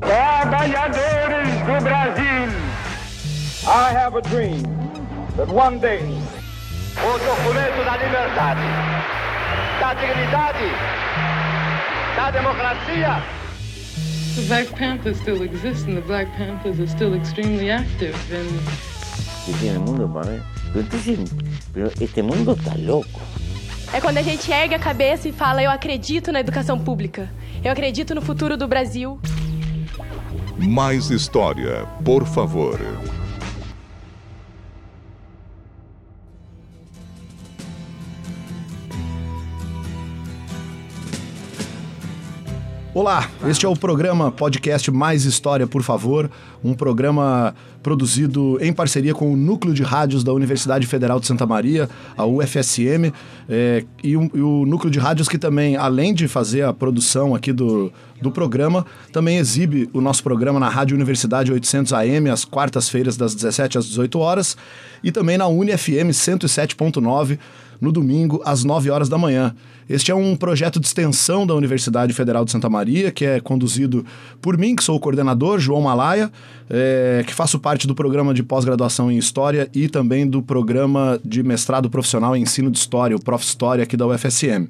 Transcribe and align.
Trabalhadores 0.00 1.48
do 1.64 1.82
Brasil. 1.82 2.48
I 3.66 3.92
have 3.92 4.14
a 4.16 4.22
dream 4.22 4.62
that 5.36 5.48
one 5.48 5.78
day 5.78 6.00
o 6.98 7.18
documento 7.18 7.84
da 7.84 7.96
liberdade, 7.96 8.60
da 9.80 9.94
dignidade, 9.94 10.70
da 12.16 12.30
democracia. 12.30 13.22
The 14.34 14.42
Black 14.48 14.70
Panthers 14.78 15.18
still 15.18 15.42
exist 15.42 15.88
and 15.88 15.96
the 15.96 16.06
Black 16.06 16.28
Panthers 16.36 16.78
are 16.78 16.86
still 16.86 17.14
extremely 17.14 17.70
active 17.70 18.14
and 18.32 18.96
que 19.58 19.68
el 19.68 19.80
mundo 19.80 20.08
para 20.08 20.30
ver. 20.30 20.42
Pero 21.72 21.90
este 22.00 22.22
mundo 22.22 22.52
está 22.52 22.74
louco. 22.76 23.20
É 23.92 24.00
quando 24.00 24.18
a 24.18 24.22
gente 24.22 24.50
ergue 24.52 24.74
a 24.74 24.78
cabeça 24.78 25.28
e 25.28 25.32
fala: 25.32 25.62
Eu 25.62 25.70
acredito 25.70 26.30
na 26.32 26.40
educação 26.40 26.78
pública. 26.78 27.30
Eu 27.64 27.72
acredito 27.72 28.14
no 28.14 28.20
futuro 28.20 28.56
do 28.56 28.68
Brasil. 28.68 29.18
Mais 30.58 31.10
história, 31.10 31.86
por 32.02 32.24
favor. 32.24 32.80
Olá, 42.94 43.28
este 43.46 43.66
é 43.66 43.68
o 43.68 43.76
programa 43.76 44.32
podcast 44.32 44.90
Mais 44.90 45.24
História, 45.26 45.66
por 45.66 45.82
favor, 45.82 46.30
um 46.64 46.72
programa 46.72 47.54
produzido 47.86 48.58
em 48.60 48.72
parceria 48.72 49.14
com 49.14 49.32
o 49.32 49.36
Núcleo 49.36 49.72
de 49.72 49.84
Rádios 49.84 50.24
da 50.24 50.32
Universidade 50.32 50.84
Federal 50.88 51.20
de 51.20 51.26
Santa 51.28 51.46
Maria, 51.46 51.88
a 52.16 52.26
UFSM, 52.26 53.12
é, 53.48 53.84
e, 54.02 54.16
o, 54.16 54.28
e, 54.34 54.40
o, 54.40 54.66
Núcleo 54.66 54.90
de 54.90 54.98
Rádios 54.98 55.28
que 55.28 55.38
também, 55.38 55.76
além 55.76 56.12
de 56.12 56.26
fazer 56.26 56.62
a 56.62 56.72
produção 56.72 57.32
aqui 57.32 57.52
do, 57.52 57.92
do 58.20 58.32
programa, 58.32 58.84
também 59.12 59.38
exibe 59.38 59.88
o 59.92 60.00
nosso 60.00 60.20
programa 60.24 60.58
na 60.58 60.68
Rádio 60.68 60.96
Universidade 60.96 61.52
800 61.52 61.92
AM, 61.92 62.28
às 62.28 62.44
quartas-feiras, 62.44 63.16
das 63.16 63.36
17 63.36 63.78
às 63.78 63.86
18 63.86 64.18
horas, 64.18 64.56
e 65.00 65.12
também 65.12 65.38
na 65.38 65.46
UniFM 65.46 66.10
107.9, 66.10 67.38
no 67.80 67.92
domingo, 67.92 68.40
às 68.44 68.64
9 68.64 68.90
horas 68.90 69.08
da 69.08 69.18
manhã. 69.18 69.54
Este 69.88 70.10
é 70.10 70.14
um 70.14 70.34
projeto 70.34 70.80
de 70.80 70.86
extensão 70.86 71.46
da 71.46 71.54
Universidade 71.54 72.12
Federal 72.12 72.44
de 72.44 72.50
Santa 72.50 72.68
Maria, 72.68 73.12
que 73.12 73.24
é 73.24 73.38
conduzido 73.38 74.04
por 74.42 74.58
mim, 74.58 74.74
que 74.74 74.82
sou 74.82 74.96
o 74.96 75.00
coordenador, 75.00 75.60
João 75.60 75.82
Malaya, 75.82 76.30
é, 76.68 77.22
que 77.24 77.32
faço 77.32 77.58
parte 77.58 77.86
do 77.86 77.94
programa 77.94 78.34
de 78.34 78.42
pós-graduação 78.42 79.12
em 79.12 79.16
História 79.16 79.68
e 79.72 79.88
também 79.88 80.26
do 80.26 80.42
programa 80.42 81.20
de 81.24 81.42
mestrado 81.42 81.88
profissional 81.88 82.34
em 82.36 82.42
ensino 82.42 82.70
de 82.70 82.78
História, 82.78 83.16
o 83.16 83.22
Prof. 83.22 83.44
História 83.44 83.84
aqui 83.84 83.96
da 83.96 84.06
UFSM. 84.06 84.66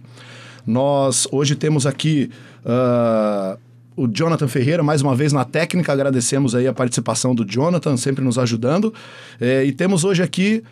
Nós 0.66 1.26
hoje 1.30 1.54
temos 1.54 1.86
aqui 1.86 2.28
uh, 2.64 3.58
o 3.96 4.06
Jonathan 4.06 4.46
Ferreira, 4.46 4.82
mais 4.82 5.00
uma 5.00 5.16
vez 5.16 5.32
na 5.32 5.44
técnica, 5.44 5.92
agradecemos 5.92 6.54
aí 6.54 6.66
a 6.66 6.74
participação 6.74 7.34
do 7.34 7.44
Jonathan, 7.44 7.96
sempre 7.96 8.22
nos 8.22 8.38
ajudando. 8.38 8.92
É, 9.40 9.64
e 9.64 9.72
temos 9.72 10.04
hoje 10.04 10.22
aqui 10.22 10.62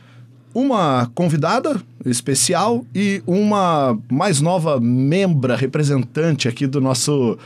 uma 0.55 1.11
convidada 1.15 1.83
especial 2.07 2.87
e 2.95 3.23
uma 3.27 3.99
mais 4.11 4.41
nova 4.41 4.81
membra, 4.81 5.57
representante 5.57 6.49
aqui 6.49 6.67
do 6.67 6.81
nosso 6.81 7.37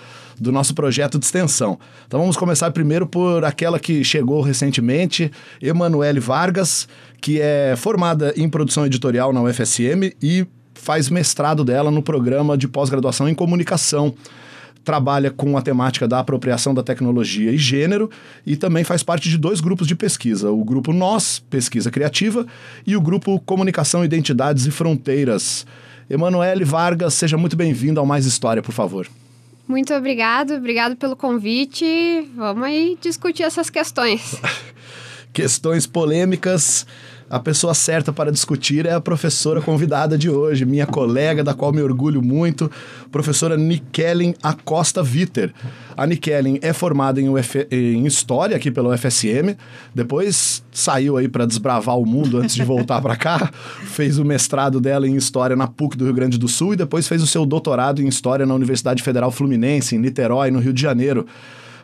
do 0.40 0.52
nosso 0.52 0.72
projeto 0.72 1.18
de 1.18 1.24
extensão. 1.24 1.80
Então 2.06 2.20
vamos 2.20 2.36
começar 2.36 2.70
primeiro 2.70 3.08
por 3.08 3.44
aquela 3.44 3.80
que 3.80 4.04
chegou 4.04 4.40
recentemente, 4.40 5.32
Emanuele 5.60 6.20
Vargas, 6.20 6.86
que 7.20 7.40
é 7.40 7.74
formada 7.76 8.32
em 8.36 8.48
produção 8.48 8.86
editorial 8.86 9.32
na 9.32 9.42
UFSM 9.42 10.12
e 10.22 10.46
faz 10.74 11.10
mestrado 11.10 11.64
dela 11.64 11.90
no 11.90 12.02
programa 12.02 12.56
de 12.56 12.68
pós-graduação 12.68 13.28
em 13.28 13.34
comunicação 13.34 14.14
trabalha 14.88 15.30
com 15.30 15.54
a 15.54 15.60
temática 15.60 16.08
da 16.08 16.18
apropriação 16.18 16.72
da 16.72 16.82
tecnologia 16.82 17.52
e 17.52 17.58
gênero 17.58 18.10
e 18.46 18.56
também 18.56 18.82
faz 18.84 19.02
parte 19.02 19.28
de 19.28 19.36
dois 19.36 19.60
grupos 19.60 19.86
de 19.86 19.94
pesquisa: 19.94 20.50
o 20.50 20.64
grupo 20.64 20.94
Nós, 20.94 21.40
Pesquisa 21.50 21.90
Criativa, 21.90 22.46
e 22.86 22.96
o 22.96 23.00
grupo 23.02 23.38
Comunicação, 23.40 24.02
Identidades 24.02 24.64
e 24.64 24.70
Fronteiras. 24.70 25.66
Emanuele 26.08 26.64
Vargas, 26.64 27.12
seja 27.12 27.36
muito 27.36 27.54
bem-vindo 27.54 28.00
ao 28.00 28.06
Mais 28.06 28.24
História, 28.24 28.62
por 28.62 28.72
favor. 28.72 29.06
Muito 29.68 29.92
obrigado, 29.92 30.54
obrigado 30.54 30.96
pelo 30.96 31.14
convite. 31.14 32.26
Vamos 32.34 32.64
aí 32.64 32.96
discutir 32.98 33.42
essas 33.42 33.68
questões. 33.68 34.40
questões 35.34 35.86
polêmicas 35.86 36.86
a 37.30 37.38
pessoa 37.38 37.74
certa 37.74 38.12
para 38.12 38.32
discutir 38.32 38.86
é 38.86 38.92
a 38.92 39.00
professora 39.00 39.60
convidada 39.60 40.16
de 40.16 40.30
hoje, 40.30 40.64
minha 40.64 40.86
colega, 40.86 41.44
da 41.44 41.52
qual 41.52 41.72
me 41.72 41.82
orgulho 41.82 42.22
muito, 42.22 42.70
professora 43.12 43.56
Nikellen 43.56 44.34
Acosta 44.42 45.02
Viter. 45.02 45.52
A 45.96 46.06
Nikellen 46.06 46.58
é 46.62 46.72
formada 46.72 47.20
em, 47.20 47.28
Uf... 47.28 47.66
em 47.70 48.06
História 48.06 48.56
aqui 48.56 48.70
pela 48.70 48.94
UFSM, 48.94 49.56
depois 49.94 50.62
saiu 50.72 51.16
aí 51.16 51.28
para 51.28 51.44
desbravar 51.44 51.98
o 51.98 52.06
mundo 52.06 52.38
antes 52.38 52.54
de 52.54 52.64
voltar 52.64 53.00
para 53.02 53.16
cá, 53.16 53.50
fez 53.84 54.18
o 54.18 54.24
mestrado 54.24 54.80
dela 54.80 55.06
em 55.06 55.16
História 55.16 55.54
na 55.54 55.66
PUC 55.66 55.96
do 55.96 56.04
Rio 56.04 56.14
Grande 56.14 56.38
do 56.38 56.48
Sul 56.48 56.72
e 56.72 56.76
depois 56.76 57.06
fez 57.06 57.22
o 57.22 57.26
seu 57.26 57.44
doutorado 57.44 58.00
em 58.00 58.08
História 58.08 58.46
na 58.46 58.54
Universidade 58.54 59.02
Federal 59.02 59.30
Fluminense, 59.30 59.96
em 59.96 59.98
Niterói, 59.98 60.50
no 60.50 60.60
Rio 60.60 60.72
de 60.72 60.80
Janeiro. 60.80 61.26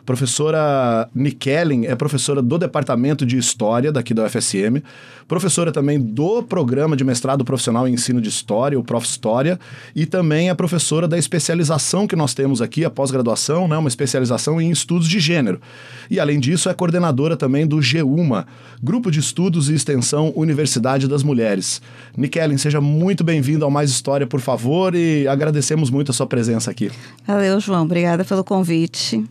Professora 0.05 1.09
Nikellen 1.15 1.87
é 1.87 1.95
professora 1.95 2.41
do 2.41 2.57
Departamento 2.57 3.25
de 3.25 3.37
História 3.37 3.91
daqui 3.91 4.13
da 4.13 4.25
UFSM, 4.25 4.83
professora 5.27 5.71
também 5.71 5.99
do 5.99 6.43
Programa 6.43 6.95
de 6.95 7.03
Mestrado 7.03 7.45
Profissional 7.45 7.87
em 7.87 7.93
Ensino 7.93 8.19
de 8.19 8.29
História, 8.29 8.77
o 8.77 8.83
Prof. 8.83 9.05
História, 9.05 9.59
e 9.95 10.05
também 10.05 10.49
é 10.49 10.53
professora 10.53 11.07
da 11.07 11.17
especialização 11.17 12.07
que 12.07 12.15
nós 12.15 12.33
temos 12.33 12.61
aqui, 12.61 12.83
a 12.83 12.89
pós-graduação, 12.89 13.67
né, 13.67 13.77
uma 13.77 13.87
especialização 13.87 14.59
em 14.59 14.69
estudos 14.71 15.07
de 15.07 15.19
gênero. 15.19 15.61
E, 16.09 16.19
além 16.19 16.39
disso, 16.39 16.69
é 16.69 16.73
coordenadora 16.73 17.37
também 17.37 17.65
do 17.65 17.81
GEUMA, 17.81 18.45
Grupo 18.81 19.09
de 19.11 19.19
Estudos 19.19 19.69
e 19.69 19.75
Extensão 19.75 20.33
Universidade 20.35 21.07
das 21.07 21.23
Mulheres. 21.23 21.81
Nikellen, 22.17 22.57
seja 22.57 22.81
muito 22.81 23.23
bem-vindo 23.23 23.63
ao 23.63 23.71
Mais 23.71 23.89
História, 23.89 24.27
por 24.27 24.41
favor, 24.41 24.95
e 24.95 25.27
agradecemos 25.27 25.89
muito 25.89 26.11
a 26.11 26.13
sua 26.13 26.27
presença 26.27 26.71
aqui. 26.71 26.91
Valeu, 27.25 27.59
João. 27.59 27.83
Obrigada 27.83 28.25
pelo 28.25 28.43
convite. 28.43 29.23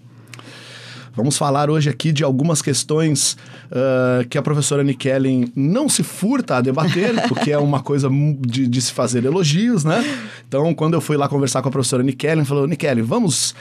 Vamos 1.17 1.39
falar 1.39 1.71
hoje 1.71 1.89
aqui 1.89 2.11
de 2.11 2.25
algumas 2.25 2.61
questões 2.61 3.37
uh, 3.71 4.27
que 4.29 4.37
a 4.37 4.43
professora 4.43 4.83
Nikellen 4.83 5.53
não 5.55 5.89
se 5.89 6.03
furta 6.03 6.57
a 6.57 6.61
debater, 6.61 7.15
porque 7.29 7.53
é 7.53 7.59
uma 7.59 7.81
coisa 7.81 8.09
de, 8.41 8.67
de, 8.67 8.83
se 8.83 8.93
fazer 8.93 9.25
elogios, 9.25 9.85
né? 9.85 10.05
Então, 10.49 10.75
quando 10.75 10.95
eu 10.95 11.01
fui 11.01 11.17
lá 11.17 11.29
conversar 11.29 11.63
com 11.63 11.69
a 11.69 11.73
professora 11.73 12.03
Nikellen, 12.03 12.45
falou, 12.45 12.67
Nikellen, 12.67 13.05
vamos 13.05 13.55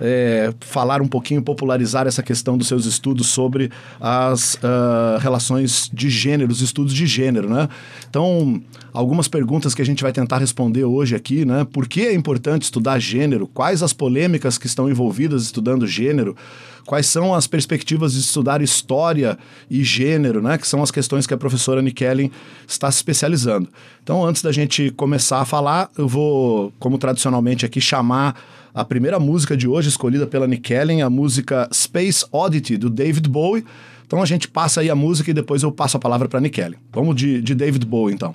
é, 0.00 0.52
falar 0.60 1.02
um 1.02 1.06
pouquinho, 1.06 1.42
popularizar 1.42 2.06
essa 2.06 2.22
questão 2.22 2.56
dos 2.56 2.66
seus 2.66 2.86
estudos 2.86 3.26
sobre 3.26 3.70
as 4.00 4.54
uh, 4.54 5.18
relações 5.20 5.90
de 5.92 6.08
gênero, 6.08 6.50
os 6.50 6.62
estudos 6.62 6.94
de 6.94 7.06
gênero, 7.06 7.50
né? 7.50 7.68
Então, 8.08 8.60
algumas 8.92 9.28
perguntas 9.28 9.74
que 9.74 9.82
a 9.82 9.84
gente 9.84 10.02
vai 10.02 10.12
tentar 10.12 10.38
responder 10.38 10.84
hoje 10.84 11.14
aqui, 11.14 11.44
né? 11.44 11.66
Por 11.70 11.86
que 11.86 12.06
é 12.06 12.14
importante 12.14 12.62
estudar 12.62 12.98
gênero? 12.98 13.46
Quais 13.46 13.82
as 13.82 13.92
polêmicas 13.92 14.56
que 14.56 14.66
estão 14.66 14.88
envolvidas 14.88 15.42
estudando 15.42 15.86
gênero? 15.86 16.34
Quais 16.86 17.06
são 17.06 17.34
as 17.34 17.46
perspectivas 17.46 18.14
de 18.14 18.20
estudar 18.20 18.62
história 18.62 19.38
e 19.70 19.84
gênero, 19.84 20.42
né? 20.42 20.56
Que 20.56 20.66
são 20.66 20.82
as 20.82 20.90
questões 20.90 21.26
que 21.26 21.34
a 21.34 21.36
professora 21.36 21.82
Nikellen 21.82 22.32
está 22.66 22.90
se 22.90 22.96
especializando. 22.96 23.68
Então, 24.02 24.24
antes 24.24 24.42
da 24.42 24.50
gente 24.50 24.90
começar 24.90 25.40
a 25.40 25.44
falar, 25.44 25.90
eu 25.96 26.08
vou, 26.08 26.72
como 26.78 26.98
tradicionalmente 26.98 27.66
aqui, 27.66 27.80
chamar 27.80 28.34
a 28.74 28.84
primeira 28.84 29.18
música 29.18 29.56
de 29.56 29.66
hoje, 29.66 29.88
escolhida 29.88 30.26
pela 30.26 30.46
Nick 30.46 30.72
Ellen, 30.72 31.02
a 31.02 31.10
música 31.10 31.68
Space 31.72 32.24
Oddity, 32.30 32.76
do 32.76 32.90
David 32.90 33.28
Bowie. 33.28 33.64
Então 34.06 34.22
a 34.22 34.26
gente 34.26 34.48
passa 34.48 34.80
aí 34.80 34.90
a 34.90 34.94
música 34.94 35.30
e 35.30 35.34
depois 35.34 35.62
eu 35.62 35.70
passo 35.70 35.96
a 35.96 36.00
palavra 36.00 36.28
para 36.28 36.40
Nick 36.40 36.60
Ellen. 36.60 36.78
Vamos 36.92 37.14
de, 37.16 37.40
de 37.40 37.54
David 37.54 37.86
Bowie, 37.86 38.14
então. 38.14 38.34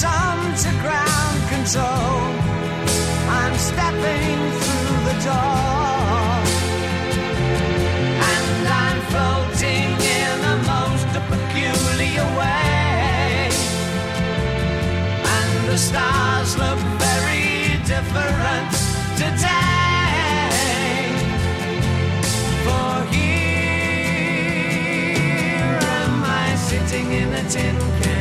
Tom 0.00 0.54
to 0.56 0.70
ground 0.82 1.48
control. 1.48 1.84
I'm 3.30 3.54
stepping 3.56 4.38
through 4.58 5.04
the 5.04 5.24
door. 5.24 5.63
Different 18.14 18.70
today. 19.16 20.50
For 22.64 22.94
here 23.12 24.18
am 26.00 26.22
I 26.24 26.54
sitting 26.56 27.12
in 27.12 27.28
a 27.32 27.42
tin 27.50 27.76
can. 28.02 28.13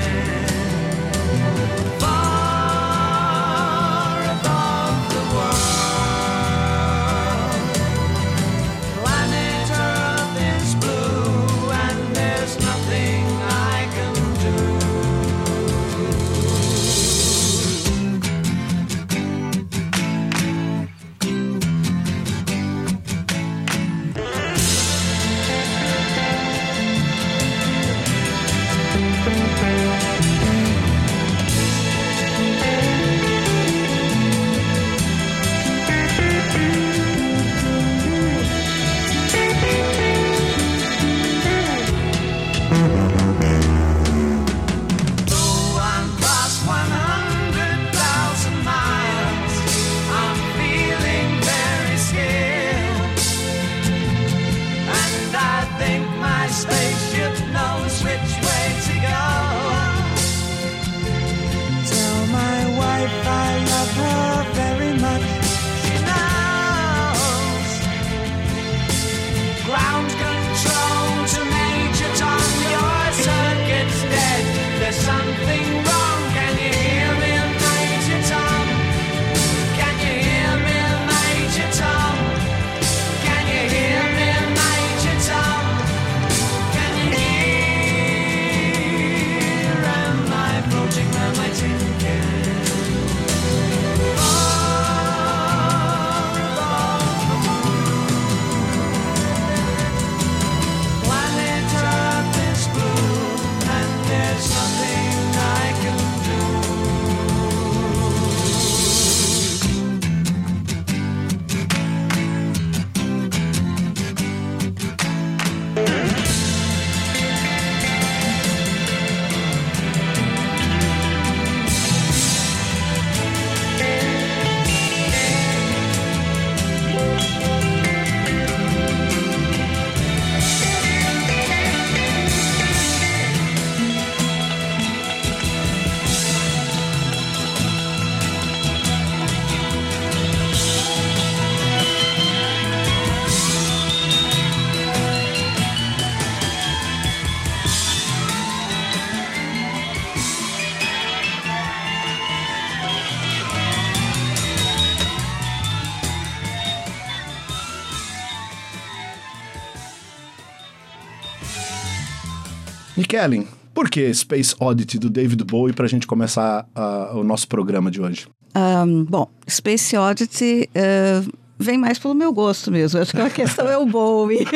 Kellen, 163.13 163.47
por 163.75 163.91
que 163.91 164.11
Space 164.11 164.55
Oddity 164.59 164.97
do 164.97 165.07
David 165.07 165.43
Bowie 165.43 165.71
pra 165.71 165.85
gente 165.85 166.07
começar 166.07 166.67
ah, 166.73 167.11
o 167.13 167.23
nosso 167.23 167.47
programa 167.47 167.91
de 167.91 168.01
hoje? 168.01 168.27
Ahn, 168.55 169.03
bom, 169.03 169.29
Space 169.47 169.95
Oddity 169.95 170.67
eh, 170.73 171.21
vem 171.59 171.77
mais 171.77 171.99
pelo 171.99 172.15
meu 172.15 172.33
gosto 172.33 172.71
mesmo. 172.71 172.99
Acho 172.99 173.11
que 173.11 173.21
a 173.21 173.29
questão 173.29 173.67
é 173.69 173.77
o 173.77 173.85
Bowie. 173.85 174.47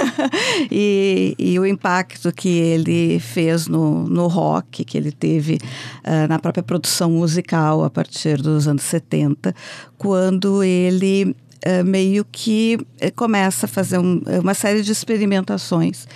e, 0.72 1.34
e 1.38 1.58
o 1.58 1.66
impacto 1.66 2.32
que 2.32 2.48
ele 2.48 3.20
fez 3.20 3.68
no, 3.68 4.06
no 4.08 4.28
rock, 4.28 4.82
que 4.82 4.96
ele 4.96 5.12
teve 5.12 5.58
ah, 6.02 6.26
na 6.26 6.38
própria 6.38 6.62
produção 6.62 7.10
musical 7.10 7.84
a 7.84 7.90
partir 7.90 8.40
dos 8.40 8.66
anos 8.66 8.82
70, 8.84 9.54
quando 9.98 10.64
ele 10.64 11.36
eh, 11.62 11.82
meio 11.82 12.24
que 12.30 12.78
eh, 12.98 13.10
começa 13.10 13.66
a 13.66 13.68
fazer 13.68 13.98
um- 13.98 14.22
uma 14.42 14.54
série 14.54 14.82
de 14.82 14.92
experimentações 14.92 16.06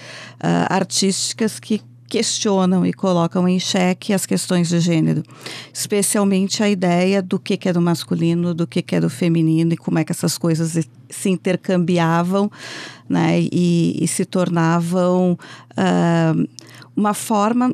artísticas 0.69 1.59
que 1.59 1.81
questionam 2.09 2.85
e 2.87 2.93
colocam 2.93 3.49
em 3.49 3.59
xeque 3.59 4.13
as 4.13 4.27
questões 4.27 4.69
de 4.69 4.79
gênero, 4.79 5.23
especialmente 5.73 6.63
a 6.63 6.69
ideia 6.69 7.21
do 7.23 7.39
que, 7.39 7.57
que 7.57 7.69
é 7.69 7.73
do 7.73 7.81
masculino, 7.81 8.55
do 8.55 8.67
que, 8.67 8.83
que 8.83 8.95
é 8.95 9.01
do 9.01 9.11
feminino 9.11 9.73
e 9.73 9.77
como 9.77 9.99
é 9.99 10.05
que 10.05 10.13
essas 10.13 10.39
coisas 10.39 10.79
se 11.11 11.29
intercambiavam 11.31 12.51
né, 13.09 13.41
e, 13.41 13.99
e 14.01 14.07
se 14.07 14.25
tornavam 14.25 15.37
ah, 15.77 16.35
uma 16.95 17.15
forma 17.15 17.73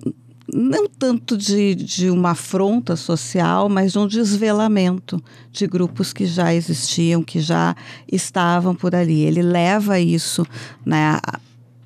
não 0.52 0.88
tanto 0.88 1.37
de, 1.37 1.75
de 1.75 2.11
uma 2.11 2.30
afronta 2.30 2.97
social, 2.97 3.69
mas 3.69 3.92
de 3.92 3.99
um 3.99 4.07
desvelamento 4.07 5.23
de 5.50 5.66
grupos 5.66 6.12
que 6.12 6.26
já 6.26 6.54
existiam, 6.54 7.23
que 7.23 7.40
já 7.40 7.75
estavam 8.11 8.75
por 8.75 8.95
ali. 8.95 9.23
Ele 9.23 9.42
leva 9.42 9.99
isso 9.99 10.47
né, 10.85 11.19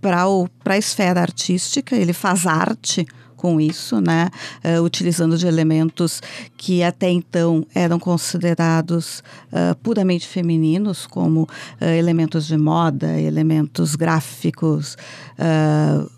para 0.01 0.75
a 0.75 0.79
esfera 0.79 1.21
artística, 1.21 1.97
ele 1.97 2.13
faz 2.13 2.47
arte 2.47 3.07
com 3.45 3.61
isso, 3.61 4.01
né? 4.01 4.31
Uh, 4.65 4.83
utilizando 4.83 5.37
de 5.37 5.47
elementos 5.47 6.23
que 6.57 6.83
até 6.83 7.11
então 7.11 7.67
eram 7.75 7.99
considerados 7.99 9.23
uh, 9.53 9.75
puramente 9.83 10.27
femininos, 10.27 11.07
como 11.07 11.43
uh, 11.43 11.85
elementos 11.85 12.47
de 12.47 12.57
moda, 12.57 13.21
elementos 13.21 13.97
gráficos, 13.97 14.97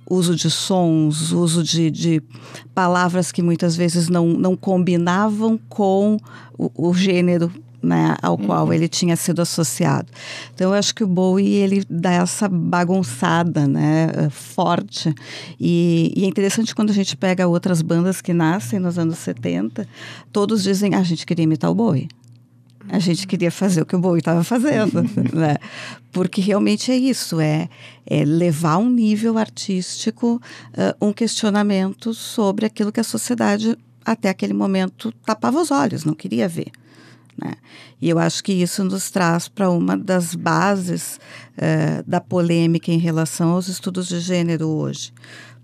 uso 0.09 0.37
de 0.37 0.49
sons, 0.49 1.33
uso 1.33 1.64
de, 1.64 1.90
de, 1.90 2.23
palavras 2.73 3.33
que 3.33 3.42
muitas 3.42 3.75
vezes 3.75 4.09
não, 4.09 4.28
não 4.28 4.54
combinavam 4.54 5.59
com 5.68 6.18
o, 6.56 6.90
o 6.90 6.95
gênero 6.95 7.50
né, 7.83 8.16
ao 8.23 8.38
uhum. 8.38 8.47
qual 8.47 8.73
ele 8.73 8.88
tinha 8.88 9.16
sido 9.16 9.40
associado. 9.42 10.09
Então, 10.54 10.73
eu 10.73 10.78
acho 10.78 10.95
que 10.95 11.04
o 11.04 11.06
Bowie, 11.06 11.54
ele 11.54 11.85
dá 11.88 12.12
essa 12.12 12.49
bagunçada, 12.49 13.66
né, 13.66 14.09
eh, 14.14 14.30
forte. 14.30 15.14
E, 15.61 16.12
e, 16.16 16.25
é 16.25 16.26
interessante 16.26 16.75
quando 16.75 16.90
a 16.90 16.95
gente 16.95 17.16
pega 17.16 17.47
outras 17.47 17.83
bandas 17.83 18.21
que 18.21 18.33
nascem 18.33 18.78
nos 18.78 18.99
anos 18.99 19.18
70, 19.18 19.87
todos 20.33 20.62
dizem, 20.62 20.95
ah, 20.95 20.99
a 20.99 21.02
gente 21.02 21.26
queria 21.26 21.45
imitar 21.45 21.71
o 21.71 21.75
Bowie. 21.75 22.09
A 22.88 22.99
gente 22.99 23.26
queria 23.26 23.50
fazer 23.50 23.83
o 23.83 23.87
que 23.87 23.97
o 23.97 23.99
Bowie 23.99 24.21
estava 24.21 24.45
fazendo, 24.45 25.02
né? 25.35 25.56
Porque 26.12 26.40
realmente 26.40 26.90
é 26.90 26.97
isso, 26.97 27.40
é, 27.40 27.68
é 28.06 28.25
levar 28.25 28.75
a 28.75 28.78
um 28.78 28.88
nível 28.88 29.37
artístico 29.37 30.40
uh, 30.73 31.06
um 31.06 31.12
questionamento 31.12 32.14
sobre 32.14 32.64
aquilo 32.64 32.92
que 32.92 33.00
a 33.00 33.04
sociedade 33.04 33.76
até 34.04 34.28
aquele 34.28 34.54
momento 34.54 35.12
tapava 35.25 35.61
os 35.61 35.71
olhos, 35.71 36.04
não 36.04 36.14
queria 36.14 36.49
ver. 36.49 36.71
Né? 37.43 37.52
E 38.00 38.09
eu 38.09 38.19
acho 38.19 38.43
que 38.43 38.52
isso 38.52 38.83
nos 38.85 39.11
traz 39.11 39.49
para 39.49 39.71
uma 39.71 39.97
das 39.97 40.35
bases 40.35 41.19
uh, 41.57 42.09
da 42.09 42.21
polêmica 42.21 42.90
em 42.90 42.99
relação 42.99 43.50
aos 43.50 43.69
estudos 43.69 44.09
de 44.09 44.21
gênero 44.21 44.69
hoje. 44.69 45.12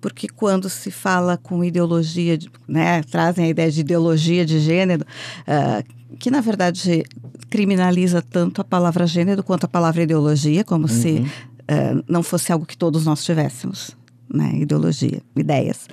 Porque 0.01 0.29
quando 0.29 0.69
se 0.69 0.91
fala 0.91 1.37
com 1.37 1.65
ideologia, 1.65 2.39
né, 2.67 3.03
trazem 3.05 3.45
a 3.45 3.49
ideia 3.49 3.71
de 3.71 3.81
ideologia 3.81 4.45
de 4.45 4.59
gênero, 4.59 5.07
uh, 5.43 6.17
que 6.19 6.31
na 6.31 6.41
verdade 6.41 7.05
criminaliza 7.49 8.21
tanto 8.21 8.61
a 8.61 8.65
palavra 8.65 9.07
gênero 9.07 9.43
quanto 9.43 9.65
a 9.65 9.69
palavra 9.69 10.03
ideologia, 10.03 10.65
como 10.65 10.89
uhum. 10.89 10.93
se 10.93 11.21
uh, 11.21 12.05
não 12.09 12.23
fosse 12.23 12.53
algo 12.53 12.67
que 12.67 12.77
todos 12.77 13.07
nós 13.07 13.25
tivéssemos 13.25 14.02
né? 14.33 14.53
Ideologia, 14.55 15.23
ideias. 15.37 15.89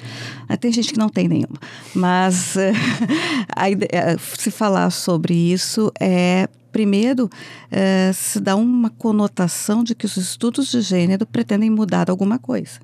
Ah, 0.47 0.57
tem 0.57 0.71
gente 0.71 0.93
que 0.93 0.99
não 0.99 1.09
tem 1.09 1.27
nenhuma. 1.27 1.59
Mas 1.93 2.55
a 3.55 3.69
ideia, 3.69 4.17
se 4.37 4.49
falar 4.49 4.89
sobre 4.89 5.33
isso 5.33 5.91
é 5.99 6.47
primeiro, 6.71 7.29
é, 7.71 8.11
se 8.13 8.39
dá 8.39 8.55
uma 8.55 8.89
conotação 8.89 9.83
de 9.83 9.95
que 9.95 10.05
os 10.05 10.17
estudos 10.17 10.71
de 10.71 10.81
gênero 10.81 11.25
pretendem 11.25 11.69
mudar 11.69 12.09
alguma 12.09 12.39
coisa. 12.39 12.79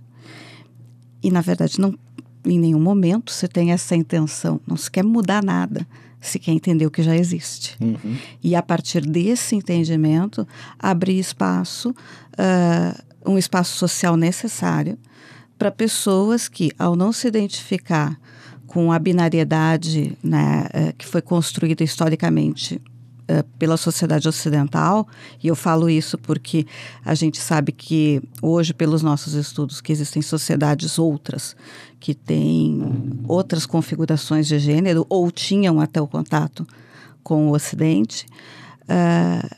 E, 1.24 1.32
na 1.32 1.42
verdade, 1.42 1.80
não, 1.80 1.98
em 2.46 2.60
nenhum 2.60 2.80
momento 2.80 3.32
se 3.32 3.48
tem 3.48 3.72
essa 3.72 3.96
intenção. 3.96 4.60
Não 4.68 4.78
se 4.78 4.90
quer 4.90 5.04
mudar 5.04 5.44
nada, 5.44 5.88
se 6.20 6.40
quer 6.40 6.52
entender 6.52 6.86
o 6.86 6.92
que 6.92 7.04
já 7.04 7.16
existe. 7.16 7.76
Uhum. 7.82 8.18
E, 8.44 8.56
a 8.56 8.62
partir 8.62 9.02
desse 9.02 9.56
entendimento, 9.56 10.48
abrir 10.78 11.20
espaço, 11.20 11.90
uh, 11.92 13.32
um 13.32 13.38
espaço 13.38 13.78
social 13.78 14.16
necessário 14.18 14.98
para 15.58 15.72
pessoas 15.72 16.48
que, 16.48 16.72
ao 16.78 16.96
não 16.96 17.12
se 17.12 17.28
identificar 17.28 18.20
com 18.68 18.92
a 18.92 19.00
binariedade 19.00 20.18
né, 20.22 20.68
é, 20.74 20.92
que 20.92 21.06
foi 21.06 21.22
construída 21.22 21.84
historicamente 21.84 22.82
é, 23.28 23.44
pela 23.58 23.78
sociedade 23.78 24.28
ocidental, 24.28 25.08
e 25.42 25.48
eu 25.48 25.56
falo 25.56 25.90
isso 25.90 26.18
porque 26.18 26.68
a 27.04 27.16
gente 27.16 27.40
sabe 27.40 27.72
que 27.72 28.22
hoje, 28.42 28.74
pelos 28.74 29.02
nossos 29.02 29.34
estudos, 29.34 29.82
que 29.82 29.92
existem 29.92 30.22
sociedades 30.22 31.00
outras 31.00 31.56
que 32.00 32.14
têm 32.14 32.84
outras 33.28 33.66
configurações 33.66 34.46
de 34.46 34.60
gênero 34.60 35.06
ou 35.10 35.32
tinham 35.32 35.80
até 35.80 36.00
o 36.00 36.08
contato 36.08 36.68
com 37.24 37.48
o 37.48 37.54
Ocidente, 37.54 38.28
uh, 38.84 39.56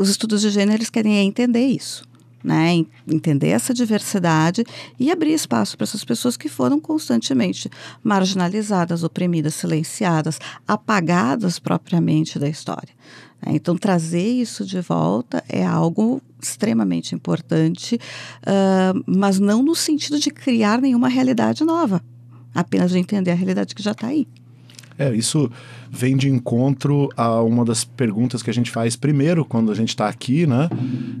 os 0.00 0.08
estudos 0.08 0.40
de 0.40 0.48
gênero 0.48 0.78
eles 0.78 0.88
querem 0.88 1.26
entender 1.26 1.66
isso 1.66 2.04
né? 2.46 2.86
Entender 3.08 3.48
essa 3.48 3.74
diversidade 3.74 4.64
e 5.00 5.10
abrir 5.10 5.32
espaço 5.32 5.76
para 5.76 5.82
essas 5.82 6.04
pessoas 6.04 6.36
que 6.36 6.48
foram 6.48 6.78
constantemente 6.78 7.68
marginalizadas, 8.04 9.02
oprimidas, 9.02 9.54
silenciadas, 9.54 10.38
apagadas 10.66 11.58
propriamente 11.58 12.38
da 12.38 12.48
história. 12.48 12.94
Né? 13.44 13.52
Então, 13.56 13.76
trazer 13.76 14.28
isso 14.28 14.64
de 14.64 14.80
volta 14.80 15.42
é 15.48 15.66
algo 15.66 16.22
extremamente 16.40 17.16
importante, 17.16 17.96
uh, 17.96 19.02
mas 19.04 19.40
não 19.40 19.60
no 19.60 19.74
sentido 19.74 20.20
de 20.20 20.30
criar 20.30 20.80
nenhuma 20.80 21.08
realidade 21.08 21.64
nova, 21.64 22.00
apenas 22.54 22.92
de 22.92 22.98
entender 22.98 23.32
a 23.32 23.34
realidade 23.34 23.74
que 23.74 23.82
já 23.82 23.90
está 23.90 24.06
aí. 24.06 24.28
É, 24.98 25.14
isso 25.14 25.50
vem 25.90 26.16
de 26.16 26.28
encontro 26.28 27.08
a 27.16 27.42
uma 27.42 27.64
das 27.64 27.84
perguntas 27.84 28.42
que 28.42 28.50
a 28.50 28.52
gente 28.52 28.70
faz 28.70 28.96
primeiro 28.96 29.44
quando 29.44 29.70
a 29.70 29.74
gente 29.74 29.90
está 29.90 30.08
aqui, 30.08 30.46
né, 30.46 30.68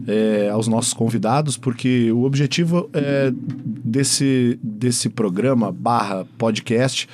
é, 0.06 0.48
aos 0.50 0.66
nossos 0.66 0.94
convidados, 0.94 1.56
porque 1.56 2.10
o 2.10 2.24
objetivo 2.24 2.88
é, 2.92 3.32
desse, 3.36 4.58
desse 4.62 5.08
programa 5.08 5.70
barra 5.70 6.26
podcast 6.38 7.08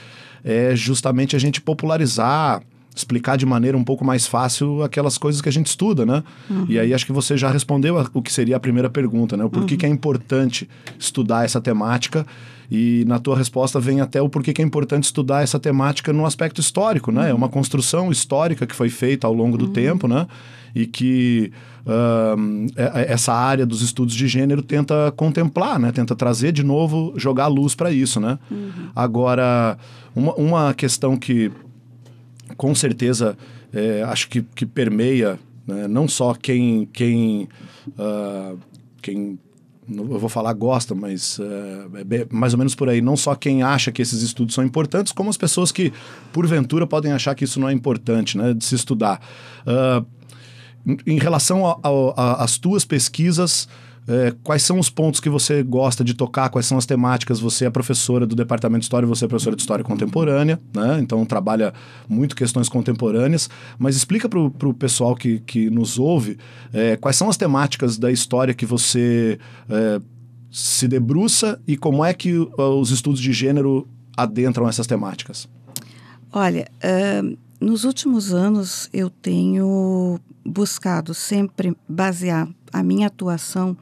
é 0.45 0.75
justamente 0.75 1.37
a 1.37 1.39
gente 1.39 1.61
popularizar 1.61 2.63
explicar 2.95 3.37
de 3.37 3.47
maneira 3.47 3.77
um 3.77 3.85
pouco 3.85 4.05
mais 4.05 4.27
fácil 4.27 4.83
aquelas 4.83 5.17
coisas 5.17 5.41
que 5.41 5.49
a 5.49 5.53
gente 5.53 5.67
estuda, 5.67 6.05
né? 6.05 6.23
Uhum. 6.51 6.67
E 6.69 6.79
aí 6.79 6.93
acho 6.93 7.07
que 7.07 7.13
você 7.13 7.37
já 7.37 7.51
respondeu 7.51 7.99
a, 7.99 8.07
o 8.13 8.21
que 8.21 8.33
seria 8.33 8.57
a 8.57 8.61
primeira 8.61 8.91
pergunta, 8.91 9.37
né? 9.37 9.45
O 9.45 9.51
porquê 9.51 9.75
uhum. 9.75 9.79
que 9.79 9.87
é 9.87 9.89
importante 9.89 10.69
estudar 10.99 11.45
essa 11.45 11.61
temática 11.61 12.27
e 12.71 13.05
na 13.07 13.19
tua 13.19 13.37
resposta 13.37 13.81
vem 13.81 14.01
até 14.01 14.21
o 14.21 14.29
porquê 14.29 14.53
que 14.53 14.63
é 14.63 14.65
importante 14.65 15.05
estudar 15.05 15.43
essa 15.43 15.59
temática 15.59 16.13
no 16.13 16.27
aspecto 16.27 16.61
histórico, 16.61 17.11
né? 17.11 17.31
É 17.31 17.35
uma 17.35 17.49
construção 17.49 18.11
histórica 18.11 18.67
que 18.67 18.75
foi 18.75 18.89
feita 18.89 19.27
ao 19.27 19.33
longo 19.33 19.57
do 19.57 19.67
uhum. 19.67 19.73
tempo, 19.73 20.07
né? 20.07 20.27
E 20.75 20.87
que 20.87 21.53
uh, 21.87 22.67
essa 22.77 23.33
área 23.33 23.67
dos 23.67 23.83
estudos 23.83 24.15
de 24.15 24.27
gênero 24.27 24.63
tenta 24.63 25.13
contemplar, 25.17 25.79
né? 25.79 25.93
Tenta 25.93 26.15
trazer 26.15 26.53
de 26.53 26.63
novo, 26.63 27.13
jogar 27.17 27.47
luz 27.47 27.75
para 27.75 27.91
isso, 27.91 28.19
né? 28.21 28.39
Uhum. 28.51 28.71
Agora, 28.95 29.77
uma, 30.15 30.35
uma 30.35 30.75
questão 30.75 31.17
que 31.17 31.51
com 32.57 32.75
certeza 32.75 33.37
é, 33.73 34.03
acho 34.03 34.29
que, 34.29 34.43
que 34.43 34.67
permeia 34.67 35.39
né? 35.67 35.87
não 35.89 36.09
só 36.09 36.35
quem 36.35 36.87
quem 36.93 37.49
uh, 37.99 38.59
quem 39.01 39.39
eu 39.89 40.19
vou 40.19 40.29
falar 40.29 40.53
gosta, 40.53 40.95
mas 40.95 41.39
uh, 41.39 41.43
é 42.11 42.27
mais 42.31 42.55
ou 42.55 42.59
menos 42.59 42.75
por 42.75 42.89
aí. 42.89 43.01
Não 43.01 43.17
só 43.17 43.35
quem 43.35 43.63
acha 43.63 43.91
que 43.91 44.01
esses 44.01 44.23
estudos 44.23 44.55
são 44.55 44.65
importantes, 44.65 45.13
como 45.13 45.29
as 45.29 45.37
pessoas 45.37 45.73
que, 45.73 45.93
porventura, 46.33 46.87
podem 46.87 47.13
achar 47.13 47.35
que 47.35 47.45
isso 47.45 47.59
não 47.59 47.69
é 47.69 47.73
importante, 47.73 48.39
né, 48.39 48.55
de 48.55 48.65
se 48.65 48.77
estudar. 48.77 49.21
Uh, 49.67 50.07
em 51.07 51.19
relação 51.19 51.81
às 52.17 52.59
tuas 52.59 52.85
pesquisas, 52.85 53.69
é, 54.09 54.35
quais 54.43 54.63
são 54.63 54.79
os 54.79 54.91
pontos 54.91 55.21
que 55.21 55.29
você 55.29 55.63
gosta 55.63 56.03
de 56.03 56.15
tocar? 56.15 56.49
Quais 56.49 56.67
são 56.67 56.77
as 56.77 56.85
temáticas? 56.85 57.39
Você 57.39 57.67
é 57.67 57.71
professora 57.71 58.27
do 58.27 58.35
Departamento 58.35 58.81
de 58.81 58.85
História, 58.87 59.07
você 59.07 59.25
é 59.25 59.29
professora 59.29 59.55
de 59.55 59.63
História 59.63 59.85
Contemporânea, 59.85 60.61
né? 60.75 60.99
Então 61.01 61.25
trabalha 61.25 61.73
muito 62.09 62.35
questões 62.35 62.69
contemporâneas. 62.69 63.49
Mas 63.79 63.95
explica 63.95 64.29
para 64.29 64.39
o 64.41 64.75
pessoal 64.75 65.15
que, 65.15 65.39
que 65.41 65.71
nos 65.71 65.99
ouve 65.99 66.37
é, 66.73 66.97
quais 66.97 67.17
são 67.17 67.29
as 67.29 67.37
temáticas 67.37 67.97
da 67.97 68.11
história 68.11 68.55
que 68.55 68.67
você 68.67 69.39
é, 69.69 70.01
se 70.51 70.89
debruça 70.89 71.61
e 71.67 71.77
como 71.77 72.05
é 72.05 72.13
que 72.13 72.33
os 72.57 72.91
estudos 72.91 73.21
de 73.21 73.33
gênero 73.33 73.89
adentram 74.17 74.69
essas 74.69 74.87
temáticas. 74.87 75.49
Olha, 76.31 76.67
uh, 76.83 77.39
nos 77.61 77.85
últimos 77.85 78.33
anos 78.33 78.89
eu 78.93 79.09
tenho 79.09 80.19
buscado 80.45 81.15
sempre 81.15 81.77
basear 81.89 82.49
a 82.73 82.83
minha 82.83 83.07
atuação 83.07 83.77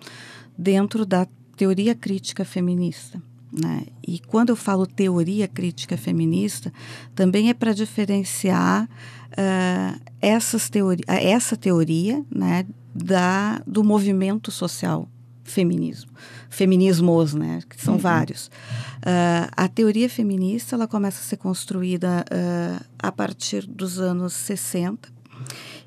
dentro 0.57 1.07
da 1.07 1.27
teoria 1.57 1.95
crítica 1.95 2.45
feminista. 2.45 3.23
Né? 3.53 3.87
E 4.07 4.19
quando 4.21 4.51
eu 4.51 4.57
falo 4.57 4.87
teoria 4.87 5.49
crítica 5.49 5.97
feminista, 5.97 6.73
também 7.15 7.51
é 7.51 7.55
para 7.55 7.73
diferenciar 7.73 8.85
uh, 8.85 10.01
essas 10.21 10.71
teori 10.71 11.03
essa 11.07 11.57
teoria 11.57 12.25
né, 12.31 12.65
da, 12.95 13.61
do 13.67 13.83
movimento 13.83 14.51
social 14.51 15.09
feminismo, 15.43 16.13
feminismos, 16.49 17.35
né, 17.35 17.61
que 17.69 17.81
são 17.83 17.95
uhum. 17.95 18.01
vários. 18.01 18.47
Uh, 18.47 19.51
a 19.57 19.67
teoria 19.67 20.09
feminista 20.09 20.77
ela 20.77 20.87
começa 20.87 21.19
a 21.19 21.25
ser 21.25 21.37
construída 21.39 22.25
uh, 22.31 22.85
a 22.99 23.11
partir 23.11 23.67
dos 23.67 23.99
anos 23.99 24.33
60 24.33 25.20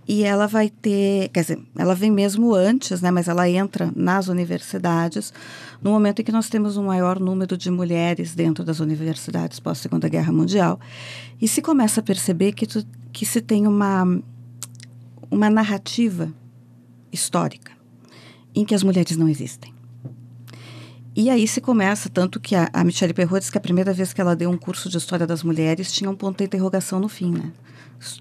e 0.08 0.24
ela 0.24 0.48
vai 0.48 0.70
ter, 0.70 1.30
quer 1.30 1.42
dizer, 1.42 1.60
ela 1.78 1.96
vem 1.96 2.12
mesmo 2.12 2.54
antes, 2.54 3.02
né, 3.02 3.10
mas 3.10 3.28
ela 3.28 3.50
entra 3.50 3.92
nas 3.96 4.28
universidades 4.28 5.34
no 5.82 5.92
momento 5.92 6.22
em 6.22 6.26
que 6.26 6.32
nós 6.32 6.50
temos 6.50 6.78
um 6.78 6.86
maior 6.86 7.20
número 7.20 7.58
de 7.58 7.72
mulheres 7.72 8.36
dentro 8.36 8.64
das 8.64 8.80
universidades 8.80 9.60
pós 9.60 9.78
Segunda 9.78 10.10
Guerra 10.10 10.32
Mundial 10.32 10.80
e 11.42 11.48
se 11.48 11.62
começa 11.62 12.02
a 12.02 12.04
perceber 12.04 12.52
que 12.54 12.68
tu, 12.68 12.86
que 13.12 13.26
se 13.26 13.42
tem 13.42 13.68
uma 13.68 14.06
uma 15.32 15.50
narrativa 15.50 16.32
histórica 17.12 17.72
em 18.54 18.64
que 18.64 18.76
as 18.76 18.84
mulheres 18.84 19.18
não 19.18 19.28
existem. 19.28 19.74
E 21.16 21.30
aí 21.30 21.48
se 21.48 21.62
começa, 21.62 22.10
tanto 22.10 22.40
que 22.40 22.56
a, 22.56 22.70
a 22.72 22.84
Michelle 22.84 23.14
Perrot 23.14 23.40
diz 23.40 23.50
que 23.50 23.58
a 23.58 23.62
primeira 23.62 23.94
vez 23.94 24.14
que 24.14 24.22
ela 24.22 24.36
deu 24.36 24.50
um 24.50 24.58
curso 24.58 24.90
de 24.90 24.98
História 24.98 25.28
das 25.28 25.44
Mulheres 25.44 25.92
tinha 25.92 26.10
um 26.10 26.16
ponto 26.16 26.38
de 26.38 26.44
interrogação 26.44 27.00
no 27.00 27.08
fim, 27.08 27.32
né? 27.32 27.52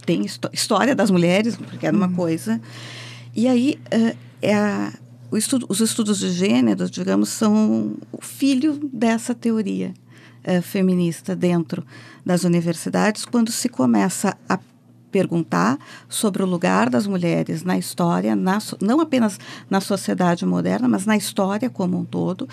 Tem 0.07 0.25
histó- 0.25 0.51
História 0.53 0.95
das 0.95 1.11
Mulheres, 1.11 1.57
porque 1.57 1.87
era 1.87 1.97
uma 1.97 2.11
coisa. 2.13 2.61
E 3.35 3.49
aí, 3.49 3.79
eh, 3.91 4.15
é 4.41 4.55
a- 4.55 4.93
estudo- 5.33 5.67
os 5.69 5.81
estudos 5.81 6.19
de 6.19 6.31
gênero, 6.31 6.89
digamos, 6.91 7.29
são 7.31 7.95
o 8.13 8.21
filho 8.23 8.89
dessa 8.93 9.35
teoria 9.35 9.95
eh, 10.45 10.61
feminista 10.61 11.37
dentro 11.37 11.85
das 12.27 12.43
universidades, 12.45 13.25
quando 13.25 13.53
se 13.53 13.69
começa 13.69 14.37
a 14.49 14.59
perguntar 15.13 15.79
sobre 16.09 16.43
o 16.43 16.47
lugar 16.47 16.89
das 16.91 17.07
mulheres 17.07 17.63
na 17.63 17.77
história, 17.79 18.35
na 18.35 18.59
não 18.81 18.99
apenas 18.99 19.39
na 19.71 19.79
sociedade 19.81 20.45
moderna, 20.47 20.89
mas 20.89 21.05
na 21.07 21.17
história 21.17 21.69
como 21.71 21.99
um 21.99 22.05
todo, 22.05 22.49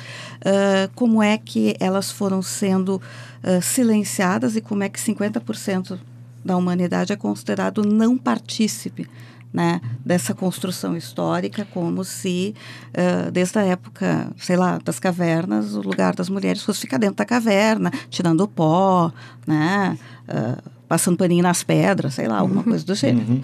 ah, 0.46 0.90
como 0.94 1.24
é 1.24 1.38
que 1.38 1.76
elas 1.80 2.12
foram 2.12 2.42
sendo 2.42 3.02
ah, 3.42 3.62
silenciadas 3.62 4.56
e 4.58 4.62
como 4.62 4.84
é 4.84 4.90
que 4.90 5.00
50% 5.00 5.98
da 6.44 6.58
humanidade 6.58 7.14
é 7.14 7.16
considerado 7.16 7.84
não 7.84 8.18
partícipe 8.18 9.08
né, 9.52 9.82
dessa 10.06 10.34
construção 10.34 10.96
histórica, 10.96 11.68
como 11.74 12.04
se, 12.04 12.54
ah, 12.94 13.30
desde 13.32 13.58
a 13.58 13.64
época, 13.64 14.32
sei 14.38 14.56
lá, 14.56 14.80
das 14.84 15.00
cavernas, 15.00 15.76
o 15.76 15.82
lugar 15.82 16.14
das 16.14 16.30
mulheres 16.30 16.62
fosse 16.62 16.82
ficar 16.82 16.98
dentro 16.98 17.16
da 17.16 17.26
caverna, 17.26 17.92
tirando 18.10 18.42
o 18.42 18.48
pó, 18.48 19.12
né, 19.48 19.98
ah, 20.28 20.58
passando 20.88 21.18
paninho 21.18 21.44
nas 21.44 21.64
pedras, 21.64 22.16
sei 22.16 22.28
lá, 22.28 22.40
alguma 22.40 22.64
coisa 22.64 22.86
do 22.86 22.96
gênero. 22.96 23.42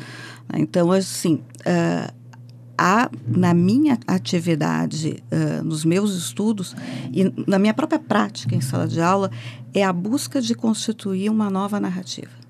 Então, 0.54 0.92
assim, 0.92 1.42
ah, 1.66 2.14
há, 2.78 3.10
na 3.28 3.54
minha 3.54 3.98
atividade, 4.06 5.24
nos 5.64 5.84
meus 5.84 6.14
estudos 6.14 6.75
e 7.12 7.34
na 7.48 7.58
minha 7.58 7.74
própria 7.74 7.98
prática 7.98 8.56
em 8.56 8.62
sala 8.62 8.88
de 8.88 9.02
aula, 9.02 9.32
é 9.74 9.84
a 9.84 9.94
busca 9.94 10.42
de 10.42 10.54
constituir 10.54 11.30
uma 11.30 11.50
nova 11.50 11.80
narrativa 11.80 12.45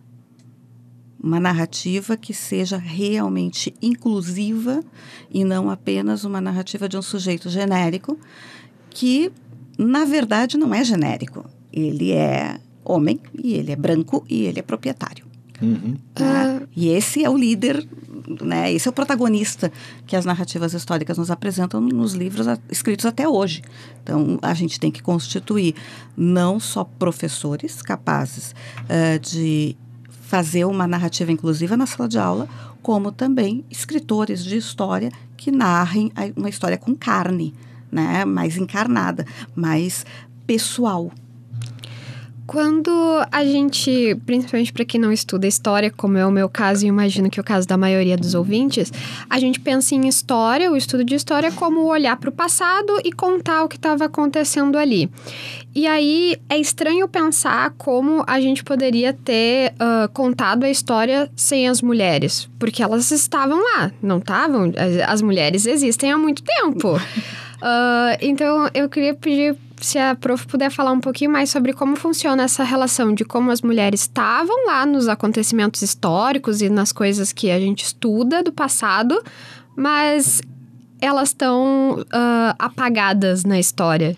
uma 1.22 1.40
narrativa 1.40 2.16
que 2.18 2.34
seja 2.34 2.78
realmente 2.78 3.74
inclusiva 3.82 4.84
e 5.32 5.44
não 5.44 5.70
apenas 5.70 6.24
uma 6.24 6.40
narrativa 6.42 6.88
de 6.88 6.98
um 6.98 7.02
sujeito 7.02 7.50
genérico, 7.50 8.18
que 8.90 9.32
na 9.78 10.06
verdade 10.06 10.58
não 10.58 10.74
é 10.74 10.84
genérico. 10.84 11.46
Ele 11.74 12.12
é 12.12 12.58
homem 12.84 13.20
e 13.44 13.54
ele 13.56 13.72
é 13.72 13.76
branco 13.76 14.24
e 14.30 14.44
ele 14.44 14.60
é 14.60 14.64
proprietário. 14.64 15.26
Tá? 16.14 16.62
E 16.76 16.90
esse 16.90 17.24
é 17.24 17.30
o 17.30 17.38
líder, 17.38 17.88
né? 18.42 18.72
Esse 18.72 18.88
é 18.88 18.92
o 18.92 18.94
protagonista 18.94 19.72
que 20.06 20.16
as 20.16 20.26
narrativas 20.26 20.74
históricas 20.74 21.18
nos 21.18 21.32
apresentam 21.32 21.80
nos 21.80 22.14
livros 22.14 22.46
a- 22.48 22.60
escritos 22.70 23.06
até 23.06 23.28
hoje. 23.28 23.62
Então, 24.04 24.38
a 24.42 24.54
gente 24.54 24.80
tem 24.80 24.92
que 24.92 25.02
constituir 25.02 25.74
não 26.16 26.60
só 26.60 26.84
professores 26.84 27.82
capazes 27.82 28.54
eh, 28.90 29.18
de 29.20 29.78
fazer 30.26 30.66
uma 30.66 30.88
narrativa 30.88 31.32
inclusiva 31.32 31.78
na 31.78 31.86
sala 31.86 32.10
de 32.10 32.18
aula, 32.18 32.50
como 32.82 33.12
também 33.12 33.64
escritores 33.70 34.44
de 34.44 34.58
história 34.58 35.12
que 35.38 35.52
narrem 35.52 36.12
uma 36.36 36.50
história 36.50 36.78
com 36.78 36.96
carne, 36.96 37.54
né? 37.92 38.26
Mais 38.26 38.58
encarnada, 38.58 39.26
mais 39.56 40.06
pessoal. 40.48 41.12
Quando 42.48 42.92
a 43.32 43.44
gente, 43.44 44.16
principalmente 44.26 44.72
para 44.72 44.86
quem 44.86 45.02
não 45.02 45.12
estuda 45.12 45.48
história, 45.48 45.90
como 45.90 46.18
é 46.18 46.26
o 46.26 46.32
meu 46.32 46.48
caso 46.48 46.86
e 46.86 46.88
imagino 46.88 47.30
que 47.30 47.40
é 47.40 47.42
o 47.42 47.44
caso 47.44 47.68
da 47.68 47.76
maioria 47.76 48.16
dos 48.16 48.36
ouvintes, 48.36 48.94
a 49.28 49.40
gente 49.40 49.60
pensa 49.60 49.96
em 49.96 50.08
história, 50.08 50.72
o 50.72 50.78
estudo 50.78 51.04
de 51.04 51.16
história, 51.16 51.52
como 51.52 51.86
olhar 51.86 52.16
para 52.18 52.30
o 52.30 52.32
passado 52.32 53.02
e 53.04 53.12
contar 53.12 53.64
o 53.64 53.68
que 53.68 53.78
estava 53.78 54.06
acontecendo 54.06 54.78
ali. 54.78 55.10
E 55.74 55.88
aí 55.88 56.38
é 56.48 56.58
estranho 56.58 57.08
pensar 57.08 57.74
como 57.78 58.24
a 58.28 58.40
gente 58.40 58.64
poderia 58.64 59.12
ter 59.12 59.74
ah, 59.80 60.08
contado 60.14 60.64
a 60.64 60.70
história 60.70 61.30
sem 61.36 61.68
as 61.68 61.82
mulheres, 61.82 62.48
porque 62.60 62.84
elas 62.84 63.10
estavam 63.12 63.58
lá, 63.58 63.92
não 64.02 64.20
estavam? 64.20 64.72
As, 65.08 65.22
mulheres 65.22 65.66
existem 65.66 66.12
há 66.12 66.18
muito 66.18 66.44
tempo. 66.44 67.00
Ah, 67.68 68.18
então 68.22 68.70
eu 68.76 68.88
queria 68.88 69.16
pedir 69.16 69.56
se 69.86 70.00
a 70.00 70.16
prof 70.16 70.48
puder 70.48 70.72
falar 70.72 70.92
um 70.92 71.00
pouquinho 71.00 71.32
mais 71.32 71.52
sobre 71.52 71.72
como 71.72 71.96
funciona 71.96 72.44
essa 72.44 72.64
relação 72.64 73.14
de 73.14 73.24
como 73.24 73.52
as 73.52 73.62
mulheres 73.62 74.02
estavam 74.02 74.66
lá 74.66 74.84
nos 74.84 75.08
acontecimentos 75.08 75.84
históricos 75.84 76.60
e 76.62 76.70
nas 76.70 76.92
coisas 76.92 77.32
que 77.32 77.52
a 77.52 77.60
gente 77.60 77.84
estuda 77.84 78.42
do 78.42 78.52
passado, 78.52 79.22
mas 79.76 80.42
elas 81.00 81.30
estão 81.30 82.04
ah, 82.12 82.56
apagadas 82.58 83.44
na 83.44 83.60
história. 83.60 84.18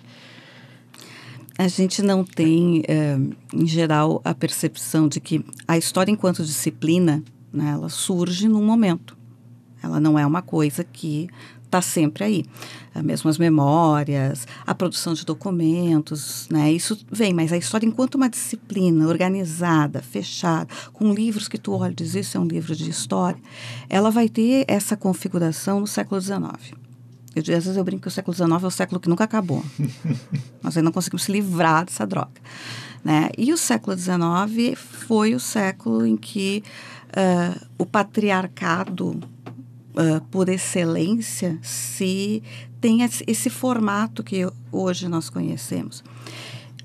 A 1.58 1.68
gente 1.68 2.02
não 2.02 2.24
tem, 2.24 2.84
eh, 2.88 3.18
em 3.52 3.66
geral, 3.66 4.22
a 4.24 4.34
percepção 4.34 5.08
de 5.08 5.20
que 5.20 5.44
a 5.68 5.76
história, 5.78 6.12
enquanto 6.12 6.46
disciplina, 6.46 7.24
né, 7.52 7.72
ela 7.74 7.90
surge 7.90 8.48
num 8.48 8.64
momento. 8.64 9.18
Ela 9.84 10.00
não 10.00 10.18
é 10.18 10.26
uma 10.26 10.42
coisa 10.42 10.84
que 10.84 11.28
está 11.68 11.82
sempre 11.82 12.24
aí. 12.24 12.46
Mesmo 13.04 13.30
as 13.30 13.38
memórias, 13.38 14.48
a 14.66 14.74
produção 14.74 15.14
de 15.14 15.24
documentos, 15.24 16.48
né, 16.50 16.72
isso 16.72 16.98
vem. 17.12 17.32
Mas 17.32 17.54
a 17.54 17.58
história, 17.58 17.86
enquanto 17.86 18.16
uma 18.16 18.28
disciplina 18.28 19.08
organizada, 19.08 20.02
fechada, 20.02 20.68
com 20.92 21.14
livros 21.14 21.48
que 21.48 21.60
tu 21.60 21.74
olha 21.74 21.92
e 21.92 21.96
diz 21.96 22.16
isso 22.16 22.38
é 22.38 22.40
um 22.40 22.48
livro 22.48 22.76
de 22.76 22.90
história, 22.90 23.40
ela 23.88 24.10
vai 24.10 24.28
ter 24.28 24.66
essa 24.68 24.98
configuração 24.98 25.80
no 25.80 25.88
século 25.88 26.20
XIX. 26.20 26.42
Eu, 27.36 27.42
às 27.42 27.66
vezes 27.66 27.78
eu 27.78 27.84
brinco 27.84 28.04
que 28.04 28.08
o 28.08 28.12
século 28.12 28.36
XIX 28.36 28.64
é 28.64 28.68
o 28.68 28.72
século 28.72 29.00
que 29.00 29.10
nunca 29.10 29.26
acabou. 29.26 29.64
Nós 30.64 30.76
ainda 30.76 30.86
não 30.86 30.92
conseguimos 30.92 31.24
se 31.24 31.32
livrar 31.32 31.86
dessa 31.86 32.06
droga. 32.08 32.42
Né? 33.04 33.30
E 33.38 33.54
o 33.54 33.58
século 33.58 33.96
XIX 33.96 34.76
foi 34.76 35.36
o 35.36 35.40
século 35.40 36.06
em 36.06 36.18
que 36.18 36.64
ah, 37.16 37.56
o 37.78 37.86
patriarcado, 37.86 39.20
ah, 39.98 40.22
por 40.30 40.48
excelência, 40.48 41.58
se 41.64 42.44
tem 42.80 43.02
esse, 43.02 43.50
formato 43.50 44.24
que 44.24 44.48
hoje 44.72 45.08
nós 45.08 45.28
conhecemos. 45.28 46.04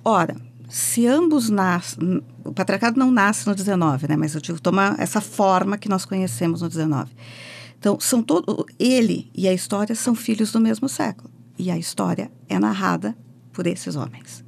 Ora, 0.02 0.34
se 0.66 1.06
ambos 1.06 1.50
nascem, 1.50 2.22
o 2.42 2.54
patriarcado 2.54 2.98
não 2.98 3.10
nasce 3.10 3.46
no 3.46 3.54
19, 3.54 4.08
né? 4.08 4.16
Mas 4.16 4.34
eu 4.34 4.40
digo, 4.40 4.58
toma 4.58 4.96
essa 4.98 5.20
forma 5.20 5.76
que 5.76 5.90
nós 5.90 6.06
conhecemos 6.06 6.62
no 6.62 6.70
19. 6.70 7.12
Então, 7.78 8.00
são 8.00 8.22
todo, 8.22 8.64
ele 8.78 9.30
e 9.34 9.46
a 9.46 9.52
história 9.52 9.94
são 9.94 10.14
filhos 10.14 10.50
do 10.50 10.58
mesmo 10.58 10.88
século. 10.88 11.30
E 11.58 11.70
a 11.70 11.76
história 11.76 12.32
é 12.48 12.58
narrada 12.58 13.14
por 13.52 13.66
esses 13.66 13.94
homens. 13.94 14.42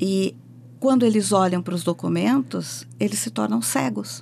E 0.00 0.34
quando 0.80 1.06
eles 1.06 1.30
olham 1.30 1.62
para 1.62 1.76
os 1.76 1.84
documentos, 1.84 2.88
eles 2.98 3.20
se 3.20 3.30
tornam 3.30 3.62
cegos 3.62 4.20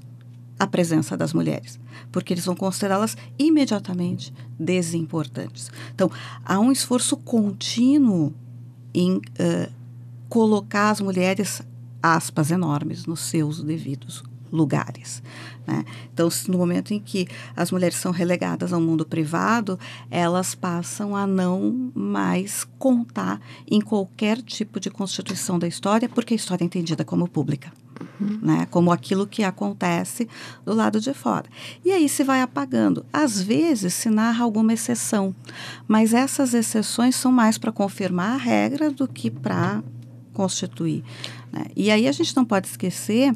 à 0.63 0.67
presença 0.67 1.17
das 1.17 1.33
mulheres, 1.33 1.81
porque 2.13 2.33
eles 2.33 2.45
vão 2.45 2.55
considerá-las 2.55 3.17
imediatamente 3.37 4.33
desimportantes. 4.57 5.73
Então, 5.93 6.09
há 6.45 6.61
um 6.61 6.71
esforço 6.71 7.17
contínuo 7.17 8.33
em 8.95 9.21
eh, 9.41 9.69
colocar 10.29 10.91
as 10.91 11.01
mulheres, 11.01 11.63
aspas 12.01 12.53
enormes, 12.53 13.07
nos 13.07 13.21
seus 13.23 13.61
devidos 13.61 14.23
lugares. 14.53 15.21
Né? 15.67 15.85
Então, 16.15 16.29
no 16.47 16.59
momento 16.59 16.95
em 16.95 17.01
que 17.01 17.27
as 17.57 17.73
mulheres 17.73 17.97
são 17.97 18.13
relegadas 18.13 18.73
ao 18.73 18.81
mundo 18.81 19.05
privado, 19.05 19.77
elas 20.13 20.55
passam 20.55 21.17
a 21.17 21.27
não 21.27 21.91
mais 21.93 22.65
contar 22.79 23.41
em 23.69 23.81
qualquer 23.81 24.41
tipo 24.43 24.79
de 24.79 24.91
constituição 24.91 25.59
da 25.59 25.67
história, 25.67 26.09
porque 26.09 26.35
a 26.35 26.37
história 26.37 26.63
é 26.63 26.67
entendida 26.67 27.05
como 27.05 27.27
pública. 27.27 27.73
Né, 28.21 28.67
como 28.71 28.93
aquilo 28.93 29.27
que 29.27 29.45
acontece 29.45 30.29
do 30.65 30.75
lado 30.75 31.01
de 31.01 31.13
fora. 31.15 31.47
E 31.85 31.91
aí 31.91 32.09
se 32.09 32.25
vai 32.25 32.41
apagando. 32.41 33.05
Às 33.13 33.41
vezes 33.41 33.95
se 33.95 34.11
narra 34.11 34.45
alguma 34.45 34.73
exceção, 34.73 35.35
mas 35.87 36.15
essas 36.15 36.55
exceções 36.55 37.17
são 37.17 37.33
mais 37.33 37.59
para 37.59 37.73
confirmar 37.73 38.35
a 38.35 38.37
regra 38.37 38.91
do 38.91 39.07
que 39.07 39.31
para 39.31 39.83
constituir. 40.33 41.05
né? 41.53 41.67
E 41.77 41.91
aí 41.91 42.09
a 42.09 42.13
gente 42.13 42.35
não 42.35 42.45
pode 42.45 42.69
esquecer 42.69 43.35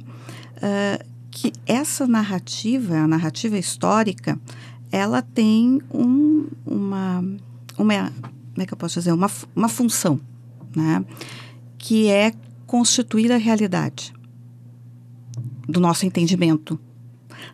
ah, 0.62 1.04
que 1.30 1.52
essa 1.66 2.06
narrativa, 2.06 2.96
a 2.96 3.06
narrativa 3.06 3.58
histórica, 3.58 4.38
ela 4.90 5.20
tem 5.20 5.82
um, 5.92 6.46
uma, 6.64 7.22
uma, 7.76 8.12
como 8.54 8.62
é 8.62 8.66
que 8.66 8.72
eu 8.72 8.78
posso 8.78 8.98
dizer, 8.98 9.12
uma, 9.12 9.30
uma 9.54 9.68
função, 9.68 10.18
né? 10.74 11.04
que 11.76 12.08
é 12.08 12.32
constituir 12.66 13.30
a 13.30 13.36
realidade 13.36 14.15
do 15.68 15.80
nosso 15.80 16.06
entendimento. 16.06 16.78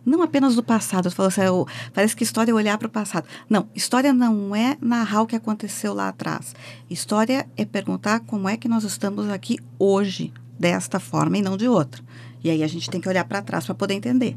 Não 0.05 0.23
apenas 0.23 0.55
do 0.55 0.63
passado. 0.63 1.11
Você 1.11 1.17
falou 1.17 1.29
assim, 1.29 1.47
"Oh, 1.47 1.67
parece 1.93 2.15
que 2.15 2.25
história 2.25 2.53
é 2.53 2.55
olhar 2.55 2.79
para 2.79 2.87
o 2.87 2.91
passado. 2.91 3.27
Não, 3.49 3.69
história 3.75 4.13
não 4.13 4.55
é 4.55 4.77
narrar 4.81 5.23
o 5.23 5.27
que 5.27 5.37
aconteceu 5.37 5.93
lá 5.93 6.09
atrás. 6.09 6.55
História 6.89 7.47
é 7.57 7.65
perguntar 7.65 8.21
como 8.21 8.49
é 8.49 8.57
que 8.57 8.69
nós 8.69 8.85
estamos 8.85 9.29
aqui 9.29 9.59
hoje, 9.79 10.33
desta 10.59 11.01
forma 11.01 11.39
e 11.39 11.43
não 11.43 11.57
de 11.57 11.69
outra. 11.69 12.03
E 12.45 12.51
aí 12.51 12.63
a 12.63 12.67
gente 12.67 12.91
tem 12.91 13.01
que 13.01 13.09
olhar 13.09 13.25
para 13.25 13.43
trás 13.43 13.65
para 13.65 13.75
poder 13.75 13.95
entender. 13.95 14.37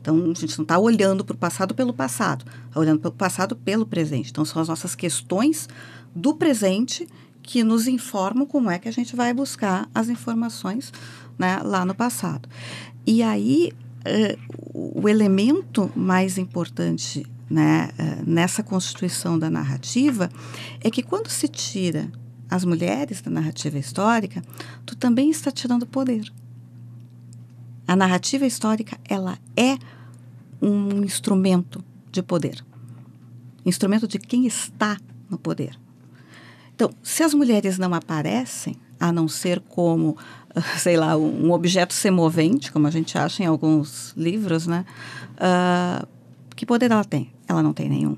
Então, 0.00 0.16
a 0.16 0.34
gente 0.34 0.56
não 0.56 0.62
está 0.62 0.78
olhando 0.78 1.24
para 1.24 1.34
o 1.34 1.38
passado 1.38 1.74
pelo 1.74 1.92
passado, 1.92 2.44
está 2.68 2.78
olhando 2.78 3.04
o 3.06 3.12
passado 3.12 3.56
pelo 3.56 3.84
presente. 3.84 4.30
Então, 4.30 4.44
são 4.44 4.62
as 4.62 4.68
nossas 4.68 4.94
questões 4.94 5.68
do 6.14 6.34
presente 6.34 7.08
que 7.42 7.64
nos 7.64 7.86
informam 7.86 8.46
como 8.46 8.70
é 8.70 8.78
que 8.78 8.88
a 8.88 8.92
gente 8.92 9.16
vai 9.16 9.32
buscar 9.32 9.88
as 9.94 10.08
informações 10.08 10.92
né, 11.38 11.60
lá 11.62 11.84
no 11.84 11.94
passado. 11.94 12.48
E 13.06 13.22
aí, 13.22 13.72
eh, 14.04 14.36
o 14.74 15.08
elemento 15.08 15.90
mais 15.94 16.38
importante 16.38 17.24
né, 17.48 17.90
eh, 17.96 18.22
nessa 18.26 18.62
constituição 18.62 19.38
da 19.38 19.48
narrativa 19.48 20.28
é 20.80 20.90
que 20.90 21.02
quando 21.02 21.28
se 21.28 21.46
tira 21.46 22.10
as 22.50 22.64
mulheres 22.64 23.20
da 23.20 23.30
narrativa 23.30 23.78
histórica, 23.78 24.42
tu 24.84 24.96
também 24.96 25.30
está 25.30 25.50
tirando 25.50 25.86
poder. 25.86 26.32
A 27.86 27.94
narrativa 27.94 28.44
histórica, 28.44 28.98
ela 29.08 29.38
é 29.56 29.78
um 30.60 31.02
instrumento 31.04 31.84
de 32.10 32.22
poder. 32.22 32.64
Instrumento 33.64 34.08
de 34.08 34.18
quem 34.18 34.46
está 34.46 34.96
no 35.30 35.38
poder. 35.38 35.78
Então, 36.74 36.90
se 37.02 37.22
as 37.22 37.32
mulheres 37.32 37.78
não 37.78 37.94
aparecem, 37.94 38.76
a 38.98 39.12
não 39.12 39.28
ser 39.28 39.60
como, 39.60 40.16
sei 40.78 40.96
lá, 40.96 41.16
um 41.16 41.52
objeto 41.52 41.92
semovente, 41.92 42.72
como 42.72 42.86
a 42.86 42.90
gente 42.90 43.16
acha 43.18 43.42
em 43.42 43.46
alguns 43.46 44.12
livros, 44.16 44.66
né? 44.66 44.84
Uh, 45.34 46.06
que 46.54 46.64
poder 46.64 46.90
ela 46.90 47.04
tem? 47.04 47.30
Ela 47.46 47.62
não 47.62 47.72
tem 47.72 47.88
nenhum. 47.88 48.16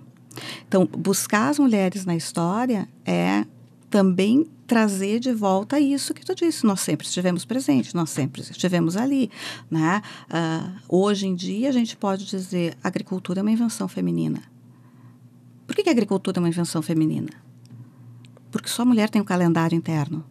Então, 0.67 0.87
buscar 0.87 1.49
as 1.49 1.59
mulheres 1.59 2.05
na 2.05 2.15
história 2.15 2.89
é 3.05 3.45
também 3.91 4.47
trazer 4.67 5.19
de 5.19 5.33
volta 5.33 5.81
isso 5.81 6.15
que 6.15 6.25
tu 6.25 6.35
disse. 6.35 6.65
Nós 6.65 6.81
sempre 6.81 7.07
estivemos 7.07 7.45
presentes, 7.45 7.95
nós 7.95 8.11
sempre 8.11 8.43
estivemos 8.43 8.97
ali. 8.97 9.31
Né? 9.71 10.01
Uh, 10.31 10.79
hoje 10.89 11.27
em 11.27 11.35
dia, 11.35 11.69
a 11.69 11.73
gente 11.73 11.97
pode 11.97 12.27
dizer 12.27 12.77
agricultura 12.85 13.41
é 13.41 13.43
uma 13.43 13.51
invenção 13.51 13.89
feminina. 13.89 14.43
Por 15.67 15.75
que, 15.75 15.83
que 15.83 15.89
a 15.89 15.93
agricultura 15.93 16.39
é 16.39 16.41
uma 16.41 16.49
invenção 16.49 16.81
feminina? 16.83 17.31
Porque 18.51 18.69
só 18.69 18.83
a 18.83 18.87
mulher 18.87 19.11
tem 19.11 19.21
um 19.21 19.25
calendário 19.25 19.77
interno. 19.77 20.25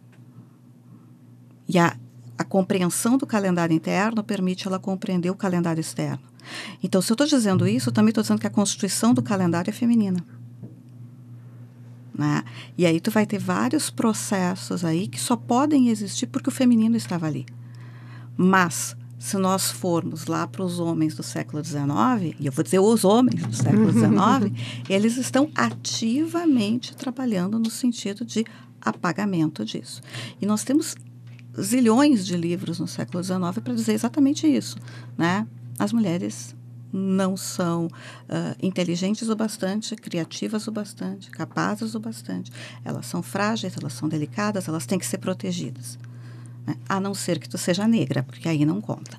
E 1.68 1.78
a, 1.78 1.96
a 2.36 2.44
compreensão 2.44 3.18
do 3.18 3.26
calendário 3.26 3.74
interno 3.74 4.24
permite 4.24 4.66
ela 4.66 4.78
compreender 4.78 5.30
o 5.30 5.34
calendário 5.34 5.80
externo. 5.80 6.20
Então, 6.82 7.02
se 7.02 7.10
eu 7.12 7.14
estou 7.14 7.26
dizendo 7.26 7.66
isso, 7.66 7.90
eu 7.90 7.92
também 7.92 8.10
estou 8.10 8.22
dizendo 8.22 8.40
que 8.40 8.46
a 8.46 8.50
constituição 8.50 9.12
do 9.12 9.22
calendário 9.22 9.70
é 9.70 9.72
feminina. 9.72 10.24
Né? 12.14 12.42
E 12.76 12.84
aí 12.84 13.00
tu 13.00 13.10
vai 13.10 13.26
ter 13.26 13.38
vários 13.38 13.90
processos 13.90 14.84
aí 14.84 15.06
que 15.06 15.20
só 15.20 15.36
podem 15.36 15.88
existir 15.88 16.26
porque 16.26 16.48
o 16.48 16.52
feminino 16.52 16.96
estava 16.96 17.26
ali. 17.26 17.46
Mas 18.36 18.96
se 19.18 19.36
nós 19.36 19.70
formos 19.70 20.26
lá 20.26 20.46
para 20.46 20.62
os 20.62 20.78
homens 20.78 21.14
do 21.14 21.22
século 21.22 21.62
XIX, 21.64 22.36
e 22.38 22.46
eu 22.46 22.52
vou 22.52 22.62
dizer 22.62 22.78
os 22.78 23.04
homens 23.04 23.42
do 23.42 23.54
século 23.54 23.92
XIX, 23.92 24.52
eles 24.88 25.16
estão 25.16 25.50
ativamente 25.54 26.96
trabalhando 26.96 27.58
no 27.58 27.70
sentido 27.70 28.24
de 28.24 28.44
apagamento 28.80 29.64
disso. 29.64 30.00
E 30.40 30.46
nós 30.46 30.62
temos 30.62 30.94
zilhões 31.60 32.26
de 32.26 32.36
livros 32.36 32.78
no 32.78 32.86
século 32.86 33.22
XIX 33.22 33.38
para 33.62 33.74
dizer 33.74 33.92
exatamente 33.92 34.46
isso, 34.46 34.76
né? 35.16 35.46
As 35.78 35.92
mulheres 35.92 36.56
não 36.92 37.36
são 37.36 37.86
uh, 37.86 38.56
inteligentes 38.62 39.28
o 39.28 39.36
bastante, 39.36 39.94
criativas 39.94 40.66
o 40.66 40.72
bastante, 40.72 41.30
capazes 41.30 41.94
o 41.94 42.00
bastante. 42.00 42.50
Elas 42.84 43.06
são 43.06 43.22
frágeis, 43.22 43.76
elas 43.76 43.92
são 43.92 44.08
delicadas, 44.08 44.68
elas 44.68 44.86
têm 44.86 44.98
que 44.98 45.06
ser 45.06 45.18
protegidas. 45.18 45.98
Né? 46.66 46.76
A 46.88 46.98
não 46.98 47.14
ser 47.14 47.38
que 47.38 47.48
tu 47.48 47.58
seja 47.58 47.86
negra, 47.86 48.22
porque 48.22 48.48
aí 48.48 48.64
não 48.64 48.80
conta. 48.80 49.18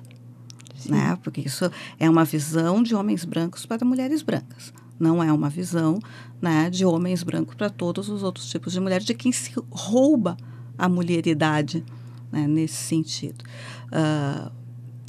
Né? 0.86 1.16
Porque 1.22 1.42
isso 1.42 1.70
é 1.98 2.08
uma 2.08 2.24
visão 2.24 2.82
de 2.82 2.94
homens 2.94 3.24
brancos 3.24 3.66
para 3.66 3.84
mulheres 3.84 4.22
brancas. 4.22 4.72
Não 4.98 5.22
é 5.22 5.32
uma 5.32 5.48
visão 5.48 5.98
né, 6.42 6.68
de 6.68 6.84
homens 6.84 7.22
brancos 7.22 7.54
para 7.54 7.70
todos 7.70 8.08
os 8.08 8.22
outros 8.22 8.48
tipos 8.50 8.72
de 8.72 8.80
mulheres, 8.80 9.06
de 9.06 9.14
quem 9.14 9.32
se 9.32 9.52
rouba 9.70 10.36
a 10.76 10.88
mulheridade 10.88 11.84
né, 12.30 12.46
nesse 12.46 12.76
sentido. 12.76 13.44
Uh, 13.86 14.50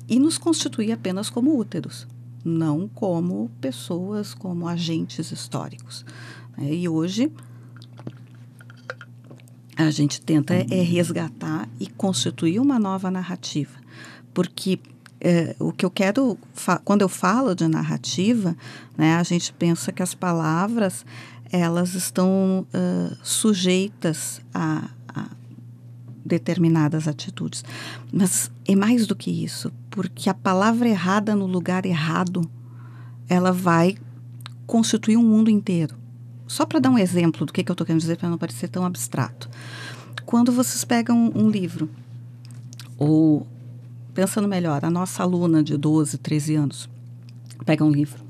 e 0.08 0.20
nos 0.20 0.38
constitui 0.38 0.92
apenas 0.92 1.30
como 1.30 1.58
úteros, 1.58 2.08
não 2.44 2.88
como 2.88 3.50
pessoas, 3.62 4.34
como 4.34 4.68
agentes 4.68 5.32
históricos. 5.32 6.06
Né? 6.58 6.74
E 6.74 6.90
hoje 6.90 7.32
a 9.78 9.90
gente 9.90 10.22
tenta 10.22 10.54
é 10.54 10.82
resgatar 10.82 11.68
e 11.80 11.88
constituir 11.88 12.60
uma 12.60 12.78
nova 12.78 13.10
narrativa, 13.10 13.80
porque 14.34 14.80
é, 15.20 15.56
o 15.60 15.72
que 15.72 15.86
eu 15.86 15.92
quero 15.92 16.38
quando 16.84 17.04
eu 17.04 17.10
falo 17.10 17.56
de 17.56 17.68
narrativa, 17.68 18.56
né, 18.98 19.16
a 19.16 19.24
gente 19.24 19.54
pensa 19.54 19.92
que 19.92 20.04
as 20.04 20.14
palavras 20.14 21.06
elas 21.52 21.96
estão 21.96 22.66
uh, 22.74 23.18
sujeitas 23.22 24.42
a 24.54 24.90
determinadas 26.26 27.08
atitudes. 27.08 27.64
Mas 28.12 28.52
é 28.68 28.76
mais 28.76 29.08
do 29.08 29.16
que 29.16 29.32
isso, 29.32 29.72
porque 29.90 30.30
a 30.30 30.34
palavra 30.34 30.88
errada 30.88 31.36
no 31.36 31.46
lugar 31.46 31.86
errado, 31.86 32.42
ela 33.28 33.52
vai 33.52 33.98
constituir 34.66 35.18
um 35.18 35.24
mundo 35.24 35.50
inteiro. 35.50 35.96
Só 36.48 36.66
para 36.66 36.80
dar 36.80 36.90
um 36.90 36.98
exemplo 36.98 37.46
do 37.46 37.54
que, 37.54 37.64
que 37.64 37.72
eu 37.72 37.74
estou 37.74 37.86
querendo 37.86 38.02
dizer, 38.02 38.18
para 38.18 38.30
não 38.30 38.38
parecer 38.38 38.68
tão 38.68 38.86
abstrato. 38.86 39.50
Quando 40.26 40.52
vocês 40.52 40.84
pegam 40.84 41.32
um, 41.36 41.50
livro, 41.50 41.90
ou 42.98 43.48
pensando 44.14 44.48
melhor, 44.48 44.84
a 44.84 44.90
nossa 44.90 45.24
aluna 45.24 45.64
de 45.64 45.78
12, 45.78 46.18
13 46.18 46.56
anos 46.56 46.90
pega 47.66 47.84
um 47.84 47.92
livro, 47.92 48.24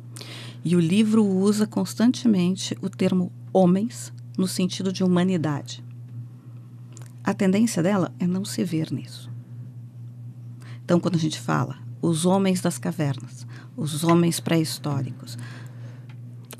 e 0.64 0.76
o 0.76 0.80
livro 0.80 1.26
usa 1.26 1.66
constantemente 1.66 2.78
o 2.82 2.90
termo 2.90 3.32
homens 3.52 4.14
no 4.38 4.48
sentido 4.48 4.94
de 4.94 5.04
humanidade 5.04 5.84
a 7.24 7.34
tendência 7.34 7.84
dela 7.84 8.14
é 8.20 8.26
não 8.26 8.44
se 8.44 8.64
ver 8.64 8.92
nisso. 8.92 9.32
Então, 10.84 11.00
quando 11.00 11.16
a 11.16 11.20
gente 11.20 11.40
fala 11.40 11.78
os 12.02 12.26
homens 12.26 12.62
das 12.62 12.78
cavernas, 12.78 13.46
os 13.78 14.04
homens 14.04 14.40
pré-históricos, 14.40 15.38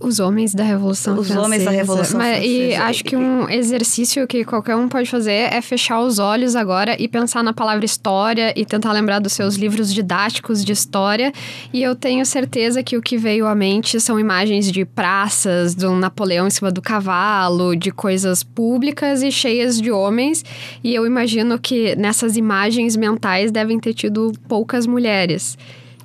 os 0.04 0.20
homens 0.20 0.54
da 0.54 0.64
Revolução 0.64 1.14
Os 1.18 1.28
Francesa. 1.28 1.46
homens 1.46 1.64
da 1.64 1.72
Revolução 1.72 2.18
Mas, 2.18 2.38
Francesa. 2.38 2.54
E 2.54 2.76
acho 2.76 3.04
que 3.04 3.16
um 3.16 3.50
exercício 3.50 4.28
que 4.28 4.44
qualquer 4.44 4.76
um 4.76 4.88
pode 4.88 5.10
fazer 5.10 5.32
é 5.32 5.62
fechar 5.62 6.02
os 6.02 6.20
olhos 6.20 6.56
agora 6.56 6.96
e 7.00 7.08
pensar 7.08 7.44
na 7.44 7.54
palavra 7.54 7.86
história 7.86 8.54
e 8.56 8.66
tentar 8.66 8.92
lembrar 8.92 9.20
dos 9.20 9.34
seus 9.34 9.56
livros 9.56 9.94
didáticos 9.94 10.64
de 10.64 10.72
história. 10.72 11.32
E 11.72 11.82
eu 11.82 11.96
tenho 11.96 12.26
certeza 12.26 12.84
que 12.84 12.98
o 12.98 13.02
que 13.02 13.18
veio 13.18 13.46
à 13.46 13.56
mente 13.56 14.00
são 14.00 14.20
imagens 14.20 14.72
de 14.72 14.86
praças, 14.86 15.76
de 15.76 15.86
um 15.86 15.98
Napoleão 15.98 16.48
em 16.48 16.50
cima 16.50 16.72
do 16.72 16.82
cavalo, 16.82 17.76
de 17.76 17.92
coisas 17.92 18.44
públicas 18.44 19.22
e 19.22 19.32
cheias 19.32 19.80
de 19.80 19.92
homens. 19.92 20.44
E 20.84 20.94
eu 20.94 21.06
imagino 21.06 21.60
que 21.60 21.96
nessas 21.96 22.38
imagens 22.38 22.96
mentais 22.96 23.52
devem 23.52 23.80
ter 23.80 23.94
tido 23.94 24.32
poucas 24.48 24.86
mulheres. 24.88 25.58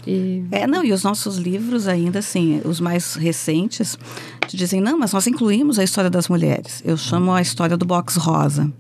E... 0.07 0.45
É, 0.51 0.66
não, 0.66 0.85
e 0.85 0.92
os 0.92 1.03
nossos 1.03 1.37
livros 1.37 1.88
ainda, 1.88 2.21
assim, 2.21 2.61
os 2.64 2.81
mais 2.81 3.14
recentes, 3.14 3.99
te 4.47 4.57
dizem, 4.57 4.81
não, 4.81 4.99
mas 4.99 5.12
nós 5.12 5.27
incluímos 5.27 5.79
a 5.79 5.85
história 5.85 6.09
das 6.09 6.29
mulheres. 6.29 6.83
Eu 6.85 6.97
chamo 6.97 7.33
a 7.33 7.42
história 7.42 7.77
do 7.77 7.85
box 7.85 8.16
rosa, 8.16 8.73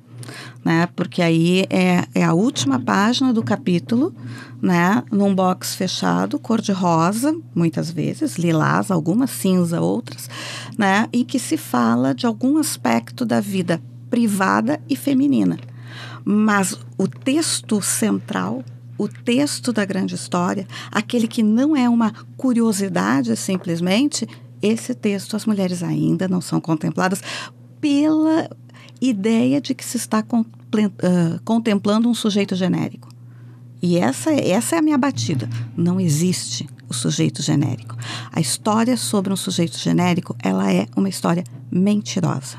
né? 0.64 0.88
Porque 0.94 1.22
aí 1.22 1.64
é, 1.68 2.06
é 2.14 2.24
a 2.24 2.32
última 2.32 2.78
página 2.78 3.32
do 3.32 3.42
capítulo, 3.42 4.14
né? 4.62 5.02
Num 5.10 5.34
box 5.34 5.74
fechado, 5.74 6.38
cor 6.38 6.60
de 6.60 6.72
rosa, 6.72 7.34
muitas 7.54 7.90
vezes, 7.90 8.36
lilás, 8.36 8.90
algumas, 8.90 9.30
cinza, 9.30 9.80
outras, 9.80 10.30
né? 10.78 11.08
E 11.12 11.24
que 11.24 11.38
se 11.38 11.56
fala 11.56 12.14
de 12.14 12.26
algum 12.26 12.58
aspecto 12.58 13.24
da 13.24 13.40
vida 13.40 13.80
privada 14.08 14.80
e 14.88 14.94
feminina. 14.94 15.58
Mas 16.24 16.78
o 16.98 17.06
texto 17.06 17.80
central 17.80 18.64
o 18.98 19.08
texto 19.08 19.72
da 19.72 19.84
grande 19.84 20.14
história, 20.14 20.66
aquele 20.90 21.28
que 21.28 21.42
não 21.42 21.76
é 21.76 21.88
uma 21.88 22.12
curiosidade 22.36 23.36
simplesmente, 23.36 24.26
esse 24.62 24.94
texto 24.94 25.36
as 25.36 25.46
mulheres 25.46 25.82
ainda 25.82 26.28
não 26.28 26.40
são 26.40 26.60
contempladas 26.60 27.22
pela 27.80 28.48
ideia 29.00 29.60
de 29.60 29.74
que 29.74 29.84
se 29.84 29.96
está 29.96 30.24
contemplando 31.44 32.08
um 32.08 32.14
sujeito 32.14 32.54
genérico. 32.54 33.08
E 33.82 33.98
essa, 33.98 34.32
essa 34.32 34.76
é 34.76 34.78
a 34.78 34.82
minha 34.82 34.96
batida. 34.96 35.48
Não 35.76 36.00
existe 36.00 36.66
o 36.88 36.94
sujeito 36.94 37.42
genérico. 37.42 37.96
A 38.32 38.40
história 38.40 38.96
sobre 38.96 39.32
um 39.32 39.36
sujeito 39.36 39.76
genérico, 39.78 40.34
ela 40.42 40.72
é 40.72 40.86
uma 40.96 41.08
história 41.08 41.44
mentirosa. 41.70 42.58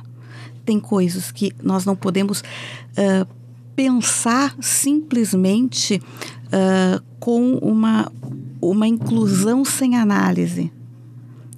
Tem 0.63 0.80
coisas 0.80 1.32
que 1.32 1.52
nós 1.63 1.86
não 1.86 1.95
podemos 1.95 2.41
uh, 2.41 3.28
pensar 3.77 4.55
simplesmente 4.59 6.01
uh, 6.47 7.03
com 7.19 7.53
uma, 7.59 8.11
uma 8.59 8.87
inclusão 8.87 9.63
sem 9.63 9.95
análise. 9.95 10.71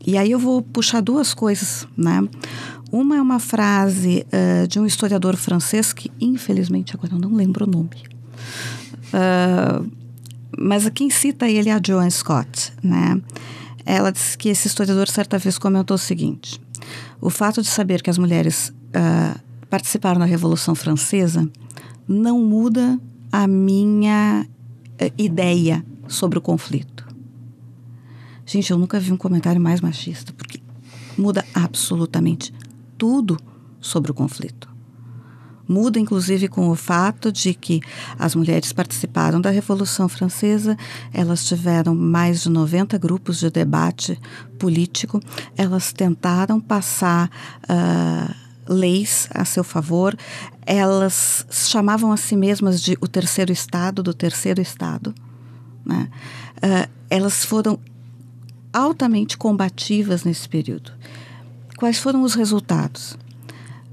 E 0.06 0.18
aí 0.18 0.30
eu 0.30 0.38
vou 0.38 0.62
puxar 0.62 1.02
duas 1.02 1.34
coisas, 1.34 1.88
né? 1.96 2.28
Uma 2.92 3.16
é 3.16 3.22
uma 3.22 3.40
frase 3.40 4.26
uh, 4.28 4.68
de 4.68 4.82
um 4.82 4.86
historiador 4.86 5.38
francês 5.38 5.94
que, 5.94 6.12
infelizmente, 6.20 6.94
agora 6.94 7.14
eu 7.14 7.20
não 7.20 7.34
lembro 7.34 7.66
o 7.66 7.70
nome. 7.70 8.04
Uh, 9.14 9.90
mas 10.58 10.90
quem 10.90 11.10
cita 11.10 11.48
ele 11.48 11.70
é 11.70 11.74
a 11.74 11.82
Joan 11.82 12.10
Scott, 12.10 12.74
né? 12.84 13.22
Ela 13.86 14.12
disse 14.12 14.38
que 14.38 14.50
esse 14.50 14.68
historiador 14.68 15.08
certa 15.08 15.38
vez 15.38 15.58
comentou 15.58 15.96
o 15.96 15.98
seguinte: 15.98 16.60
o 17.22 17.30
fato 17.30 17.62
de 17.62 17.70
saber 17.70 18.02
que 18.02 18.10
as 18.10 18.18
mulheres 18.18 18.74
uh, 18.90 19.40
participaram 19.70 20.20
da 20.20 20.26
Revolução 20.26 20.76
Francesa 20.76 21.50
não 22.10 22.42
muda 22.42 23.00
a 23.32 23.46
minha 23.46 24.48
eh, 24.98 25.14
ideia 25.16 25.86
sobre 26.08 26.40
o 26.40 26.42
conflito. 26.42 27.08
Gente, 28.44 28.72
eu 28.72 28.80
nunca 28.80 29.00
vi 29.00 29.14
um 29.14 29.18
comentário 29.18 29.62
mais 29.62 29.80
machista, 29.80 30.34
porque 30.34 30.60
muda 31.16 31.46
absolutamente 31.54 32.52
tudo 32.98 33.38
sobre 33.80 34.10
o 34.10 34.14
conflito. 34.16 34.68
Muda, 35.68 36.00
inclusive, 36.00 36.48
com 36.48 36.68
o 36.70 36.76
fato 36.76 37.32
de 37.32 37.54
que 37.54 37.80
as 38.18 38.34
mulheres 38.34 38.74
participaram 38.74 39.40
da 39.40 39.52
Revolução 39.52 40.10
Francesa, 40.10 40.76
elas 41.14 41.46
tiveram 41.46 41.94
mais 41.94 42.42
de 42.42 42.50
90 42.50 42.98
grupos 42.98 43.38
de 43.38 43.52
debate 43.52 44.20
político, 44.58 45.20
elas 45.56 45.94
tentaram 45.94 46.60
passar 46.60 47.30
uh, 47.66 48.49
leis 48.70 49.28
a 49.34 49.44
seu 49.44 49.64
favor, 49.64 50.16
elas 50.66 51.46
chamavam 51.50 52.12
a 52.12 52.18
si 52.18 52.36
mesmas 52.36 52.82
de 52.82 52.96
o 53.02 53.08
terceiro 53.08 53.52
Estado, 53.52 54.04
do 54.04 54.14
terceiro 54.14 54.62
Estado. 54.62 55.14
Né? 55.84 56.08
Uh, 56.58 56.90
elas 57.10 57.44
foram 57.44 57.80
altamente 58.72 59.38
combativas 59.38 60.24
nesse 60.24 60.48
período. 60.48 60.92
Quais 61.76 61.98
foram 61.98 62.22
os 62.22 62.36
resultados? 62.36 63.18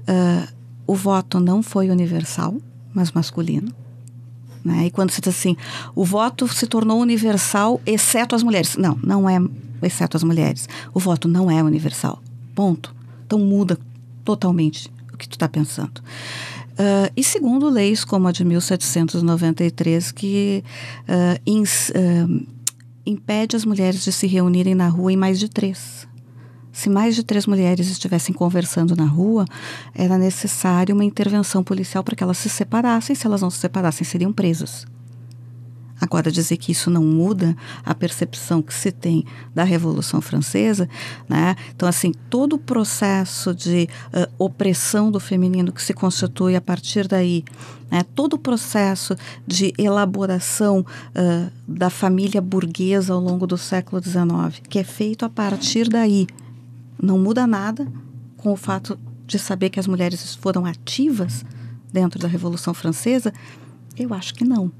Uh, 0.01 0.47
o 0.85 0.93
voto 0.93 1.39
não 1.39 1.63
foi 1.63 1.89
universal, 1.89 2.55
mas 2.93 3.11
masculino. 3.11 3.73
Né? 4.63 4.87
E 4.87 4.91
quando 4.91 5.09
se 5.09 5.21
diz 5.21 5.35
assim, 5.35 5.57
o 5.95 6.05
voto 6.05 6.47
se 6.47 6.67
tornou 6.67 7.01
universal, 7.01 7.81
exceto 7.85 8.35
as 8.35 8.43
mulheres. 8.43 8.77
Não, 8.77 8.99
não 9.01 9.27
é 9.27 9.37
exceto 9.81 10.15
as 10.15 10.23
mulheres. 10.23 10.69
O 10.93 10.99
voto 10.99 11.27
não 11.27 11.49
é 11.49 11.63
universal. 11.63 12.21
Ponto. 12.53 12.95
Então 13.25 13.39
muda 13.39 13.77
totalmente 14.27 14.91
o 15.13 15.17
que 15.17 15.25
tu 15.25 15.35
está 15.35 15.47
pensando. 15.47 16.01
Uh, 16.73 17.09
e 17.15 17.23
segundo 17.23 17.69
leis 17.69 18.03
como 18.03 18.27
a 18.27 18.31
de 18.33 18.43
1793, 18.43 20.11
que 20.11 20.63
uh, 21.07 21.41
ins, 21.45 21.89
uh, 21.89 22.47
impede 23.05 23.55
as 23.55 23.63
mulheres 23.63 24.03
de 24.03 24.11
se 24.11 24.27
reunirem 24.27 24.75
na 24.75 24.89
rua 24.89 25.13
em 25.13 25.15
mais 25.15 25.39
de 25.39 25.47
três. 25.47 26.05
Se 26.73 26.89
mais 26.89 27.15
de 27.15 27.23
três 27.23 27.47
mulheres 27.47 27.89
estivessem 27.89 28.35
conversando 28.35 28.97
na 28.97 29.05
rua, 29.05 29.45
era 29.95 30.17
necessário 30.17 30.93
uma 30.93 31.05
intervenção 31.05 31.63
policial 31.63 32.03
para 32.03 32.15
que 32.15 32.21
elas 32.21 32.37
se 32.37 32.49
separassem. 32.49 33.15
Se 33.15 33.25
elas 33.25 33.41
não 33.41 33.49
se 33.49 33.57
separassem, 33.57 34.05
seriam 34.05 34.33
presas. 34.33 34.85
Agora, 35.99 36.31
dizer 36.31 36.57
que 36.57 36.71
isso 36.71 36.89
não 36.89 37.03
muda 37.03 37.55
a 37.83 37.95
percepção 37.95 38.61
que 38.61 38.73
se 38.73 38.91
tem 38.91 39.25
da 39.53 39.63
Revolução 39.63 40.21
Francesa, 40.21 40.87
né? 41.27 41.55
Então, 41.75 41.89
assim, 41.89 42.11
todo 42.29 42.53
o 42.53 42.59
processo 42.59 43.53
de 43.53 43.89
uh, 44.13 44.31
opressão 44.37 45.09
do 45.09 45.19
feminino 45.19 45.71
que 45.71 45.81
se 45.81 45.93
constitui 45.93 46.55
a 46.55 46.61
partir 46.61 47.07
daí, 47.07 47.43
né? 47.89 48.03
todo 48.15 48.33
o 48.33 48.37
processo 48.37 49.15
de 49.45 49.73
elaboração 49.77 50.79
uh, 50.79 51.51
da 51.67 51.89
família 51.89 52.41
burguesa 52.41 53.13
ao 53.13 53.19
longo 53.19 53.47
do 53.47 53.57
século 53.57 54.01
XIX, 54.01 54.61
que 54.69 54.77
é 54.79 54.83
feito 54.83 55.25
a 55.25 55.29
partir 55.29 55.89
daí, 55.89 56.27
não 57.01 57.17
muda 57.17 57.47
nada 57.47 57.87
com 58.37 58.51
o 58.51 58.57
fato 58.57 58.97
de 59.25 59.39
saber 59.39 59.69
que 59.69 59.79
as 59.79 59.87
mulheres 59.87 60.35
foram 60.35 60.65
ativas 60.65 61.43
dentro 61.91 62.19
da 62.19 62.27
Revolução 62.27 62.73
Francesa? 62.73 63.33
Eu 63.97 64.13
acho 64.13 64.33
que 64.33 64.45
não. 64.45 64.71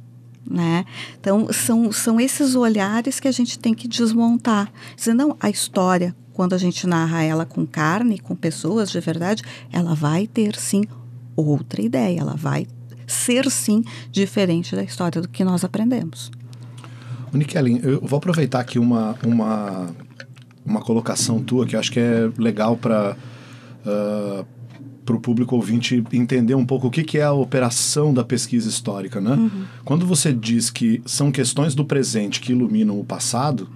Né? 0.50 0.86
Então, 1.20 1.52
são, 1.52 1.92
são 1.92 2.20
esses 2.20 2.56
olhares 2.56 3.20
que 3.20 3.28
a 3.28 3.32
gente 3.32 3.60
tem 3.60 3.74
que 3.74 3.88
desmontar. 3.88 4.72
Dizer, 4.96 5.14
não, 5.14 5.36
a 5.40 5.50
história, 5.50 6.16
quando 6.34 6.54
a 6.54 6.58
gente 6.58 6.88
narra 6.88 7.24
ela 7.24 7.46
com 7.46 7.66
carne, 7.66 8.20
com 8.20 8.36
pessoas 8.36 8.90
de 8.90 9.00
verdade, 9.00 9.44
ela 9.72 9.94
vai 9.94 10.26
ter 10.26 10.56
sim 10.56 10.84
outra 11.36 11.82
ideia, 11.82 12.22
ela 12.22 12.36
vai 12.36 12.66
ser 13.06 13.50
sim 13.52 13.84
diferente 14.12 14.76
da 14.76 14.84
história 14.84 15.22
do 15.22 15.28
que 15.28 15.44
nós 15.44 15.64
aprendemos. 15.64 16.32
Nikelin, 17.34 17.82
eu 17.84 18.00
vou 18.02 18.18
aproveitar 18.18 18.62
aqui 18.62 18.80
uma, 18.80 19.16
uma 19.24 19.94
uma 20.68 20.82
colocação 20.82 21.42
tua 21.42 21.66
que 21.66 21.76
eu 21.76 21.80
acho 21.80 21.92
que 21.92 22.00
é 22.00 22.30
legal 22.38 22.76
para 22.76 23.16
uh, 23.86 24.46
para 25.08 25.16
o 25.16 25.22
público 25.22 25.56
ouvinte 25.56 26.04
entender 26.12 26.54
um 26.54 26.66
pouco 26.66 26.88
o 26.88 26.92
que, 26.92 27.02
que 27.02 27.18
é 27.18 27.24
a 27.24 27.32
operação 27.32 28.14
da 28.14 28.26
pesquisa 28.26 28.68
histórica, 28.68 29.22
né? 29.22 29.32
Uhum. 29.32 29.64
Quando 29.86 30.06
você 30.06 30.34
diz 30.34 30.70
que 30.70 31.02
são 31.06 31.32
questões 31.32 31.74
do 31.74 31.86
presente 31.86 32.42
que 32.42 32.52
iluminam 32.52 33.00
o 33.00 33.06
passado, 33.06 33.70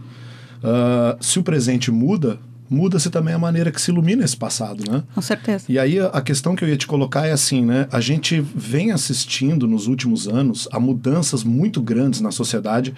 uh, 0.57 1.23
se 1.23 1.39
o 1.39 1.43
presente 1.43 1.89
muda, 1.89 2.37
muda-se 2.69 3.09
também 3.09 3.33
a 3.33 3.39
maneira 3.39 3.71
que 3.71 3.79
se 3.79 3.91
ilumina 3.91 4.25
esse 4.25 4.35
passado, 4.35 4.83
né? 4.91 5.03
Com 5.15 5.21
certeza. 5.21 5.63
E 5.69 5.79
aí 5.79 5.99
a 6.01 6.21
questão 6.21 6.53
que 6.53 6.65
eu 6.65 6.67
ia 6.67 6.75
te 6.75 6.85
colocar 6.85 7.25
é 7.25 7.31
assim, 7.31 7.63
né? 7.63 7.87
A 7.93 8.01
gente 8.01 8.41
vem 8.41 8.91
assistindo 8.91 9.65
nos 9.69 9.87
últimos 9.87 10.27
anos 10.27 10.67
a 10.69 10.81
mudanças 10.81 11.45
muito 11.45 11.81
grandes 11.81 12.19
na 12.19 12.31
sociedade 12.31 12.93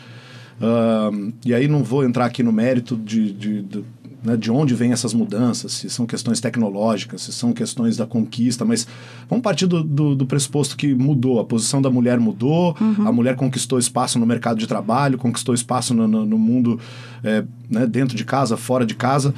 Uh, 0.59 1.33
e 1.43 1.53
aí 1.53 1.67
não 1.67 1.83
vou 1.83 2.03
entrar 2.03 2.25
aqui 2.25 2.43
no 2.43 2.51
mérito 2.51 2.95
de, 2.95 3.33
de, 3.33 3.61
de, 3.63 3.83
né, 4.23 4.37
de 4.37 4.49
onde 4.49 4.73
vêm 4.73 4.91
essas 4.93 5.13
mudanças, 5.13 5.73
se 5.73 5.89
são 5.89 6.05
questões 6.05 6.39
tecnológicas, 6.39 7.21
se 7.23 7.33
são 7.33 7.51
questões 7.51 7.97
da 7.97 8.05
conquista, 8.05 8.63
mas 8.63 8.87
vamos 9.29 9.43
partir 9.43 9.67
do, 9.67 9.83
do, 9.83 10.15
do 10.15 10.25
pressuposto 10.25 10.77
que 10.77 10.93
mudou, 10.95 11.39
a 11.39 11.45
posição 11.45 11.81
da 11.81 11.89
mulher 11.89 12.19
mudou, 12.19 12.75
Uhum. 12.79 13.07
a 13.07 13.11
mulher 13.11 13.35
conquistou 13.35 13.77
espaço 13.77 14.17
no 14.17 14.25
mercado 14.25 14.57
de 14.57 14.67
trabalho, 14.67 15.17
conquistou 15.17 15.53
espaço 15.53 15.93
no, 15.93 16.07
no, 16.07 16.25
no 16.25 16.37
mundo 16.37 16.79
é, 17.23 17.43
né, 17.69 17.85
dentro 17.85 18.15
de 18.15 18.23
casa, 18.23 18.55
fora 18.57 18.85
de 18.85 18.95
casa. 18.95 19.33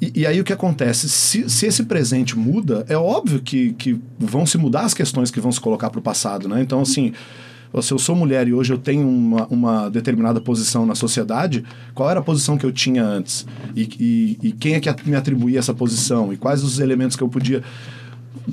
E, 0.00 0.20
e 0.20 0.26
aí 0.26 0.40
o 0.40 0.44
que 0.44 0.52
acontece? 0.52 1.08
Se, 1.08 1.48
se 1.48 1.66
esse 1.66 1.84
presente 1.84 2.38
muda, 2.38 2.84
é 2.88 2.96
óbvio 2.96 3.40
que, 3.40 3.72
que 3.72 3.98
vão 4.18 4.44
se 4.46 4.58
mudar 4.58 4.82
as 4.82 4.94
questões 4.94 5.30
que 5.30 5.40
vão 5.40 5.50
se 5.50 5.60
colocar 5.60 5.90
para 5.90 5.98
o 5.98 6.02
passado, 6.02 6.48
né? 6.48 6.60
Então, 6.62 6.80
assim 6.80 7.12
se 7.82 7.92
eu 7.92 7.98
sou 7.98 8.16
mulher 8.16 8.48
e 8.48 8.52
hoje 8.52 8.72
eu 8.72 8.78
tenho 8.78 9.06
uma, 9.06 9.46
uma, 9.46 9.88
determinada 9.90 10.40
posição 10.40 10.86
na 10.86 10.94
sociedade, 10.94 11.64
qual 11.94 12.10
era 12.10 12.20
a 12.20 12.22
posição 12.22 12.56
que 12.56 12.64
eu 12.64 12.72
tinha 12.72 13.04
antes? 13.04 13.46
E, 13.76 13.82
e, 14.00 14.48
e, 14.48 14.52
quem 14.52 14.74
é 14.74 14.80
que 14.80 15.08
me 15.08 15.16
atribuía 15.16 15.58
essa 15.58 15.74
posição? 15.74 16.32
E 16.32 16.36
quais 16.36 16.64
os 16.64 16.80
elementos 16.80 17.16
que 17.16 17.22
eu 17.22 17.28
podia. 17.28 17.62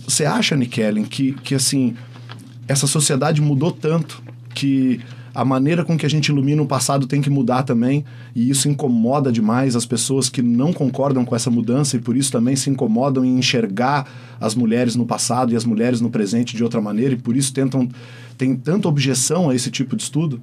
Você 0.05 0.25
acha, 0.25 0.55
Nikellen, 0.55 1.05
que, 1.05 1.31
que 1.31 1.55
assim, 1.55 1.95
essa 2.67 2.85
sociedade 2.87 3.41
mudou 3.41 3.71
tanto 3.71 4.21
que 4.53 4.99
a 5.35 5.43
maneira 5.43 5.83
com 5.83 5.97
que 5.97 6.05
a 6.05 6.09
gente 6.09 6.29
ilumina 6.29 6.61
o 6.61 6.65
passado 6.65 7.05
tem 7.05 7.21
que 7.21 7.29
mudar 7.29 7.63
também, 7.63 8.05
e 8.33 8.49
isso 8.49 8.69
incomoda 8.69 9.33
demais 9.33 9.75
as 9.75 9.85
pessoas 9.85 10.29
que 10.29 10.41
não 10.41 10.71
concordam 10.71 11.25
com 11.25 11.35
essa 11.35 11.51
mudança 11.51 11.97
e 11.97 11.99
por 11.99 12.15
isso 12.15 12.31
também 12.31 12.55
se 12.55 12.69
incomodam 12.69 13.25
em 13.25 13.37
enxergar 13.37 14.07
as 14.39 14.55
mulheres 14.55 14.95
no 14.95 15.05
passado 15.05 15.51
e 15.51 15.55
as 15.57 15.65
mulheres 15.65 15.99
no 15.99 16.09
presente 16.09 16.55
de 16.55 16.63
outra 16.63 16.79
maneira 16.79 17.13
e 17.13 17.17
por 17.17 17.35
isso 17.35 17.53
tentam 17.53 17.89
tem 18.37 18.55
tanta 18.55 18.87
objeção 18.87 19.49
a 19.49 19.55
esse 19.55 19.71
tipo 19.71 19.95
de 19.95 20.03
estudo? 20.03 20.41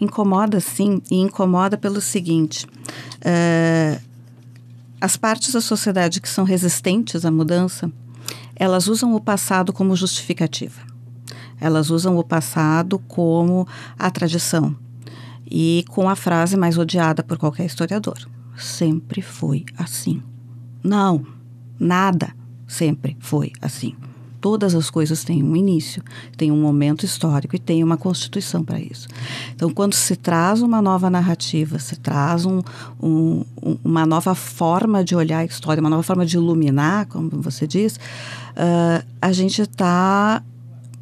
Incomoda 0.00 0.60
sim, 0.60 1.02
e 1.10 1.16
incomoda 1.16 1.76
pelo 1.76 2.00
seguinte: 2.00 2.66
uh, 2.66 4.00
as 5.00 5.16
partes 5.16 5.52
da 5.52 5.60
sociedade 5.60 6.20
que 6.20 6.28
são 6.28 6.44
resistentes 6.44 7.24
à 7.24 7.30
mudança, 7.30 7.90
elas 8.54 8.86
usam 8.86 9.14
o 9.14 9.20
passado 9.20 9.72
como 9.72 9.96
justificativa. 9.96 10.80
Elas 11.60 11.90
usam 11.90 12.16
o 12.18 12.24
passado 12.24 12.98
como 13.00 13.66
a 13.98 14.10
tradição 14.10 14.74
e 15.50 15.84
com 15.88 16.08
a 16.08 16.16
frase 16.16 16.56
mais 16.56 16.78
odiada 16.78 17.22
por 17.22 17.38
qualquer 17.38 17.64
historiador: 17.64 18.18
sempre 18.56 19.22
foi 19.22 19.64
assim. 19.76 20.22
Não, 20.82 21.26
nada 21.78 22.34
sempre 22.66 23.16
foi 23.20 23.52
assim. 23.60 23.94
Todas 24.40 24.74
as 24.74 24.88
coisas 24.88 25.22
têm 25.22 25.42
um 25.42 25.54
início, 25.54 26.02
tem 26.36 26.50
um 26.50 26.60
momento 26.60 27.04
histórico 27.04 27.54
e 27.54 27.58
tem 27.58 27.84
uma 27.84 27.96
constituição 27.96 28.64
para 28.64 28.80
isso. 28.80 29.06
Então, 29.54 29.70
quando 29.70 29.94
se 29.94 30.16
traz 30.16 30.62
uma 30.62 30.80
nova 30.80 31.10
narrativa, 31.10 31.78
se 31.78 31.96
traz 31.96 32.46
um, 32.46 32.62
um, 33.02 33.44
uma 33.84 34.06
nova 34.06 34.34
forma 34.34 35.04
de 35.04 35.14
olhar 35.14 35.38
a 35.38 35.44
história, 35.44 35.80
uma 35.80 35.90
nova 35.90 36.02
forma 36.02 36.24
de 36.24 36.36
iluminar, 36.36 37.06
como 37.06 37.30
você 37.30 37.66
diz, 37.66 37.96
uh, 37.96 39.06
a 39.20 39.32
gente 39.32 39.62
está 39.62 40.42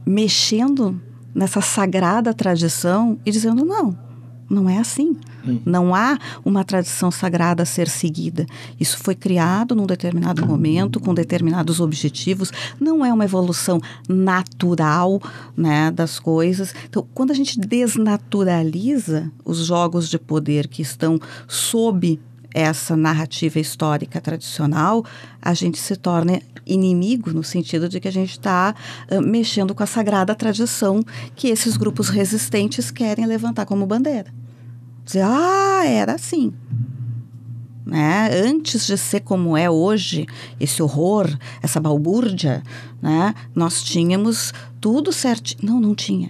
mexendo 0.05 1.01
nessa 1.35 1.61
sagrada 1.61 2.35
tradição 2.35 3.19
e 3.25 3.31
dizendo 3.31 3.65
não, 3.65 4.08
não 4.49 4.69
é 4.69 4.79
assim. 4.79 5.17
Hum. 5.47 5.61
Não 5.65 5.95
há 5.95 6.19
uma 6.45 6.65
tradição 6.65 7.11
sagrada 7.11 7.63
a 7.63 7.67
ser 7.67 7.89
seguida. 7.89 8.47
Isso 8.81 8.99
foi 8.99 9.15
criado 9.15 9.75
num 9.75 9.87
determinado 9.87 10.47
momento, 10.47 11.01
com 11.01 11.13
determinados 11.13 11.81
objetivos. 11.81 12.51
Não 12.81 13.05
é 13.05 13.13
uma 13.13 13.25
evolução 13.25 13.81
natural 14.09 15.21
né, 15.57 15.91
das 15.91 16.19
coisas. 16.19 16.75
Então, 16.89 17.07
quando 17.15 17.31
a 17.31 17.35
gente 17.35 17.59
desnaturaliza 17.59 19.31
os 19.45 19.59
jogos 19.59 20.09
de 20.09 20.19
poder 20.19 20.67
que 20.69 20.83
estão 20.83 21.19
sob 21.47 22.19
essa 22.55 22.97
narrativa 22.97 23.61
histórica 23.61 24.21
tradicional, 24.21 25.05
a 25.41 25.53
gente 25.53 25.79
se 25.79 25.95
torna 25.97 26.41
inimigo 26.67 27.31
no 27.33 27.43
sentido 27.43 27.89
de 27.89 28.01
que 28.01 28.09
a 28.09 28.13
gente 28.13 28.33
está 28.33 28.75
uh, 29.11 29.21
mexendo 29.21 29.75
com 29.75 29.83
a 29.83 29.87
sagrada 29.87 30.35
tradição 30.35 31.03
que 31.35 31.49
esses 31.49 31.77
grupos 31.77 32.09
resistentes 32.09 32.91
querem 32.91 33.27
levantar 33.27 33.65
como 33.65 33.87
bandeira. 33.87 34.38
Dizer, 35.09 35.23
ah, 35.25 35.87
era 35.87 36.17
assim. 36.17 36.53
Né? 37.87 38.29
Antes 38.45 38.87
de 38.87 38.99
ser 38.99 39.21
como 39.21 39.57
é 39.57 39.71
hoje, 39.71 40.27
esse 40.61 40.83
horror, 40.83 41.27
essa 41.63 41.81
balbúrdia, 41.81 42.63
né? 43.01 43.35
nós 43.55 43.83
tínhamos 43.83 44.53
tudo 44.79 45.11
certo. 45.11 45.57
Não, 45.63 45.81
não 45.81 45.95
tinha. 45.95 46.29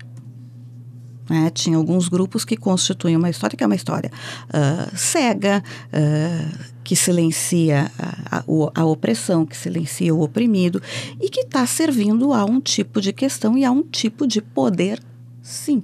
Né? 1.28 1.50
Tinha 1.50 1.76
alguns 1.76 2.08
grupos 2.08 2.44
que 2.44 2.56
constituem 2.56 3.16
uma 3.16 3.28
história 3.28 3.56
que 3.56 3.64
é 3.64 3.66
uma 3.66 3.74
história 3.74 4.12
ah, 4.48 4.88
cega, 4.94 5.60
ah, 5.92 6.68
que 6.84 6.94
silencia 6.94 7.90
a, 8.30 8.38
a, 8.38 8.44
a 8.76 8.84
opressão, 8.84 9.44
que 9.44 9.56
silencia 9.56 10.14
o 10.14 10.22
oprimido 10.22 10.80
e 11.20 11.28
que 11.28 11.40
está 11.40 11.66
servindo 11.66 12.32
a 12.32 12.44
um 12.44 12.60
tipo 12.60 13.00
de 13.00 13.12
questão 13.12 13.58
e 13.58 13.64
a 13.64 13.72
um 13.72 13.82
tipo 13.82 14.24
de 14.24 14.40
poder, 14.40 15.02
sim. 15.42 15.82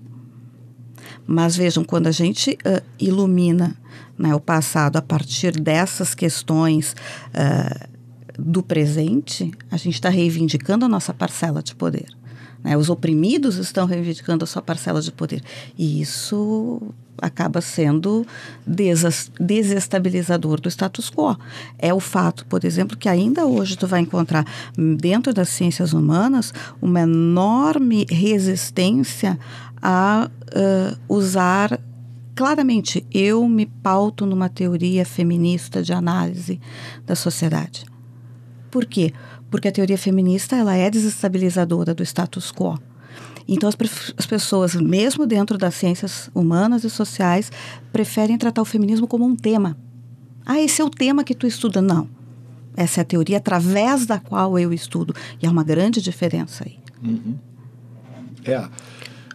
Mas 1.27 1.57
vejam, 1.57 1.85
quando 1.85 2.07
a 2.07 2.13
gente 2.13 2.59
ah, 2.65 2.83
ilumina 2.99 3.77
né, 4.19 4.35
o 4.35 4.41
passado 4.41 4.97
a 4.97 5.03
partir 5.03 5.53
dessas 5.53 6.15
questões 6.15 6.95
ah, 7.33 7.89
do 8.39 8.63
presente, 8.63 9.51
a 9.71 9.77
gente 9.77 9.95
está 9.95 10.09
reivindicando 10.09 10.85
a 10.85 10.89
nossa 10.89 11.15
parcela 11.15 11.63
de 11.63 11.75
poder. 11.75 12.07
né? 12.63 12.77
Os 12.77 12.91
oprimidos 12.91 13.57
estão 13.57 13.87
reivindicando 13.87 14.45
a 14.45 14.47
sua 14.47 14.63
parcela 14.63 15.01
de 15.01 15.13
poder. 15.13 15.43
E 15.79 16.01
isso 16.01 16.83
acaba 17.21 17.61
sendo 17.61 18.27
desestabilizador 19.39 20.61
do 20.61 20.69
status 20.69 21.11
quo. 21.11 21.37
É 21.79 21.95
o 21.95 22.01
fato, 22.01 22.45
por 22.47 22.65
exemplo, 22.65 22.97
que 22.97 23.09
ainda 23.09 23.47
hoje 23.47 23.77
tu 23.77 23.87
vai 23.87 24.01
encontrar 24.01 24.45
hum, 24.77 24.97
dentro 24.97 25.33
das 25.33 25.49
ciências 25.49 25.93
humanas 25.93 26.53
uma 26.83 27.01
enorme 27.01 28.07
resistência 28.11 29.39
a 29.85 30.31
ah, 30.57 30.97
usar 31.07 31.79
claramente 32.35 33.07
eu 33.13 33.47
me 33.47 33.67
pauto 33.67 34.25
numa 34.25 34.49
teoria 34.49 35.05
feminista 35.05 35.83
de 35.83 35.93
análise 35.93 36.59
da 37.07 37.15
sociedade. 37.15 37.85
Por 38.71 38.87
quê? 38.87 39.13
Porque 39.51 39.69
a 39.69 39.73
teoria 39.73 39.99
feminista 39.99 40.57
ela 40.57 40.75
é 40.75 40.91
desestabilizadora 40.91 41.95
do 41.95 42.03
status 42.03 42.51
quo. 42.51 42.79
Então 43.47 43.69
as, 43.69 43.77
as 44.17 44.27
pessoas, 44.27 44.75
mesmo 44.75 45.27
dentro 45.27 45.59
das 45.59 45.75
ciências 45.75 46.31
humanas 46.35 46.83
e 46.83 46.91
sociais, 46.91 47.53
preferem 47.93 48.39
tratar 48.39 48.63
o 48.63 48.65
feminismo 48.65 49.07
como 49.07 49.25
um 49.25 49.37
tema. 49.37 49.77
Ah, 50.47 50.61
esse 50.61 50.81
é 50.81 50.85
o 50.85 50.91
tema 50.91 51.23
que 51.23 51.35
tu 51.35 51.47
estuda. 51.47 51.81
Não. 51.81 52.09
Essa 52.77 53.01
é 53.01 53.03
a 53.03 53.05
teoria 53.05 53.37
através 53.37 54.07
da 54.07 54.19
qual 54.19 54.59
eu 54.59 54.73
estudo. 54.73 55.15
E 55.41 55.47
há 55.47 55.51
uma 55.51 55.63
grande 55.63 56.03
diferença 56.03 56.65
aí. 56.65 56.79
É. 58.45 58.69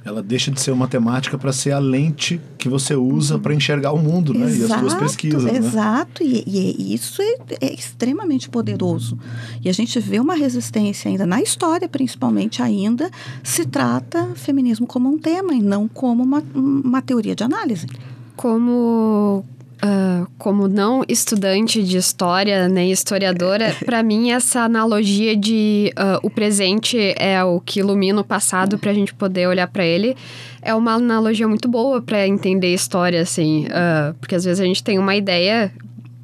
Ela 0.03 0.23
deixa 0.23 0.49
de 0.49 0.61
ser 0.61 0.71
uma 0.71 0.87
temática 0.87 1.37
para 1.37 1.51
ser 1.51 1.71
a 1.71 1.79
lente 1.79 2.39
que 2.57 2.69
você 2.69 2.95
usa 2.95 3.37
para 3.37 3.53
enxergar 3.53 3.91
o 3.91 3.97
mundo, 3.97 4.33
né? 4.33 4.49
E 4.49 4.63
as 4.63 4.79
suas 4.79 4.95
pesquisas, 4.95 5.43
né? 5.43 5.57
Exato, 5.57 6.23
e, 6.23 6.43
e 6.47 6.93
isso 6.93 7.21
é, 7.21 7.35
é 7.61 7.73
extremamente 7.73 8.49
poderoso. 8.49 9.17
E 9.63 9.69
a 9.69 9.73
gente 9.73 9.99
vê 9.99 10.19
uma 10.19 10.35
resistência 10.35 11.09
ainda, 11.09 11.25
na 11.25 11.41
história 11.41 11.87
principalmente 11.87 12.61
ainda, 12.61 13.11
se 13.43 13.65
trata 13.65 14.29
feminismo 14.35 14.87
como 14.87 15.09
um 15.09 15.17
tema 15.17 15.53
e 15.53 15.61
não 15.61 15.87
como 15.87 16.23
uma, 16.23 16.43
uma 16.53 17.01
teoria 17.01 17.35
de 17.35 17.43
análise. 17.43 17.87
Como, 18.35 19.43
ah, 19.81 20.25
como 20.37 20.67
não 20.67 21.03
estudante 21.07 21.83
de 21.83 21.97
história 21.97 22.67
nem 22.67 22.91
historiadora, 22.91 23.75
para 23.85 24.03
mim 24.03 24.31
essa 24.31 24.61
analogia 24.61 25.35
de 25.35 25.91
ah, 25.95 26.19
o 26.23 26.29
presente 26.29 27.13
é 27.17 27.43
o 27.43 27.59
que 27.59 27.79
ilumina 27.79 28.21
o 28.21 28.23
passado 28.23 28.77
para 28.77 28.91
a 28.91 28.93
gente 28.93 29.13
poder 29.13 29.47
olhar 29.47 29.67
para 29.67 29.85
ele 29.85 30.15
é 30.61 30.73
uma 30.75 30.93
analogia 30.93 31.47
muito 31.47 31.67
boa 31.67 32.01
para 32.01 32.27
entender 32.27 32.73
história, 32.73 33.21
assim, 33.21 33.67
ah, 33.71 34.13
porque 34.19 34.35
às 34.35 34.43
vezes 34.43 34.59
a 34.59 34.65
gente 34.65 34.83
tem 34.83 34.99
uma 34.99 35.15
ideia, 35.15 35.71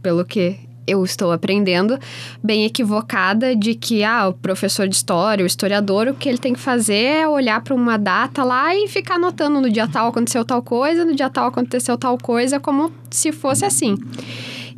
pelo 0.02 0.26
que 0.26 0.60
eu 0.88 1.04
estou 1.04 1.32
aprendendo, 1.32 1.98
bem 2.44 2.66
equivocada 2.66 3.56
de 3.56 3.76
que 3.76 4.04
ah, 4.04 4.30
o 4.30 4.34
professor 4.34 4.88
de 4.88 4.96
história, 4.96 5.44
o 5.44 5.46
historiador, 5.48 6.08
o 6.08 6.14
que 6.14 6.30
ele 6.30 6.38
tem 6.38 6.54
que 6.54 6.60
fazer 6.60 6.96
é 6.96 7.28
olhar 7.28 7.62
para 7.62 7.74
uma 7.74 7.98
data 7.98 8.44
lá 8.44 8.76
e 8.76 8.88
ficar 8.88 9.16
anotando 9.16 9.62
no 9.62 9.70
dia 9.70 9.88
tal 9.88 10.08
aconteceu 10.08 10.46
tal 10.46 10.62
coisa, 10.62 11.06
no 11.06 11.16
dia 11.16 11.30
tal 11.30 11.48
aconteceu 11.48 11.98
tal 11.98 12.18
coisa, 12.18 12.60
como 12.60 12.92
se 13.10 13.32
fosse 13.32 13.66
assim. 13.66 13.98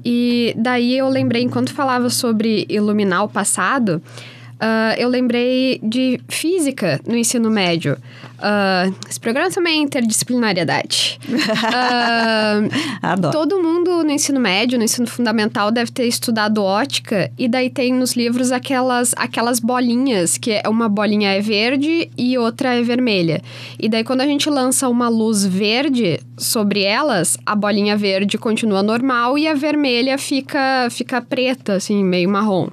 E 0.03 0.53
daí 0.57 0.97
eu 0.97 1.09
lembrei, 1.09 1.43
enquanto 1.43 1.73
falava 1.73 2.09
sobre 2.09 2.65
iluminar 2.69 3.23
o 3.23 3.29
passado, 3.29 4.01
ah, 4.59 4.95
eu 4.97 5.07
lembrei 5.07 5.79
de 5.83 6.19
física 6.27 6.99
no 7.05 7.15
ensino 7.15 7.49
médio. 7.49 7.97
Ah, 8.39 8.85
esse 9.09 9.19
programa 9.19 9.49
também 9.49 9.79
é 9.79 9.83
interdisciplinariedade. 9.83 11.19
Ah, 11.73 12.59
Adoro. 13.01 13.31
Todo 13.31 13.61
mundo 13.61 14.03
no 14.03 14.11
ensino 14.11 14.39
médio, 14.39 14.77
no 14.77 14.83
ensino 14.83 15.07
fundamental, 15.07 15.71
deve 15.71 15.91
ter 15.91 16.05
estudado 16.05 16.63
ótica, 16.63 17.31
e 17.37 17.47
daí 17.47 17.69
tem 17.69 17.93
nos 17.93 18.15
livros 18.15 18.51
aquelas, 18.51 19.13
aquelas 19.15 19.59
bolinhas, 19.59 20.37
que 20.37 20.51
é 20.51 20.63
uma 20.67 20.89
bolinha 20.89 21.31
é 21.31 21.41
verde 21.41 22.09
e 22.17 22.37
outra 22.37 22.75
é 22.75 22.81
vermelha. 22.81 23.41
E 23.79 23.89
daí, 23.89 24.03
quando 24.03 24.21
a 24.21 24.25
gente 24.25 24.49
lança 24.49 24.89
uma 24.89 25.09
luz 25.09 25.45
verde 25.45 26.19
sobre 26.37 26.83
elas, 26.83 27.37
a 27.45 27.55
bolinha 27.55 27.95
verde 27.97 28.37
continua 28.37 28.83
normal 28.83 29.37
e 29.37 29.47
a 29.47 29.53
vermelha 29.53 30.17
fica, 30.17 30.87
fica 30.89 31.21
preta, 31.21 31.73
assim, 31.73 32.03
meio 32.03 32.29
marrom. 32.29 32.69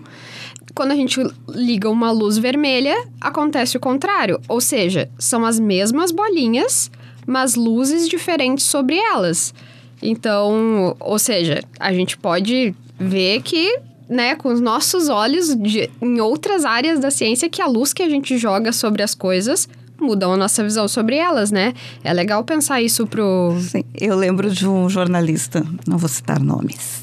Quando 0.74 0.90
a 0.90 0.96
gente 0.96 1.20
liga 1.48 1.88
uma 1.88 2.10
luz 2.10 2.36
vermelha, 2.36 3.06
acontece 3.20 3.76
o 3.76 3.80
contrário. 3.80 4.40
Ou 4.48 4.60
seja, 4.60 5.08
são 5.18 5.44
as 5.44 5.58
mesmas 5.60 6.10
bolinhas, 6.10 6.90
mas 7.26 7.54
luzes 7.54 8.08
diferentes 8.08 8.64
sobre 8.64 8.96
elas. 8.96 9.54
Então, 10.02 10.96
ou 11.00 11.18
seja, 11.18 11.62
a 11.78 11.92
gente 11.92 12.16
pode 12.18 12.74
ver 12.98 13.40
que, 13.42 13.78
né, 14.08 14.34
com 14.34 14.48
os 14.52 14.60
nossos 14.60 15.08
olhos, 15.08 15.54
de- 15.56 15.88
em 16.02 16.20
outras 16.20 16.64
áreas 16.64 16.98
da 17.00 17.10
ciência, 17.10 17.48
que 17.48 17.62
a 17.62 17.66
luz 17.66 17.92
que 17.92 18.02
a 18.02 18.08
gente 18.08 18.36
joga 18.36 18.72
sobre 18.72 19.02
as 19.02 19.14
coisas 19.14 19.68
mudam 20.00 20.32
a 20.32 20.36
nossa 20.36 20.62
visão 20.62 20.88
sobre 20.88 21.16
elas, 21.16 21.50
né? 21.52 21.72
É 22.02 22.12
legal 22.12 22.42
pensar 22.44 22.82
isso 22.82 23.06
pro. 23.06 23.56
Sim, 23.60 23.84
eu 23.98 24.16
lembro 24.16 24.50
de 24.50 24.68
um 24.68 24.88
jornalista, 24.90 25.64
não 25.86 25.96
vou 25.96 26.08
citar 26.08 26.40
nomes, 26.40 27.00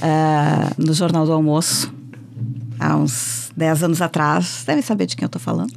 ah, 0.00 0.70
no 0.78 0.94
Jornal 0.94 1.26
do 1.26 1.32
Almoço, 1.32 1.92
há 2.78 2.96
uns 2.96 3.50
10 3.56 3.82
anos 3.84 4.02
atrás, 4.02 4.62
devem 4.66 4.82
saber 4.82 5.06
de 5.06 5.16
quem 5.16 5.24
eu 5.24 5.28
estou 5.28 5.40
falando, 5.40 5.72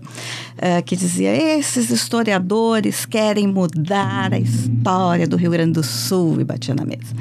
ah, 0.57 0.81
que 0.81 0.95
dizia: 0.95 1.35
esses 1.35 1.89
historiadores 1.89 3.05
querem 3.05 3.47
mudar 3.47 4.33
a 4.33 4.39
história 4.39 5.27
do 5.27 5.35
Rio 5.35 5.51
Grande 5.51 5.73
do 5.73 5.83
Sul 5.83 6.39
e 6.39 6.43
batia 6.43 6.75
na 6.75 6.85
mesa. 6.85 7.13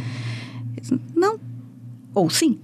Não, 1.15 1.39
ou 2.15 2.29
sim. 2.29 2.59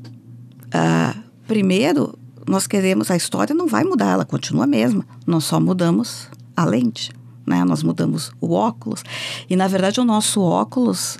Ah, 0.72 1.14
primeiro, 1.46 2.18
nós 2.46 2.66
queremos, 2.66 3.10
a 3.10 3.16
história 3.16 3.54
não 3.54 3.66
vai 3.66 3.84
mudar, 3.84 4.12
ela 4.12 4.24
continua 4.24 4.64
a 4.64 4.66
mesma, 4.66 5.04
nós 5.26 5.44
só 5.44 5.58
mudamos 5.58 6.28
a 6.56 6.64
lente. 6.64 7.12
Né? 7.46 7.64
Nós 7.64 7.82
mudamos 7.82 8.32
o 8.40 8.52
óculos. 8.52 9.04
E, 9.48 9.54
na 9.54 9.68
verdade, 9.68 10.00
o 10.00 10.04
nosso 10.04 10.40
óculos, 10.40 11.16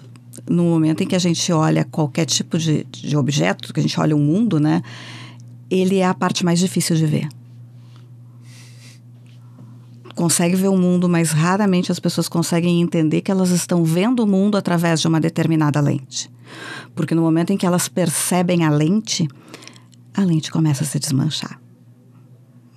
no 0.49 0.65
momento 0.65 1.03
em 1.03 1.07
que 1.07 1.15
a 1.15 1.21
gente 1.21 1.53
olha 1.53 1.85
qualquer 1.85 2.25
tipo 2.25 2.59
de, 2.59 2.85
de 2.85 3.17
objeto, 3.17 3.73
que 3.73 3.79
a 3.79 3.83
gente 3.83 3.99
olha 4.01 4.17
o 4.17 4.19
mundo, 4.19 4.59
né? 4.59 4.83
Ele 5.71 5.99
é 5.99 6.07
a 6.07 6.15
parte 6.15 6.45
mais 6.45 6.59
difícil 6.59 6.97
de 6.97 7.07
ver. 7.07 7.29
Consegue 10.15 10.57
ver 10.57 10.69
o 10.69 10.77
mundo, 10.77 11.09
mas 11.09 11.31
raramente 11.31 11.93
as 11.93 11.99
pessoas 11.99 12.29
conseguem 12.29 12.81
entender 12.81 13.21
que 13.21 13.31
elas 13.31 13.51
estão 13.51 13.85
vendo 13.85 14.21
o 14.21 14.27
mundo 14.27 14.57
através 14.57 15.01
de 15.01 15.09
uma 15.09 15.21
determinada 15.21 15.81
lente. 15.81 16.31
Porque 16.95 17.15
no 17.15 17.23
momento 17.23 17.53
em 17.53 17.57
que 17.57 17.67
elas 17.67 17.89
percebem 17.89 18.65
a 18.65 18.71
lente, 18.71 19.29
a 20.15 20.23
lente 20.23 20.51
começa 20.51 20.85
a 20.85 20.87
se 20.87 20.99
desmanchar 20.99 21.61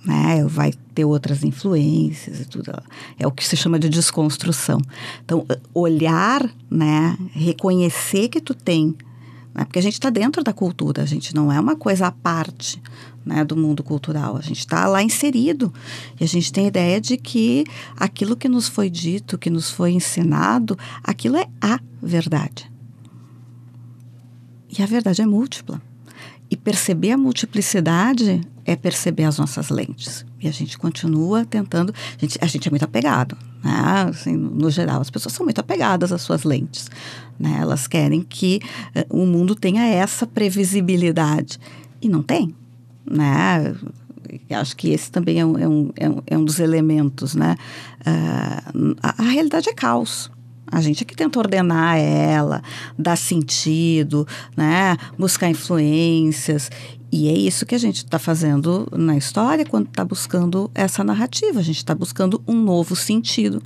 né? 0.04 0.44
Vai 0.46 0.72
ter 0.94 1.04
outras 1.04 1.44
influências 1.44 2.40
e 2.40 2.44
tudo. 2.44 2.72
É 3.18 3.26
o 3.26 3.32
que 3.32 3.44
se 3.44 3.56
chama 3.56 3.78
de 3.78 3.88
desconstrução. 3.88 4.80
Então, 5.24 5.46
olhar, 5.74 6.48
né? 6.70 7.16
Reconhecer 7.32 8.28
que 8.28 8.40
tu 8.40 8.54
tem, 8.54 8.96
né? 9.54 9.64
porque 9.64 9.78
a 9.78 9.82
gente 9.82 9.94
está 9.94 10.10
dentro 10.10 10.42
da 10.42 10.52
cultura, 10.52 11.02
a 11.02 11.06
gente 11.06 11.34
não 11.34 11.52
é 11.52 11.58
uma 11.58 11.76
coisa 11.76 12.06
à 12.06 12.12
parte. 12.12 12.80
Né, 13.22 13.44
do 13.44 13.54
mundo 13.54 13.82
cultural. 13.82 14.38
A 14.38 14.40
gente 14.40 14.60
está 14.60 14.86
lá 14.88 15.02
inserido 15.02 15.70
e 16.18 16.24
a 16.24 16.26
gente 16.26 16.50
tem 16.50 16.64
a 16.64 16.68
ideia 16.68 16.98
de 16.98 17.18
que 17.18 17.66
aquilo 17.94 18.34
que 18.34 18.48
nos 18.48 18.66
foi 18.66 18.88
dito, 18.88 19.36
que 19.36 19.50
nos 19.50 19.70
foi 19.70 19.90
ensinado, 19.90 20.76
aquilo 21.04 21.36
é 21.36 21.46
a 21.60 21.78
verdade. 22.02 22.72
E 24.70 24.82
a 24.82 24.86
verdade 24.86 25.20
é 25.20 25.26
múltipla. 25.26 25.82
E 26.50 26.56
perceber 26.56 27.12
a 27.12 27.18
multiplicidade 27.18 28.40
é 28.64 28.76
perceber 28.76 29.24
as 29.24 29.38
nossas 29.38 29.68
lentes. 29.68 30.24
E 30.40 30.48
a 30.48 30.52
gente 30.52 30.78
continua 30.78 31.44
tentando. 31.44 31.92
A 31.92 32.20
gente, 32.20 32.38
a 32.40 32.46
gente 32.46 32.68
é 32.68 32.70
muito 32.70 32.84
apegado. 32.84 33.36
Né? 33.62 33.72
Assim, 34.08 34.36
no 34.36 34.70
geral, 34.70 35.00
as 35.00 35.10
pessoas 35.10 35.34
são 35.34 35.44
muito 35.44 35.60
apegadas 35.60 36.12
às 36.12 36.22
suas 36.22 36.44
lentes. 36.44 36.88
Né? 37.40 37.56
Elas 37.58 37.86
querem 37.86 38.20
que 38.20 38.60
eh, 38.94 39.06
o 39.08 39.24
mundo 39.24 39.54
tenha 39.54 39.86
essa 39.86 40.26
previsibilidade. 40.26 41.58
E 42.02 42.08
não 42.08 42.22
tem. 42.22 42.54
Né? 43.10 43.74
Acho 44.50 44.76
que 44.76 44.90
esse 44.90 45.10
também 45.10 45.40
é 45.40 45.46
um, 45.46 45.58
é 45.58 45.68
um, 45.68 45.92
é 45.96 46.08
um, 46.08 46.22
é 46.26 46.36
dos 46.36 46.60
elementos. 46.60 47.34
Né? 47.34 47.56
Ah, 48.04 48.70
a, 49.02 49.22
a 49.22 49.28
realidade 49.30 49.70
é 49.70 49.72
caos. 49.72 50.30
A 50.70 50.80
gente 50.80 51.02
é 51.02 51.06
que 51.06 51.16
tenta 51.16 51.38
ordenar 51.38 51.98
ela, 51.98 52.62
dar 52.98 53.16
sentido, 53.16 54.26
né? 54.56 54.96
buscar 55.18 55.48
influências. 55.48 56.70
E 57.12 57.28
é 57.28 57.32
isso 57.32 57.66
que 57.66 57.74
a 57.74 57.78
gente 57.78 58.04
está 58.04 58.18
fazendo 58.18 58.86
na 58.92 59.16
história 59.16 59.64
quando 59.64 59.88
está 59.88 60.04
buscando 60.04 60.70
essa 60.74 61.02
narrativa. 61.02 61.58
A 61.58 61.62
gente 61.62 61.78
está 61.78 61.94
buscando 61.94 62.40
um 62.46 62.54
novo 62.54 62.94
sentido. 62.94 63.60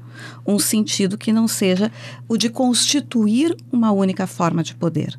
Um 0.46 0.58
sentido 0.58 1.18
que 1.18 1.32
não 1.32 1.46
seja 1.46 1.92
o 2.26 2.38
de 2.38 2.48
constituir 2.48 3.54
uma 3.70 3.92
única 3.92 4.26
forma 4.26 4.62
de 4.62 4.74
poder 4.74 5.16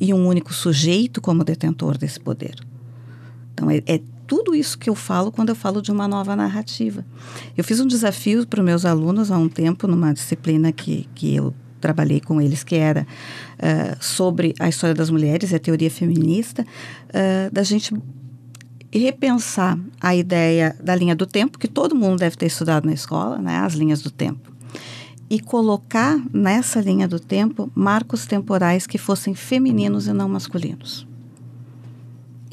e 0.00 0.12
um 0.12 0.26
único 0.26 0.52
sujeito 0.52 1.20
como 1.20 1.44
detentor 1.44 1.96
desse 1.96 2.18
poder. 2.18 2.56
Então, 3.54 3.70
é, 3.70 3.82
é 3.86 4.00
tudo 4.26 4.54
isso 4.54 4.78
que 4.78 4.90
eu 4.90 4.94
falo 4.94 5.30
quando 5.30 5.50
eu 5.50 5.54
falo 5.54 5.80
de 5.80 5.90
uma 5.90 6.08
nova 6.08 6.34
narrativa. 6.34 7.04
Eu 7.56 7.64
fiz 7.64 7.80
um 7.80 7.86
desafio 7.86 8.46
para 8.46 8.60
os 8.60 8.66
meus 8.66 8.84
alunos 8.84 9.30
há 9.30 9.38
um 9.38 9.48
tempo, 9.48 9.86
numa 9.86 10.12
disciplina 10.12 10.72
que, 10.72 11.08
que 11.14 11.34
eu 11.34 11.54
trabalhei 11.80 12.20
com 12.20 12.40
eles, 12.40 12.64
que 12.64 12.74
era 12.74 13.06
uh, 13.58 14.04
sobre 14.04 14.54
a 14.58 14.68
história 14.68 14.94
das 14.94 15.10
mulheres 15.10 15.52
e 15.52 15.54
a 15.54 15.58
teoria 15.58 15.90
feminista, 15.90 16.62
uh, 16.62 17.52
da 17.52 17.62
gente 17.62 17.94
repensar 18.92 19.78
a 20.00 20.14
ideia 20.14 20.76
da 20.82 20.94
linha 20.94 21.14
do 21.14 21.26
tempo, 21.26 21.58
que 21.58 21.68
todo 21.68 21.94
mundo 21.94 22.18
deve 22.18 22.36
ter 22.36 22.46
estudado 22.46 22.86
na 22.86 22.92
escola, 22.92 23.38
né, 23.38 23.58
as 23.58 23.74
linhas 23.74 24.02
do 24.02 24.10
tempo, 24.10 24.52
e 25.28 25.40
colocar 25.40 26.18
nessa 26.32 26.80
linha 26.80 27.06
do 27.06 27.20
tempo 27.20 27.70
marcos 27.74 28.26
temporais 28.26 28.86
que 28.86 28.98
fossem 28.98 29.34
femininos 29.34 30.06
e 30.06 30.12
não 30.12 30.28
masculinos. 30.28 31.06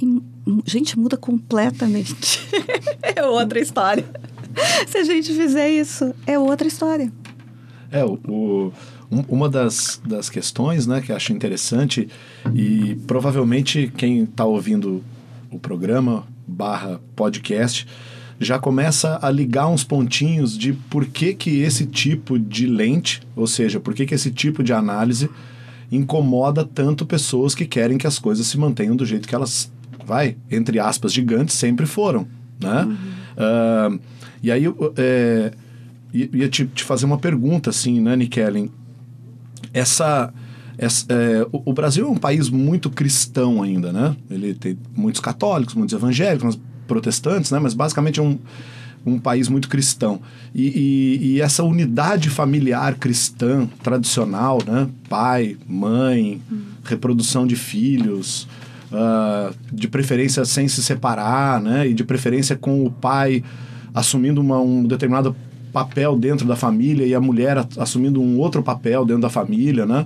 E, 0.02 0.22
gente, 0.66 0.98
muda 0.98 1.18
completamente. 1.18 2.48
é 3.02 3.24
outra 3.26 3.60
história. 3.60 4.06
Se 4.88 4.98
a 4.98 5.04
gente 5.04 5.34
fizer 5.34 5.70
isso, 5.70 6.14
é 6.28 6.38
outra 6.38 6.68
história. 6.68 7.12
É, 7.92 8.04
o, 8.04 8.20
o 8.28 8.74
um, 9.12 9.24
uma 9.30 9.50
das, 9.50 10.02
das 10.06 10.30
questões 10.30 10.88
né, 10.88 11.02
que 11.02 11.12
eu 11.12 11.16
acho 11.16 11.32
interessante, 11.32 12.10
e 12.54 12.96
provavelmente 13.08 13.92
quem 13.96 14.24
está 14.24 14.46
ouvindo 14.46 15.04
o 15.52 15.60
programa 15.60 16.26
barra 16.48 17.00
podcast 17.16 17.88
já 18.40 18.60
começa 18.60 19.20
a 19.22 19.30
ligar 19.30 19.68
uns 19.68 19.84
pontinhos 19.84 20.58
de 20.58 20.74
por 20.74 21.06
que, 21.06 21.34
que 21.34 21.62
esse 21.62 21.86
tipo 21.86 22.38
de 22.38 22.66
lente, 22.66 23.22
ou 23.36 23.48
seja, 23.48 23.80
por 23.80 23.94
que, 23.94 24.06
que 24.06 24.16
esse 24.16 24.32
tipo 24.32 24.64
de 24.64 24.74
análise 24.74 25.30
incomoda 25.92 26.66
tanto 26.66 27.06
pessoas 27.06 27.54
que 27.54 27.66
querem 27.66 27.98
que 27.98 28.08
as 28.08 28.18
coisas 28.18 28.48
se 28.48 28.58
mantenham 28.58 28.96
do 28.96 29.06
jeito 29.06 29.28
que 29.28 29.36
elas, 29.36 29.72
vai, 30.06 30.38
entre 30.50 30.80
aspas, 30.80 31.14
gigantes, 31.14 31.56
sempre 31.56 31.86
foram. 31.86 32.28
Né? 32.60 32.84
Uhum. 32.84 33.96
Uh, 33.96 34.00
e 34.42 34.52
aí 34.52 34.64
é, 34.98 35.52
ia 36.14 36.50
te, 36.50 36.66
te, 36.66 36.84
fazer 36.84 37.06
uma 37.06 37.18
pergunta, 37.18 37.70
assim, 37.70 38.00
né, 38.00 38.16
Nikellen? 38.16 38.70
essa, 39.74 40.32
essa 40.78 41.06
é, 41.10 41.46
o, 41.52 41.72
o, 41.72 41.74
Brasil 41.74 42.08
é 42.08 42.10
um 42.10 42.18
país 42.18 42.50
muito 42.50 42.90
cristão 42.90 43.64
ainda, 43.64 43.92
né? 43.92 44.16
Ele 44.30 44.54
tem 44.54 44.78
muitos 44.96 45.20
católicos, 45.20 45.74
muitos 45.74 45.96
evangélicos, 45.96 46.60
protestantes, 46.88 47.52
né? 47.52 47.60
Mas 47.60 47.74
basicamente 47.74 48.20
é 48.20 48.24
um, 48.24 48.38
um 49.06 49.20
país 49.20 49.50
muito 49.50 49.68
cristão. 49.68 50.22
E, 50.54 50.68
e, 50.68 51.28
e, 51.28 51.42
essa 51.42 51.64
unidade 51.64 52.30
familiar 52.30 52.96
cristã 52.96 53.68
tradicional, 53.82 54.60
né? 54.66 54.88
Pai, 55.10 55.58
mãe, 55.68 56.40
hum. 56.52 56.62
reprodução 56.84 57.48
de 57.48 57.56
filhos, 57.56 58.48
uh, 58.94 59.54
de 59.72 59.88
preferência 59.88 60.46
sem 60.46 60.68
se 60.68 60.82
separar, 60.84 61.62
né? 61.62 61.88
E 61.88 61.94
de 61.94 62.04
preferência 62.04 62.56
com 62.56 62.86
o 62.86 62.92
pai 62.92 63.44
assumindo 63.94 64.40
uma, 64.40 64.60
um 64.60 64.84
determinado 64.84 65.36
papel 65.72 66.18
dentro 66.18 66.48
da 66.48 66.56
família 66.56 67.06
e 67.06 67.16
a 67.16 67.20
mulher 67.20 67.66
assumindo 67.78 68.22
um 68.22 68.38
outro 68.38 68.62
papel 68.62 69.06
dentro 69.06 69.24
da 69.24 69.30
família, 69.30 69.86
né? 69.86 70.06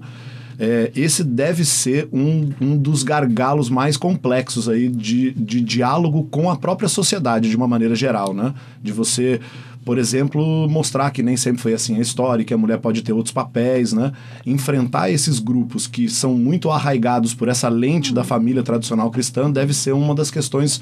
É, 0.60 0.92
esse 0.96 1.24
deve 1.24 1.64
ser 1.64 2.10
um, 2.12 2.50
um 2.60 2.76
dos 2.76 3.04
gargalos 3.04 3.70
mais 3.70 3.96
complexos 3.96 4.68
aí 4.68 4.90
de, 4.90 5.32
de 5.34 5.62
diálogo 5.62 6.24
com 6.32 6.50
a 6.50 6.56
própria 6.56 6.90
sociedade 6.90 7.48
de 7.48 7.56
uma 7.56 7.68
maneira 7.68 7.94
geral, 7.94 8.34
né? 8.34 8.56
De 8.82 8.92
você, 8.92 9.40
por 9.88 9.98
exemplo, 9.98 10.68
mostrar 10.68 11.12
que 11.12 11.24
nem 11.24 11.38
sempre 11.38 11.62
foi 11.62 11.74
assim 11.74 11.96
a 11.96 12.02
história, 12.02 12.44
que 12.44 12.54
a 12.54 12.58
mulher 12.58 12.78
pode 12.78 13.02
ter 13.02 13.14
outros 13.14 13.32
papéis, 13.32 13.94
né? 13.94 14.12
Enfrentar 14.46 15.10
esses 15.10 15.40
grupos 15.40 15.88
que 15.88 16.10
são 16.10 16.34
muito 16.34 16.70
arraigados 16.70 17.34
por 17.34 17.48
essa 17.48 17.70
lente 17.70 18.14
da 18.14 18.22
família 18.22 18.62
tradicional 18.62 19.10
cristã 19.10 19.50
deve 19.50 19.74
ser 19.74 19.94
uma 19.94 20.14
das 20.14 20.30
questões 20.30 20.82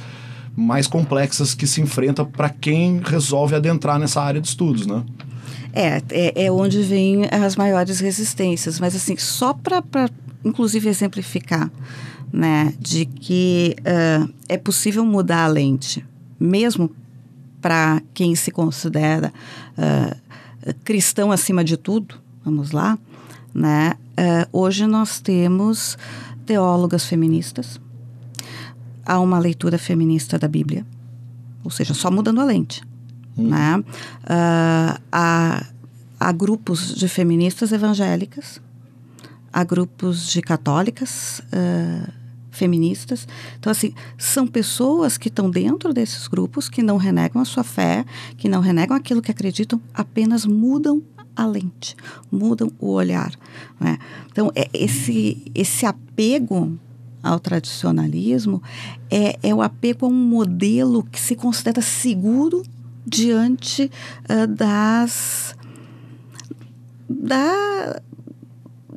mais 0.55 0.87
complexas 0.87 1.53
que 1.53 1.67
se 1.67 1.81
enfrenta 1.81 2.25
para 2.25 2.49
quem 2.49 2.99
resolve 2.99 3.53
adentrar 3.53 3.99
nessa 3.99 4.19
área 4.19 4.41
de 4.41 4.47
estudos, 4.47 4.87
né? 4.87 5.03
É, 5.71 6.01
é, 6.09 6.45
é 6.45 6.51
onde 6.51 6.81
vem 6.81 7.27
as 7.29 7.55
maiores 7.55 7.99
resistências, 7.99 8.79
mas 8.79 8.95
assim, 8.95 9.15
só 9.17 9.53
para, 9.53 9.83
inclusive, 10.43 10.89
exemplificar, 10.89 11.71
né, 12.33 12.73
de 12.79 13.05
que 13.05 13.75
uh, 13.81 14.33
é 14.49 14.57
possível 14.57 15.05
mudar 15.05 15.43
a 15.43 15.47
lente, 15.47 16.03
mesmo 16.39 16.89
para 17.65 17.99
quem 18.13 18.35
se 18.35 18.51
considera 18.51 19.33
uh, 19.75 20.73
cristão 20.83 21.31
acima 21.31 21.63
de 21.63 21.75
tudo, 21.75 22.13
vamos 22.43 22.69
lá, 22.69 22.95
né, 23.55 23.95
uh, 24.11 24.47
hoje 24.59 24.85
nós 24.85 25.19
temos 25.19 25.97
teólogas 26.45 27.05
feministas, 27.05 27.81
há 29.03 29.19
uma 29.19 29.39
leitura 29.39 29.79
feminista 29.79 30.37
da 30.37 30.47
Bíblia, 30.47 30.85
ou 31.63 31.71
seja, 31.71 31.95
só 31.95 32.11
mudando 32.11 32.39
a 32.39 32.43
lente. 32.43 32.83
Hum. 33.35 33.49
Né? 33.49 33.77
Uh, 33.79 35.01
há, 35.11 35.65
há 36.19 36.31
grupos 36.31 36.93
de 36.93 37.07
feministas 37.07 37.71
evangélicas, 37.71 38.61
há 39.51 39.63
grupos 39.63 40.27
de 40.31 40.39
católicas 40.39 41.41
uh, 41.47 42.13
feministas. 42.55 43.27
Então, 43.59 43.71
assim, 43.71 43.93
são 44.17 44.47
pessoas 44.47 45.17
que 45.17 45.27
estão 45.27 45.49
dentro 45.49 45.93
desses 45.93 46.27
grupos, 46.27 46.69
que 46.69 46.81
não 46.81 46.97
renegam 46.97 47.41
a 47.41 47.45
sua 47.45 47.63
fé, 47.63 48.05
que 48.37 48.49
não 48.49 48.61
renegam 48.61 48.95
aquilo 48.95 49.21
que 49.21 49.31
acreditam, 49.31 49.79
apenas 49.93 50.45
mudam 50.45 51.01
a 51.35 51.45
lente, 51.45 51.95
mudam 52.31 52.71
o 52.79 52.91
olhar. 52.91 53.31
Né? 53.79 53.97
Então, 54.31 54.51
é 54.55 54.69
esse, 54.73 55.51
esse 55.53 55.85
apego 55.85 56.77
ao 57.21 57.39
tradicionalismo 57.39 58.61
é, 59.09 59.37
é 59.41 59.53
o 59.53 59.61
apego 59.61 60.05
a 60.05 60.09
um 60.09 60.13
modelo 60.13 61.03
que 61.03 61.19
se 61.19 61.35
considera 61.35 61.81
seguro 61.81 62.63
diante 63.05 63.89
uh, 64.29 64.47
das 64.47 65.55
da, 67.07 68.01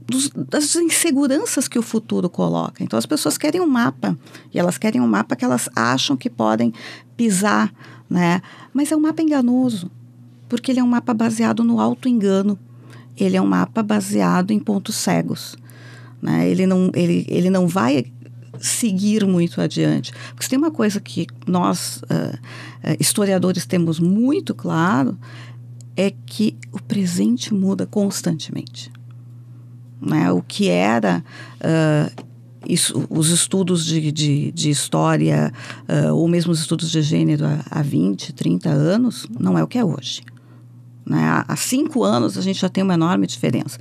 dos, 0.09 0.31
das 0.31 0.75
inseguranças 0.77 1.69
que 1.69 1.79
o 1.79 1.83
futuro 1.83 2.31
coloca. 2.31 2.83
Então 2.83 2.99
as 2.99 3.05
pessoas 3.05 3.37
querem 3.37 3.61
um 3.61 3.67
mapa 3.67 4.19
e 4.53 4.59
elas 4.59 4.79
querem 4.79 5.01
um 5.01 5.07
mapa 5.07 5.37
que 5.37 5.45
elas 5.45 5.69
acham 5.77 6.17
que 6.17 6.31
podem 6.31 6.73
pisar, 7.17 7.73
né? 8.09 8.41
Mas 8.73 8.91
é 8.91 8.97
um 8.97 9.01
mapa 9.01 9.21
enganoso, 9.21 9.91
porque 10.49 10.73
ele 10.73 10.81
é 10.81 10.83
um 10.83 10.89
mapa 10.89 11.13
baseado 11.13 11.63
no 11.63 11.79
auto 11.79 12.09
engano. 12.09 12.59
Ele 13.17 13.37
é 13.37 13.43
um 13.43 13.47
mapa 13.47 13.83
baseado 13.83 14.53
em 14.53 14.59
pontos 14.59 14.95
cegos. 14.95 15.57
Né? 16.23 16.49
Ele, 16.49 16.67
não, 16.67 16.91
ele, 16.95 17.27
ele 17.29 17.51
não 17.51 17.67
vai 17.67 18.07
seguir 18.61 19.27
muito 19.27 19.61
adiante. 19.61 20.13
Porque 20.31 20.45
se 20.45 20.51
tem 20.51 20.59
uma 20.59 20.71
coisa 20.71 21.01
que 21.01 21.27
nós, 21.47 22.01
uh, 22.03 22.39
historiadores, 22.99 23.67
temos 23.67 23.99
muito 23.99 24.55
claro, 24.55 25.19
é 25.97 26.13
que 26.25 26.57
o 26.73 26.81
presente 26.81 27.53
muda 27.53 27.87
constantemente. 27.87 28.91
Né? 30.01 30.31
O 30.33 30.43
que 30.43 30.69
era 30.69 31.25
uh, 31.61 32.25
isso, 32.67 33.07
os 33.09 33.31
estudos 33.31 33.85
de, 33.85 34.13
de, 34.13 34.53
de 34.53 34.71
história, 34.71 35.53
uh, 35.89 36.15
ou 36.15 36.29
mesmo 36.29 36.53
os 36.53 36.61
estudos 36.61 36.91
de 36.91 37.03
gênero 37.03 37.45
há, 37.47 37.65
há 37.71 37.83
20, 37.83 38.33
30 38.33 38.69
anos, 38.69 39.27
não 39.39 39.59
é 39.59 39.63
o 39.63 39.67
que 39.67 39.79
é 39.79 39.85
hoje. 39.85 40.23
Né? 41.09 41.45
Há, 41.49 41.57
cinco 41.57 42.05
anos 42.05 42.37
a 42.37 42.43
gente 42.43 42.61
já 42.61 42.69
tem 42.69 42.85
uma 42.85 42.95
enorme 42.95 43.27
diferença. 43.27 43.79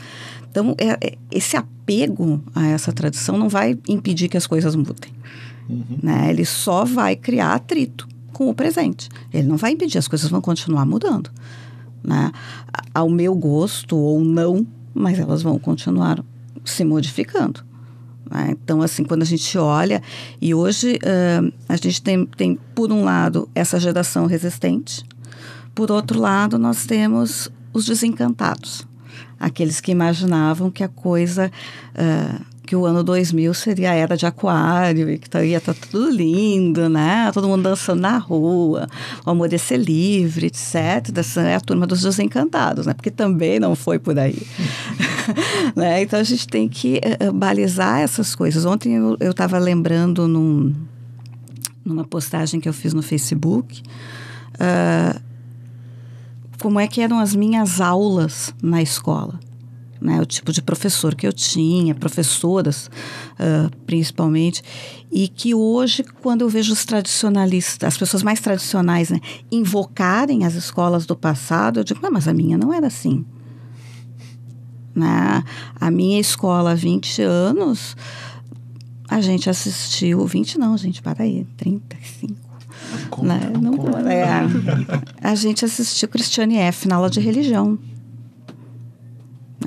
Então, 0.50 0.74
é, 0.78 0.92
é, 1.06 1.18
esse 1.30 1.58
apego 1.58 2.42
a 2.56 2.66
essa 2.68 2.94
tradição 2.94 3.38
não 3.38 3.50
vai 3.50 3.78
impedir 3.88 4.30
que 4.30 4.38
as 4.38 4.48
coisas 4.48 4.76
mudem. 4.76 5.12
Uhum. 5.70 5.84
Né? 6.02 6.30
Ele 6.30 6.46
só 6.46 6.86
vai 6.86 7.16
criar 7.16 7.54
atrito 7.54 8.08
com 8.32 8.50
o 8.50 8.54
presente. 8.54 9.10
Ele 9.34 9.48
não 9.48 9.58
vai 9.58 9.72
impedir, 9.72 9.98
as 9.98 10.08
coisas 10.08 10.30
vão 10.30 10.40
continuar 10.40 10.86
mudando. 10.86 11.30
Né? 12.02 12.32
Ao 12.94 13.10
meu 13.10 13.36
gosto 13.36 13.98
ou 13.98 14.22
não, 14.22 14.66
mas 14.98 15.20
elas 15.20 15.42
vão 15.42 15.58
continuar 15.60 16.24
se 16.66 16.84
modificando. 16.84 17.64
Né? 18.30 18.50
Então, 18.52 18.82
assim, 18.82 19.04
quando 19.04 19.22
a 19.22 19.26
gente 19.26 19.58
olha, 19.58 20.02
e 20.42 20.54
hoje 20.54 20.96
uh, 20.98 21.54
a 21.70 21.76
gente 21.76 22.02
tem, 22.02 22.26
tem, 22.26 22.60
por 22.76 22.92
um 22.92 23.04
lado, 23.04 23.50
essa 23.56 23.80
geração 23.80 24.26
resistente, 24.26 25.04
por 25.74 25.92
outro 25.92 26.20
lado, 26.20 26.58
nós 26.58 26.86
temos 26.86 27.50
os 27.74 27.86
desencantados 27.86 28.88
aqueles 29.40 29.80
que 29.80 29.92
imaginavam 29.92 30.72
que 30.72 30.84
a 30.84 30.88
coisa 30.88 31.52
uh, 31.94 32.46
que 32.68 32.76
o 32.76 32.86
ano 32.86 33.02
2000 33.02 33.54
seria 33.54 33.92
a 33.92 33.94
era 33.94 34.18
de 34.18 34.26
aquário 34.26 35.10
e 35.10 35.18
que 35.18 35.30
tá- 35.30 35.44
ia 35.44 35.58
estar 35.58 35.74
tudo 35.74 36.10
lindo, 36.12 36.90
né? 36.90 37.32
Todo 37.34 37.48
mundo 37.48 37.64
dançando 37.64 38.02
na 38.02 38.18
rua, 38.18 38.90
o 39.26 39.30
amor 39.30 39.52
ia 39.52 39.58
ser 39.58 39.78
livre, 39.78 40.48
etc. 40.48 41.18
Essa 41.18 41.42
é 41.42 41.56
a 41.56 41.62
turma 41.62 41.88
dos 41.88 42.02
desencantados, 42.02 42.86
né? 42.86 42.94
Porque 42.94 43.10
também 43.10 43.58
não 43.58 43.74
foi 43.74 43.98
por 43.98 44.20
aí. 44.20 44.38
né? 45.76 46.02
Então 46.02 46.20
a 46.20 46.24
gente 46.24 46.46
tem 46.46 46.68
que 46.68 46.98
eh, 46.98 47.16
eh, 47.22 47.32
balizar 47.32 48.02
essas 48.02 48.36
coisas. 48.36 48.66
Ontem 48.66 48.96
eu 48.96 49.32
estava 49.32 49.58
lembrando 49.58 50.28
num, 50.28 50.76
numa 51.86 52.04
postagem 52.04 52.60
que 52.60 52.68
eu 52.68 52.74
fiz 52.74 52.94
no 52.94 53.02
Facebook. 53.02 53.82
ah, 54.60 55.22
como 56.60 56.80
é 56.80 56.88
que 56.88 57.02
eram 57.02 57.20
as 57.20 57.36
minhas 57.36 57.80
aulas 57.80 58.54
na 58.62 58.82
escola. 58.82 59.40
Né, 60.00 60.22
o 60.22 60.26
tipo 60.26 60.52
de 60.52 60.62
professor 60.62 61.16
que 61.16 61.26
eu 61.26 61.34
tinha, 61.34 61.96
professoras 61.96 62.88
ah, 63.40 63.70
principalmente, 63.86 64.62
e 65.12 65.28
que 65.28 65.54
hoje, 65.54 66.04
quando 66.22 66.42
eu 66.42 66.50
vejo 66.50 66.74
os 66.74 66.86
tradicionalistas, 66.86 67.88
as 67.88 67.98
pessoas 67.98 68.24
mais 68.24 68.40
tradicionais, 68.40 69.10
né, 69.10 69.20
invocarem 69.52 70.44
as 70.46 70.56
escolas 70.56 71.06
do 71.06 71.16
passado, 71.16 71.80
eu 71.80 71.84
digo, 71.84 72.00
não, 72.02 72.12
mas 72.12 72.28
a 72.28 72.34
minha 72.34 72.58
não 72.58 72.74
era 72.74 72.88
assim. 72.88 73.26
Né? 74.96 75.44
A 75.80 75.92
minha 75.92 76.20
escola 76.20 76.72
há 76.72 76.76
20 76.76 77.22
anos, 77.22 77.96
a 79.08 79.22
gente 79.22 79.50
assistiu, 79.50 80.26
20 80.26 80.58
não, 80.58 80.76
gente, 80.76 81.02
para 81.02 81.24
aí, 81.24 81.46
35. 81.58 82.36
né? 83.22 83.52
Não 83.62 83.78
conta. 83.78 84.12
É, 84.12 84.28
a 85.22 85.36
gente 85.36 85.64
assistiu 85.64 86.10
Christiane 86.10 86.58
F. 86.58 86.88
na 86.88 86.96
aula 86.96 87.10
de 87.10 87.20
religião. 87.20 87.78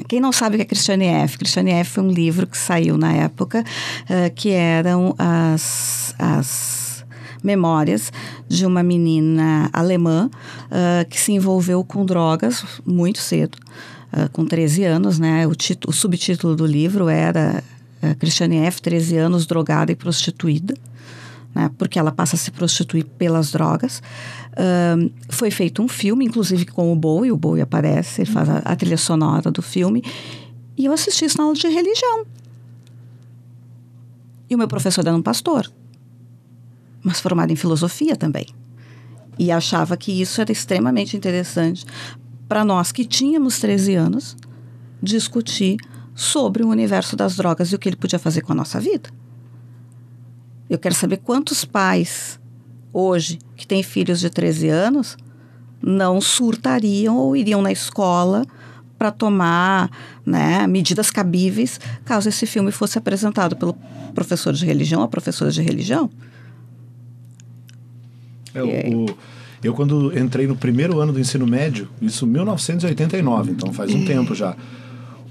Quem 0.09 0.21
não 0.21 0.33
sabe 0.33 0.55
o 0.55 0.59
que 0.59 0.63
é 0.63 0.65
Christiane 0.67 1.07
F? 1.07 1.39
Christiane 1.39 1.71
F 1.71 1.91
foi 1.93 2.05
um 2.05 2.11
livro 2.11 2.47
que 2.47 2.57
saiu 2.57 2.97
na 2.97 3.13
época, 3.13 3.65
eh, 4.09 4.31
que 4.31 4.51
eram 4.51 5.15
as, 5.19 6.15
as 6.19 7.05
memórias 7.43 8.13
de 8.49 8.67
uma 8.67 8.83
menina 8.83 9.71
alemã 9.73 10.31
eh, 10.71 11.07
que 11.09 11.19
se 11.19 11.33
envolveu 11.33 11.83
com 11.85 12.05
drogas 12.05 12.65
muito 12.85 13.19
cedo, 13.19 13.59
eh, 14.13 14.29
com 14.33 14.45
13 14.45 14.85
anos, 14.85 15.19
né? 15.19 15.47
O, 15.47 15.55
título, 15.55 15.91
o 15.91 15.97
subtítulo 15.97 16.55
do 16.57 16.67
livro 16.67 17.09
era 17.09 17.63
Christiane 18.19 18.57
F., 18.67 18.81
13 18.81 19.19
anos, 19.19 19.47
drogada 19.47 19.93
e 19.93 19.95
prostituída 19.95 20.75
né, 21.55 21.71
porque 21.77 21.99
ela 21.99 22.13
passa 22.13 22.37
a 22.37 22.39
se 22.39 22.51
prostituir 22.51 23.05
pelas 23.05 23.51
drogas. 23.51 24.03
Ahn, 24.57 25.11
foi 25.29 25.51
feito 25.51 25.83
um 25.83 25.89
filme, 25.89 26.25
inclusive 26.25 26.65
com 26.67 26.93
o 26.93 26.97
Bowie, 26.97 27.33
o 27.33 27.37
Bowie 27.37 27.63
aparece, 27.63 28.23
ele 28.23 28.31
faz 28.31 28.49
a, 28.49 28.59
a 28.59 28.77
trilha 28.77 28.97
sonora 28.97 29.51
do 29.51 29.63
filme, 29.63 30.03
e 30.77 30.85
eu 30.85 30.93
assisti 30.93 31.25
isso 31.25 31.39
na 31.39 31.45
aula 31.45 31.55
de 31.55 31.69
religião. 31.69 32.27
E 34.49 34.55
o 34.55 34.59
meu 34.59 34.69
professor 34.69 35.07
era 35.07 35.17
um 35.17 35.23
pastor, 35.23 35.71
mas 37.03 37.21
formado 37.21 37.53
em 37.53 37.57
filosofia 37.57 38.17
também. 38.17 38.47
E 39.39 39.51
achava 39.51 39.97
que 39.97 40.21
isso 40.21 40.41
era 40.41 40.53
extremamente 40.53 41.17
interessante 41.17 41.87
para 42.49 42.65
nós 42.65 42.93
que 42.93 43.05
tínhamos 43.05 43.59
13 43.59 43.95
anos 43.95 44.37
discutir 45.03 45.79
sobre 46.15 46.63
o 46.63 46.69
universo 46.69 47.17
das 47.17 47.37
drogas 47.37 47.73
e 47.73 47.75
o 47.75 47.79
que 47.79 47.89
ele 47.89 47.97
podia 47.97 48.19
fazer 48.19 48.43
com 48.43 48.53
a 48.53 48.57
nossa 48.57 48.81
vida. 48.81 49.09
Eu 50.71 50.79
quero 50.79 50.95
saber 50.95 51.17
quantos 51.19 51.65
pais 51.65 52.39
hoje 52.93 53.39
que 53.57 53.67
têm 53.67 53.83
filhos 53.83 54.21
de 54.21 54.31
13 54.31 54.69
anos 54.69 55.17
não 55.83 56.21
surtariam 56.21 57.17
ou 57.17 57.37
iriam 57.37 57.61
na 57.61 57.73
escola 57.73 58.47
para 58.97 59.11
tomar 59.11 59.91
né, 60.25 60.67
medidas 60.67 61.11
cabíveis 61.11 61.81
caso 62.05 62.29
esse 62.29 62.47
filme 62.47 62.71
fosse 62.71 62.97
apresentado 62.99 63.57
pelo 63.57 63.75
professor 64.15 64.53
de 64.53 64.65
religião 64.65 65.01
ou 65.01 65.09
professora 65.09 65.51
de 65.51 65.61
religião. 65.63 66.09
É, 68.55 68.63
o- 68.63 69.05
o- 69.07 69.17
eu, 69.63 69.75
quando 69.75 70.17
entrei 70.19 70.47
no 70.47 70.57
primeiro 70.57 70.99
ano 71.01 71.13
do 71.13 71.21
ensino 71.21 71.47
médio, 71.47 71.89
isso 72.01 72.25
em 72.27 72.29
1989, 72.31 73.53
então 73.53 73.73
faz 73.73 73.95
um 73.95 74.05
tempo 74.05 74.35
já. 74.35 74.57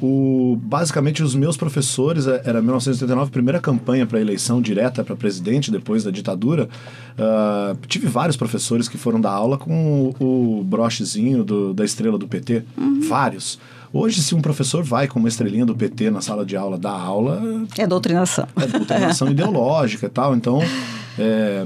O, 0.02 0.58
basicamente, 0.64 1.22
os 1.22 1.36
meus 1.36 1.58
professores, 1.58 2.26
é, 2.26 2.42
era 2.46 2.62
1989, 2.62 3.32
primeira 3.32 3.60
campanha 3.60 4.06
para 4.06 4.20
eleição 4.22 4.62
direta 4.62 5.04
para 5.04 5.16
presidente 5.16 5.70
depois 5.70 6.04
da 6.06 6.12
ditadura. 6.12 6.70
ah, 7.18 7.76
tive 7.88 8.08
vários 8.08 8.38
professores 8.38 8.88
que 8.88 8.98
foram 8.98 9.20
dar 9.20 9.32
aula 9.32 9.58
com 9.58 10.14
o, 10.20 10.60
o 10.60 10.64
brochezinho 10.64 11.44
do- 11.44 11.74
da 11.74 11.84
estrela 11.84 12.18
do 12.18 12.28
PT. 12.28 12.64
Vários. 13.10 13.60
Hoje, 13.92 14.22
se 14.22 14.34
um 14.36 14.42
professor 14.42 14.84
vai 14.84 15.08
com 15.08 15.20
uma 15.20 15.28
estrelinha 15.28 15.66
do 15.66 15.76
PT 15.76 16.10
na 16.12 16.22
sala 16.22 16.46
de 16.46 16.56
aula 16.56 16.78
dar 16.78 16.92
aula, 16.92 17.42
É 17.78 17.86
doutrinação. 17.88 18.48
é 18.56 18.68
doutrinação 18.68 19.28
ideológica 19.32 20.06
e 20.06 20.10
tal. 20.10 20.34
Então, 20.36 20.62
é, 21.18 21.66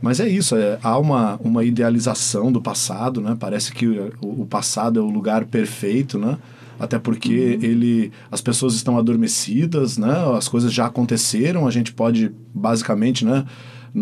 mas 0.00 0.20
é 0.20 0.28
isso, 0.28 0.54
é, 0.54 0.78
há 0.82 0.96
uma, 0.98 1.36
uma 1.42 1.64
idealização 1.64 2.52
do 2.52 2.60
passado, 2.60 3.20
né? 3.20 3.34
Parece 3.40 3.72
que 3.72 3.86
o, 3.88 4.12
o 4.20 4.46
passado 4.46 5.00
é 5.00 5.02
o 5.02 5.08
lugar 5.10 5.46
perfeito, 5.46 6.18
né? 6.18 6.36
Até 6.78 6.98
porque 6.98 7.58
ele, 7.62 8.12
as 8.30 8.40
pessoas 8.40 8.74
estão 8.74 8.98
adormecidas, 8.98 9.96
né? 9.96 10.14
As 10.36 10.46
coisas 10.48 10.72
já 10.72 10.86
aconteceram, 10.86 11.66
a 11.66 11.70
gente 11.70 11.92
pode 11.92 12.30
basicamente, 12.54 13.24
né? 13.24 13.44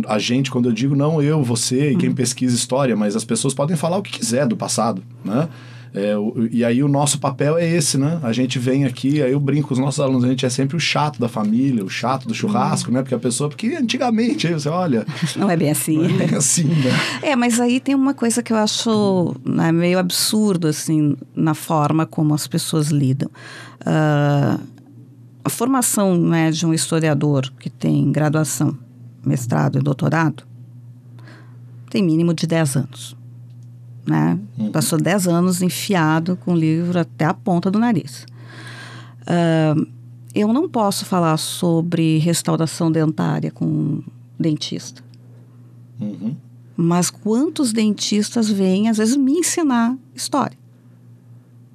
A 0.08 0.18
gente, 0.18 0.50
quando 0.50 0.68
eu 0.68 0.72
digo 0.72 0.96
não 0.96 1.22
eu, 1.22 1.42
você 1.42 1.92
e 1.92 1.96
quem 1.96 2.12
pesquisa 2.12 2.54
história, 2.54 2.96
mas 2.96 3.14
as 3.14 3.24
pessoas 3.24 3.54
podem 3.54 3.76
falar 3.76 3.96
o 3.96 4.02
que 4.02 4.18
quiser 4.18 4.46
do 4.46 4.56
passado, 4.56 5.02
né? 5.24 5.48
É, 5.96 6.16
o- 6.18 6.48
e 6.50 6.64
aí 6.64 6.82
o 6.82 6.88
nosso 6.88 7.20
papel 7.20 7.56
é 7.56 7.64
esse, 7.70 7.96
né? 7.96 8.18
A 8.22 8.32
gente 8.32 8.58
vem 8.58 8.84
aqui, 8.84 9.22
aí 9.22 9.30
eu 9.30 9.38
brinco 9.38 9.68
com 9.68 9.74
os 9.74 9.78
nossos 9.80 10.00
alunos, 10.00 10.24
a 10.24 10.28
gente 10.28 10.44
é 10.44 10.50
sempre 10.50 10.76
o 10.76 10.80
chato 10.80 11.20
da 11.20 11.28
família, 11.28 11.84
o 11.84 11.88
chato 11.88 12.26
do 12.26 12.34
churrasco, 12.34 12.90
né? 12.90 13.00
Porque 13.00 13.14
a 13.14 13.18
pessoa, 13.18 13.48
porque 13.48 13.68
antigamente, 13.68 14.48
aí 14.48 14.54
você 14.54 14.68
olha, 14.68 15.06
Não 15.36 15.48
é 15.48 15.56
bem 15.56 15.70
assim. 15.70 15.96
não 15.96 16.20
é 16.20 16.34
assim, 16.36 16.64
né? 16.64 16.90
É, 17.22 17.36
mas 17.36 17.60
aí 17.60 17.78
tem 17.78 17.94
uma 17.94 18.12
coisa 18.12 18.42
que 18.42 18.52
eu 18.52 18.56
acho 18.56 19.36
né, 19.44 19.70
meio 19.70 19.98
absurdo, 20.00 20.66
assim, 20.66 21.16
na 21.34 21.54
forma 21.54 22.04
como 22.04 22.34
as 22.34 22.48
pessoas 22.48 22.88
lidam. 22.88 23.30
Ah, 23.86 24.58
a 25.44 25.48
formação 25.50 26.16
né, 26.16 26.50
de 26.50 26.66
um 26.66 26.74
historiador 26.74 27.52
que 27.60 27.70
tem 27.70 28.10
graduação, 28.10 28.76
mestrado 29.24 29.78
e 29.78 29.80
doutorado 29.82 30.42
tem 31.90 32.02
mínimo 32.02 32.34
de 32.34 32.46
10 32.48 32.74
anos. 32.76 33.16
Né? 34.06 34.38
Passou 34.72 34.98
10 34.98 35.28
anos 35.28 35.62
enfiado 35.62 36.36
com 36.36 36.52
o 36.52 36.56
livro 36.56 36.98
até 36.98 37.24
a 37.24 37.32
ponta 37.34 37.70
do 37.70 37.78
nariz. 37.78 38.26
Ah, 39.26 39.74
eu 40.34 40.52
não 40.52 40.68
posso 40.68 41.04
falar 41.04 41.36
sobre 41.36 42.18
restauração 42.18 42.90
dentária 42.90 43.50
com 43.50 43.64
um 43.64 44.02
dentista. 44.38 45.02
Uhum. 46.00 46.34
Mas 46.76 47.08
quantos 47.08 47.72
dentistas 47.72 48.50
vêm, 48.50 48.88
às 48.88 48.96
vezes, 48.98 49.16
me 49.16 49.32
ensinar 49.32 49.96
história? 50.12 50.58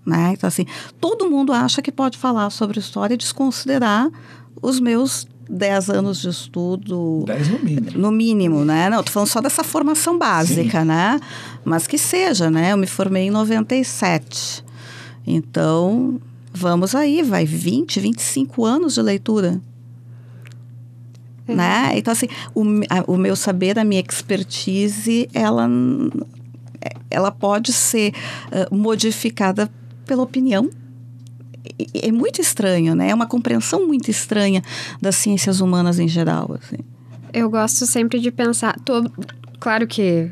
Né? 0.05 0.33
Então, 0.33 0.47
assim, 0.47 0.65
todo 0.99 1.29
mundo 1.29 1.53
acha 1.53 1.81
que 1.81 1.91
pode 1.91 2.17
falar 2.17 2.49
sobre 2.49 2.79
história 2.79 3.13
e 3.13 3.17
desconsiderar 3.17 4.09
os 4.61 4.79
meus 4.79 5.25
10 5.49 5.89
anos 5.89 6.21
de 6.21 6.29
estudo. 6.29 7.23
10 7.25 7.47
no 7.49 7.59
mínimo. 7.59 7.97
No 7.97 8.11
mínimo, 8.11 8.65
né? 8.65 8.89
Não, 8.89 9.03
tô 9.03 9.11
falando 9.11 9.27
só 9.29 9.41
dessa 9.41 9.63
formação 9.63 10.17
básica, 10.17 10.85
né? 10.85 11.19
Mas 11.65 11.87
que 11.87 11.97
seja, 11.97 12.49
né? 12.51 12.71
Eu 12.73 12.77
me 12.77 12.85
formei 12.87 13.23
em 13.23 13.31
97. 13.31 14.63
Então, 15.25 16.19
vamos 16.53 16.93
aí, 16.95 17.21
vai 17.23 17.45
20, 17.45 17.99
25 17.99 18.63
anos 18.65 18.93
de 18.95 19.01
leitura. 19.01 19.59
Né? 21.47 21.93
Então, 21.95 22.11
assim, 22.11 22.27
o, 22.53 22.61
a- 22.89 23.03
o 23.07 23.17
meu 23.17 23.35
saber, 23.35 23.79
a 23.79 23.83
minha 23.83 24.01
expertise, 24.07 25.27
ela, 25.33 25.67
n- 25.67 26.11
ela 27.09 27.31
pode 27.31 27.73
ser 27.73 28.13
ah, 28.51 28.67
modificada 28.71 29.67
pela 30.05 30.21
opinião. 30.21 30.69
É 31.93 32.11
muito 32.11 32.41
estranho, 32.41 32.93
né? 32.95 33.09
É 33.09 33.13
uma 33.15 33.27
compreensão 33.27 33.87
muito 33.87 34.09
estranha 34.11 34.61
das 35.01 35.15
ciências 35.15 35.61
humanas 35.61 35.99
em 35.99 36.07
geral, 36.07 36.57
assim. 36.61 36.77
Eu 37.33 37.49
gosto 37.49 37.85
sempre 37.85 38.19
de 38.19 38.31
pensar. 38.31 38.77
to- 38.79 39.11
Claro 39.59 39.85
que 39.87 40.29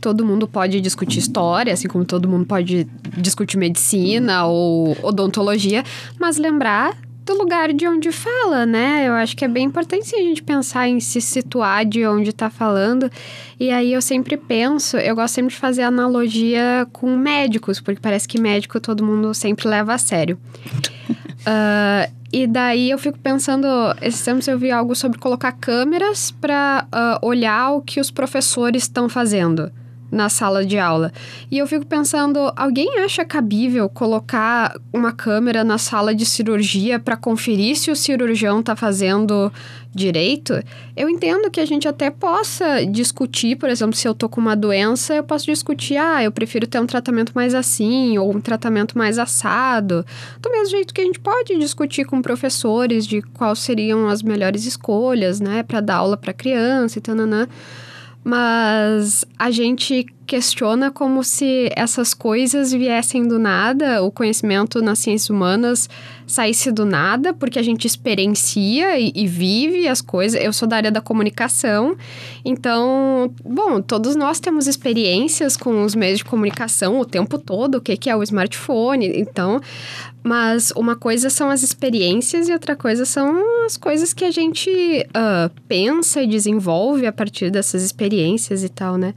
todo 0.00 0.24
mundo 0.24 0.48
pode 0.48 0.80
discutir 0.80 1.18
história, 1.20 1.72
assim 1.72 1.86
como 1.88 2.04
todo 2.04 2.28
mundo 2.28 2.44
pode 2.46 2.86
discutir 3.16 3.56
medicina 3.56 4.44
ou 4.46 4.96
odontologia, 5.02 5.84
mas 6.18 6.38
lembrar 6.38 6.96
do 7.24 7.34
lugar 7.34 7.72
de 7.72 7.86
onde 7.86 8.10
fala, 8.10 8.66
né? 8.66 9.06
Eu 9.06 9.12
acho 9.12 9.36
que 9.36 9.44
é 9.44 9.48
bem 9.48 9.66
importante 9.66 10.14
a 10.14 10.18
gente 10.18 10.42
pensar 10.42 10.88
em 10.88 10.98
se 11.00 11.20
situar 11.20 11.84
de 11.84 12.06
onde 12.06 12.30
está 12.30 12.50
falando. 12.50 13.10
E 13.58 13.70
aí 13.70 13.92
eu 13.92 14.02
sempre 14.02 14.36
penso, 14.36 14.96
eu 14.96 15.14
gosto 15.14 15.34
sempre 15.34 15.54
de 15.54 15.60
fazer 15.60 15.82
analogia 15.82 16.86
com 16.92 17.16
médicos, 17.16 17.80
porque 17.80 18.00
parece 18.00 18.26
que 18.26 18.40
médico 18.40 18.80
todo 18.80 19.04
mundo 19.04 19.32
sempre 19.34 19.68
leva 19.68 19.94
a 19.94 19.98
sério. 19.98 20.38
Ah, 21.44 22.08
e 22.32 22.46
daí 22.46 22.90
eu 22.90 22.98
fico 22.98 23.18
pensando, 23.18 23.66
esses 24.00 24.22
tempos 24.24 24.46
eu 24.46 24.56
vi 24.56 24.70
algo 24.70 24.94
sobre 24.94 25.18
colocar 25.18 25.50
câmeras 25.50 26.30
para 26.30 26.86
olhar 27.20 27.72
o 27.72 27.82
que 27.82 27.98
os 27.98 28.12
professores 28.12 28.84
estão 28.84 29.08
fazendo. 29.08 29.72
Na 30.12 30.28
sala 30.28 30.64
de 30.64 30.78
aula. 30.78 31.10
E 31.50 31.56
eu 31.56 31.66
fico 31.66 31.86
pensando, 31.86 32.52
alguém 32.54 32.98
acha 32.98 33.24
cabível 33.24 33.88
colocar 33.88 34.78
uma 34.92 35.10
câmera 35.10 35.64
na 35.64 35.78
sala 35.78 36.14
de 36.14 36.26
cirurgia 36.26 37.00
para 37.00 37.16
conferir 37.16 37.76
se 37.76 37.90
o 37.90 37.96
cirurgião 37.96 38.60
está 38.60 38.76
fazendo 38.76 39.50
direito? 39.94 40.52
Eu 40.94 41.08
entendo 41.08 41.50
que 41.50 41.60
a 41.60 41.64
gente 41.64 41.88
até 41.88 42.10
possa 42.10 42.84
discutir, 42.84 43.56
por 43.56 43.70
exemplo, 43.70 43.96
se 43.96 44.06
eu 44.06 44.14
tô 44.14 44.28
com 44.28 44.38
uma 44.38 44.54
doença, 44.54 45.14
eu 45.14 45.24
posso 45.24 45.46
discutir, 45.46 45.96
ah, 45.96 46.22
eu 46.22 46.30
prefiro 46.30 46.66
ter 46.66 46.78
um 46.78 46.86
tratamento 46.86 47.32
mais 47.34 47.54
assim 47.54 48.18
ou 48.18 48.36
um 48.36 48.40
tratamento 48.40 48.98
mais 48.98 49.18
assado. 49.18 50.04
Do 50.42 50.50
mesmo 50.50 50.72
jeito 50.72 50.92
que 50.92 51.00
a 51.00 51.04
gente 51.04 51.20
pode 51.20 51.58
discutir 51.58 52.04
com 52.04 52.20
professores 52.20 53.06
de 53.06 53.22
quais 53.22 53.60
seriam 53.60 54.08
as 54.08 54.22
melhores 54.22 54.66
escolhas, 54.66 55.40
né, 55.40 55.62
para 55.62 55.80
dar 55.80 55.96
aula 55.96 56.18
para 56.18 56.34
criança 56.34 56.98
e 56.98 57.02
tananã 57.02 57.48
mas 58.24 59.24
a 59.38 59.50
gente 59.50 60.06
questiona 60.26 60.90
como 60.90 61.22
se 61.22 61.70
essas 61.76 62.14
coisas 62.14 62.72
viessem 62.72 63.26
do 63.26 63.38
nada, 63.38 64.02
o 64.02 64.10
conhecimento 64.10 64.80
nas 64.80 64.98
ciências 64.98 65.30
humanas 65.30 65.88
saísse 66.26 66.72
do 66.72 66.86
nada, 66.86 67.34
porque 67.34 67.58
a 67.58 67.62
gente 67.62 67.86
experiencia 67.86 68.98
e, 68.98 69.12
e, 69.14 69.26
vive 69.26 69.86
as 69.86 70.00
coisas. 70.00 70.40
Eu 70.40 70.52
sou 70.52 70.66
da 70.66 70.76
área 70.76 70.90
da 70.90 71.00
comunicação, 71.00 71.96
então, 72.44 73.32
bom, 73.44 73.80
todos 73.82 74.16
nós 74.16 74.40
temos 74.40 74.66
experiências 74.66 75.56
com 75.56 75.82
os 75.84 75.94
meios 75.94 76.18
de 76.18 76.24
comunicação 76.24 76.98
o 76.98 77.04
tempo 77.04 77.38
todo, 77.38 77.76
o 77.76 77.80
que, 77.80 77.96
que 77.96 78.08
é 78.08 78.16
o 78.16 78.22
smartphone, 78.22 79.20
então. 79.20 79.60
Mas 80.22 80.72
uma 80.76 80.94
coisa 80.94 81.28
são 81.28 81.50
as 81.50 81.62
experiências 81.62 82.48
e 82.48 82.52
outra 82.52 82.76
coisa 82.76 83.04
são 83.04 83.64
as 83.66 83.76
coisas 83.76 84.12
que 84.12 84.24
a 84.24 84.30
gente 84.30 84.70
uh, 84.70 85.50
pensa 85.66 86.22
e 86.22 86.26
desenvolve 86.26 87.06
a 87.06 87.12
partir 87.12 87.50
dessas 87.50 87.82
experiências 87.82 88.62
e 88.62 88.68
tal, 88.68 88.96
né? 88.96 89.14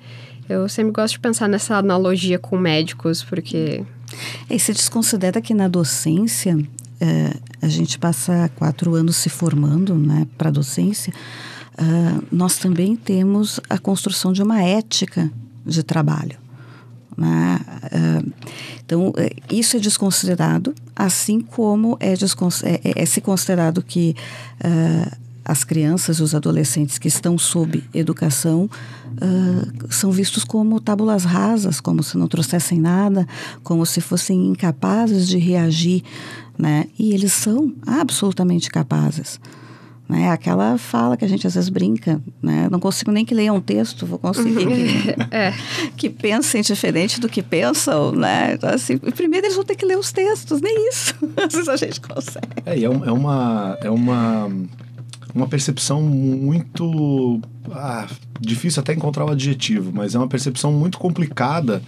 Eu 0.47 0.69
sempre 0.69 0.91
gosto 0.91 1.13
de 1.13 1.19
pensar 1.19 1.49
nessa 1.49 1.77
analogia 1.77 2.37
com 2.37 2.57
médicos, 2.57 3.23
porque. 3.23 3.83
E 4.49 4.59
se 4.59 4.73
desconsidera 4.73 5.41
que 5.41 5.53
na 5.53 5.67
docência, 5.67 6.57
é, 6.99 7.33
a 7.61 7.67
gente 7.67 7.97
passa 7.97 8.49
quatro 8.55 8.93
anos 8.93 9.15
se 9.15 9.29
formando 9.29 9.95
né, 9.95 10.27
para 10.37 10.49
a 10.49 10.51
docência, 10.51 11.11
uh, 11.73 12.23
nós 12.31 12.57
também 12.57 12.95
temos 12.95 13.59
a 13.67 13.79
construção 13.79 14.31
de 14.31 14.43
uma 14.43 14.61
ética 14.61 15.31
de 15.65 15.81
trabalho. 15.81 16.37
Né? 17.17 17.59
Uh, 17.85 18.33
então, 18.85 19.13
isso 19.49 19.77
é 19.77 19.79
desconsiderado, 19.79 20.75
assim 20.95 21.41
como 21.41 21.97
é, 21.99 22.13
é, 22.13 22.13
é, 22.13 23.01
é 23.01 23.05
se 23.05 23.19
considerado 23.19 23.81
que 23.81 24.15
as 25.43 25.63
crianças 25.63 26.19
os 26.19 26.35
adolescentes 26.35 26.99
que 26.99 27.07
estão 27.07 27.37
sob 27.37 27.83
educação 27.93 28.69
uh, 29.21 29.93
são 29.93 30.11
vistos 30.11 30.43
como 30.43 30.79
tábulas 30.79 31.23
rasas, 31.23 31.79
como 31.79 32.03
se 32.03 32.17
não 32.17 32.27
trouxessem 32.27 32.79
nada, 32.79 33.27
como 33.63 33.85
se 33.85 34.01
fossem 34.01 34.47
incapazes 34.47 35.27
de 35.27 35.37
reagir, 35.37 36.03
né? 36.57 36.87
E 36.97 37.13
eles 37.13 37.33
são 37.33 37.73
absolutamente 37.85 38.69
capazes. 38.69 39.39
Né? 40.07 40.29
Aquela 40.29 40.77
fala 40.77 41.17
que 41.17 41.25
a 41.25 41.27
gente 41.27 41.47
às 41.47 41.55
vezes 41.55 41.69
brinca, 41.69 42.21
né? 42.41 42.67
Não 42.71 42.79
consigo 42.79 43.11
nem 43.11 43.25
que 43.25 43.33
leiam 43.33 43.55
um 43.55 43.61
texto, 43.61 44.05
vou 44.05 44.19
conseguir 44.19 44.67
que, 44.67 45.15
é. 45.35 45.53
que 45.97 46.09
pensem 46.11 46.61
diferente 46.61 47.19
do 47.19 47.27
que 47.27 47.41
pensam, 47.41 48.11
né? 48.11 48.53
Então, 48.53 48.69
assim, 48.69 48.97
primeiro 48.97 49.47
eles 49.47 49.55
vão 49.55 49.65
ter 49.65 49.75
que 49.75 49.85
ler 49.85 49.97
os 49.97 50.11
textos, 50.11 50.61
nem 50.61 50.89
isso. 50.89 51.15
Às 51.43 51.53
vezes 51.53 51.67
a 51.67 51.75
gente 51.75 51.99
consegue. 52.01 52.47
É, 52.65 52.83
é, 52.83 52.89
um, 52.89 53.03
é 53.03 53.11
uma... 53.11 53.77
É 53.81 53.89
uma 53.89 54.51
uma 55.35 55.47
percepção 55.47 56.01
muito. 56.01 57.41
Ah, 57.71 58.07
difícil 58.39 58.79
até 58.79 58.93
encontrar 58.93 59.25
o 59.25 59.31
adjetivo, 59.31 59.91
mas 59.93 60.15
é 60.15 60.17
uma 60.17 60.29
percepção 60.29 60.71
muito 60.71 60.97
complicada, 60.97 61.83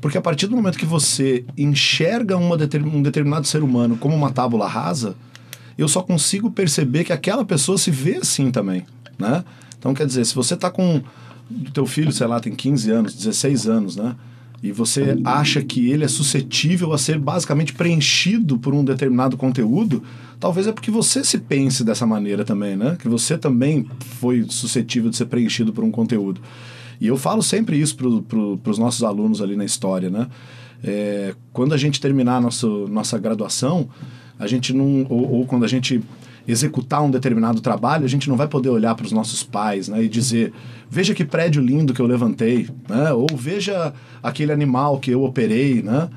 porque 0.00 0.18
a 0.18 0.20
partir 0.20 0.48
do 0.48 0.56
momento 0.56 0.76
que 0.76 0.84
você 0.84 1.44
enxerga 1.56 2.36
uma 2.36 2.56
um 2.56 3.02
determinado 3.02 3.46
ser 3.46 3.62
humano 3.62 3.96
como 3.96 4.16
uma 4.16 4.32
tábula 4.32 4.66
rasa, 4.66 5.14
eu 5.78 5.86
só 5.86 6.02
consigo 6.02 6.50
perceber 6.50 7.04
que 7.04 7.12
aquela 7.12 7.44
pessoa 7.44 7.78
se 7.78 7.90
vê 7.90 8.16
assim 8.16 8.50
também, 8.50 8.84
né? 9.16 9.44
Então, 9.78 9.94
quer 9.94 10.06
dizer, 10.06 10.24
se 10.24 10.34
você 10.34 10.54
está 10.54 10.70
com 10.70 11.00
teu 11.72 11.86
filho, 11.86 12.12
sei 12.12 12.26
lá, 12.26 12.40
tem 12.40 12.54
15 12.54 12.90
anos, 12.90 13.14
16 13.14 13.68
anos, 13.68 13.96
né? 13.96 14.14
E 14.62 14.70
você 14.70 15.18
acha 15.24 15.60
que 15.60 15.90
ele 15.90 16.04
é 16.04 16.08
suscetível 16.08 16.92
a 16.92 16.98
ser 16.98 17.18
basicamente 17.18 17.72
preenchido 17.72 18.58
por 18.58 18.72
um 18.72 18.84
determinado 18.84 19.36
conteúdo, 19.36 20.04
talvez 20.38 20.68
é 20.68 20.72
porque 20.72 20.90
você 20.90 21.24
se 21.24 21.38
pense 21.38 21.82
dessa 21.82 22.06
maneira 22.06 22.44
também, 22.44 22.76
né? 22.76 22.96
Que 23.00 23.08
você 23.08 23.36
também 23.36 23.84
foi 24.20 24.46
suscetível 24.48 25.10
de 25.10 25.16
ser 25.16 25.26
preenchido 25.26 25.72
por 25.72 25.82
um 25.82 25.90
conteúdo. 25.90 26.40
E 27.00 27.08
eu 27.08 27.16
falo 27.16 27.42
sempre 27.42 27.76
isso 27.80 27.96
para 27.96 28.08
pro, 28.22 28.60
os 28.64 28.78
nossos 28.78 29.02
alunos 29.02 29.42
ali 29.42 29.56
na 29.56 29.64
história, 29.64 30.08
né? 30.08 30.28
É, 30.84 31.34
quando 31.52 31.74
a 31.74 31.76
gente 31.76 32.00
terminar 32.00 32.36
a 32.36 32.40
nossa, 32.40 32.66
nossa 32.66 33.18
graduação, 33.18 33.88
a 34.38 34.46
gente 34.46 34.72
não. 34.72 35.06
Ou, 35.08 35.32
ou, 35.32 35.46
quando 35.46 35.64
a 35.64 35.68
gente 35.68 36.00
executar 36.46 37.02
um 37.02 37.10
determinado 37.10 37.60
trabalho, 37.60 38.04
a 38.04 38.08
gente 38.08 38.28
não 38.28 38.36
vai 38.36 38.48
poder 38.48 38.68
olhar 38.68 38.94
para 38.94 39.06
os 39.06 39.12
nossos 39.12 39.42
pais 39.42 39.88
né, 39.88 40.02
e 40.02 40.08
dizer: 40.08 40.52
veja 40.90 41.14
que 41.14 41.24
prédio 41.24 41.62
lindo 41.62 41.94
que 41.94 42.00
eu 42.00 42.06
levantei, 42.06 42.68
né? 42.88 43.12
ou 43.12 43.26
veja 43.34 43.92
aquele 44.22 44.52
animal 44.52 44.98
que 44.98 45.10
eu 45.10 45.22
operei, 45.22 45.82
né? 45.82 46.08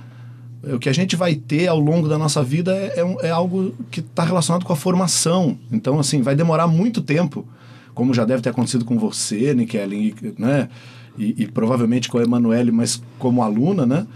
o 0.73 0.80
que 0.80 0.89
a 0.89 0.93
gente 0.93 1.15
vai 1.15 1.36
ter 1.36 1.67
ao 1.67 1.80
longo 1.80 2.07
da 2.07 2.17
nossa 2.17 2.43
vida 2.43 2.76
é, 2.76 2.99
é, 2.99 3.28
é 3.28 3.30
algo 3.30 3.73
que 3.91 3.99
está 3.99 4.23
relacionado 4.23 4.65
com 4.65 4.73
a 4.73 4.76
formação. 4.76 5.57
Então, 5.71 5.99
assim, 5.99 6.21
vai 6.21 6.36
demorar 6.36 6.67
muito 6.67 7.01
tempo, 7.01 7.47
como 7.93 8.13
já 8.13 8.26
deve 8.26 8.41
ter 8.41 8.49
acontecido 8.49 8.84
com 8.84 8.97
você, 8.97 9.53
Nikellen, 9.53 10.13
né? 10.38 10.69
E, 11.17 11.43
e 11.43 11.47
provavelmente 11.47 12.09
com 12.09 12.17
a 12.17 12.23
Emanuele, 12.23 12.71
mas 12.71 13.01
como 13.17 13.41
aluna, 13.41 13.86
né? 13.86 14.07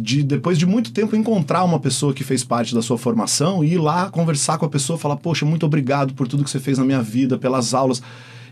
De 0.00 0.22
depois 0.22 0.56
de 0.56 0.64
muito 0.64 0.92
tempo 0.92 1.16
encontrar 1.16 1.64
uma 1.64 1.80
pessoa 1.80 2.14
que 2.14 2.22
fez 2.22 2.44
parte 2.44 2.72
da 2.72 2.80
sua 2.80 2.96
formação 2.96 3.64
e 3.64 3.74
ir 3.74 3.78
lá 3.78 4.08
conversar 4.08 4.56
com 4.56 4.64
a 4.64 4.68
pessoa, 4.68 4.96
falar: 4.96 5.16
Poxa, 5.16 5.44
muito 5.44 5.66
obrigado 5.66 6.14
por 6.14 6.28
tudo 6.28 6.44
que 6.44 6.50
você 6.50 6.60
fez 6.60 6.78
na 6.78 6.84
minha 6.84 7.02
vida, 7.02 7.36
pelas 7.36 7.74
aulas. 7.74 8.00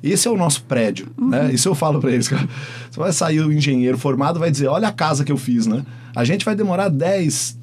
Esse 0.03 0.27
é 0.27 0.31
o 0.31 0.37
nosso 0.37 0.63
prédio, 0.65 1.07
uhum. 1.17 1.29
né? 1.29 1.53
Isso 1.53 1.69
eu 1.69 1.75
falo 1.75 2.01
para 2.01 2.11
eles. 2.11 2.29
Você 2.29 2.99
vai 2.99 3.13
sair 3.13 3.41
o 3.41 3.53
engenheiro 3.53 3.97
formado, 3.97 4.41
vai 4.41 4.51
dizer: 4.51 4.67
Olha 4.67 4.89
a 4.89 4.93
casa 4.93 5.25
que 5.25 5.31
eu 5.31 5.37
fiz, 5.37 5.67
né? 5.67 5.85
A 6.15 6.25
gente 6.25 6.45
vai 6.45 6.57
demorar 6.57 6.89
10, 6.89 7.59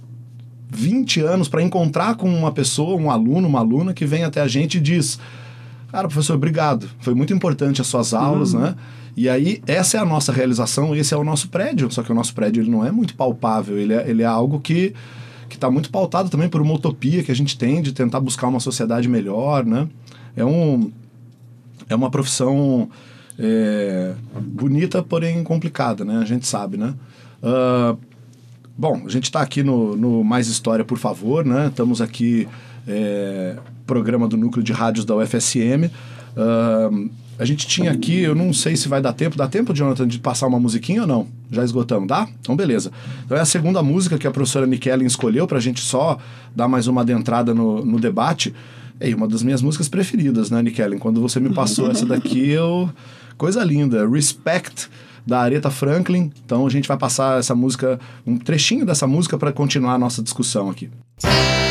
20 0.70 1.20
anos 1.22 1.50
para 1.50 1.62
encontrar 1.62 2.16
com 2.16 2.34
uma 2.34 2.52
pessoa, 2.52 3.00
um 3.00 3.12
aluno, 3.12 3.48
uma 3.48 3.60
aluna 3.60 3.94
que 3.94 4.06
vem 4.06 4.24
até 4.24 4.42
a 4.42 4.48
gente 4.48 4.78
e 4.78 4.82
diz: 4.82 5.20
Cara, 5.92 6.08
professor, 6.08 6.36
obrigado. 6.36 6.90
Foi 7.00 7.14
muito 7.14 7.34
importante 7.34 7.82
as 7.82 7.88
suas 7.88 8.14
aulas, 8.14 8.54
uhum. 8.54 8.62
né? 8.62 8.76
E 9.16 9.30
aí, 9.30 9.62
essa 9.68 9.98
é 9.98 10.00
a 10.00 10.06
nossa 10.06 10.32
realização, 10.32 10.96
esse 10.96 11.14
é 11.14 11.18
o 11.18 11.24
nosso 11.24 11.50
prédio. 11.50 11.92
Só 11.92 12.02
que 12.02 12.12
o 12.12 12.16
nosso 12.16 12.34
prédio 12.34 12.62
ele 12.62 12.72
não 12.72 12.86
é 12.86 12.92
muito 12.92 13.16
palpável, 13.16 13.78
ele 13.78 13.94
é, 13.94 14.10
ele 14.10 14.24
é 14.24 14.26
algo 14.26 14.60
que 14.60 14.94
está 15.50 15.70
muito 15.70 15.92
pautado 15.92 16.30
também 16.30 16.50
por 16.50 16.62
uma 16.62 16.74
utopia 16.74 17.22
que 17.22 17.32
a 17.32 17.36
gente 17.36 17.58
tem 17.58 17.82
de 17.82 17.92
tentar 17.92 18.20
buscar 18.20 18.48
uma 18.48 18.60
sociedade 18.60 19.08
melhor, 19.08 19.64
né? 19.64 19.88
É, 20.36 20.44
um, 20.44 20.92
é 21.88 21.96
uma 21.96 22.10
profissão 22.10 22.90
é, 23.38 24.16
bonita, 24.42 25.04
porém 25.04 25.44
complicada, 25.44 26.04
né? 26.04 26.18
A 26.18 26.26
gente 26.26 26.48
sabe, 26.48 26.76
né? 26.76 26.96
Uh, 27.44 27.98
Bom, 28.76 29.04
a 29.06 29.10
gente 29.10 29.26
está 29.26 29.40
aqui 29.40 29.62
no, 29.62 29.96
no 29.96 30.24
Mais 30.24 30.48
História, 30.48 30.84
por 30.84 30.98
favor, 30.98 31.46
né? 31.46 31.68
Estamos 31.68 32.02
aqui, 32.02 32.48
é, 32.88 33.56
programa 33.86 34.28
do 34.28 34.36
Núcleo 34.36 34.64
de 34.64 34.74
Rádios 34.74 35.06
da 35.06 35.16
UFSM. 35.16 35.92
Uh, 36.36 37.10
a 37.44 37.46
gente 37.46 37.68
tinha 37.68 37.92
aqui, 37.92 38.22
eu 38.22 38.34
não 38.34 38.54
sei 38.54 38.78
se 38.78 38.88
vai 38.88 39.02
dar 39.02 39.12
tempo. 39.12 39.36
Dá 39.36 39.50
tempo, 39.50 39.74
Jonathan, 39.74 40.08
de 40.08 40.18
passar 40.18 40.48
uma 40.48 40.58
musiquinha 40.58 41.02
ou 41.02 41.08
não? 41.08 41.28
Já 41.52 41.62
esgotamos, 41.62 42.08
dá? 42.08 42.26
Então, 42.40 42.56
beleza. 42.56 42.90
Então, 43.26 43.38
é 43.38 43.42
a 43.42 43.46
segunda 43.46 43.84
música 43.84 44.18
que 44.18 44.26
a 44.26 44.32
professora 44.32 44.66
Nikellen 44.66 45.06
escolheu 45.06 45.46
para 45.46 45.58
a 45.58 45.62
gente 45.62 45.82
só 45.82 46.18
dar 46.56 46.70
mais 46.70 46.88
uma 46.88 47.02
adentrada 47.02 47.54
no, 47.54 47.84
no 47.84 48.00
debate. 48.00 48.54
É 48.98 49.14
uma 49.14 49.28
das 49.28 49.44
minhas 49.44 49.62
músicas 49.62 49.90
preferidas, 49.90 50.50
né, 50.50 50.62
Nikellen? 50.62 50.98
Quando 50.98 51.20
você 51.20 51.38
me 51.38 51.54
passou 51.54 51.92
essa 51.92 52.06
daqui, 52.06 52.50
eu... 52.50 52.90
Coisa 53.38 53.62
linda. 53.62 54.08
Respect 54.08 54.88
da 55.28 55.42
Aretha 55.42 55.70
Franklin. 55.70 56.32
Então 56.46 56.66
a 56.66 56.70
gente 56.70 56.88
vai 56.88 56.98
passar 56.98 57.40
essa 57.40 57.54
música, 57.54 58.00
um 58.26 58.38
trechinho 58.38 58.86
dessa 58.86 59.06
música 59.06 59.38
para 59.38 59.52
continuar 59.52 59.96
a 59.96 60.00
nossa 60.00 60.24
discussão 60.24 60.70
aqui. 60.70 60.90
Nikellen, 61.20 61.63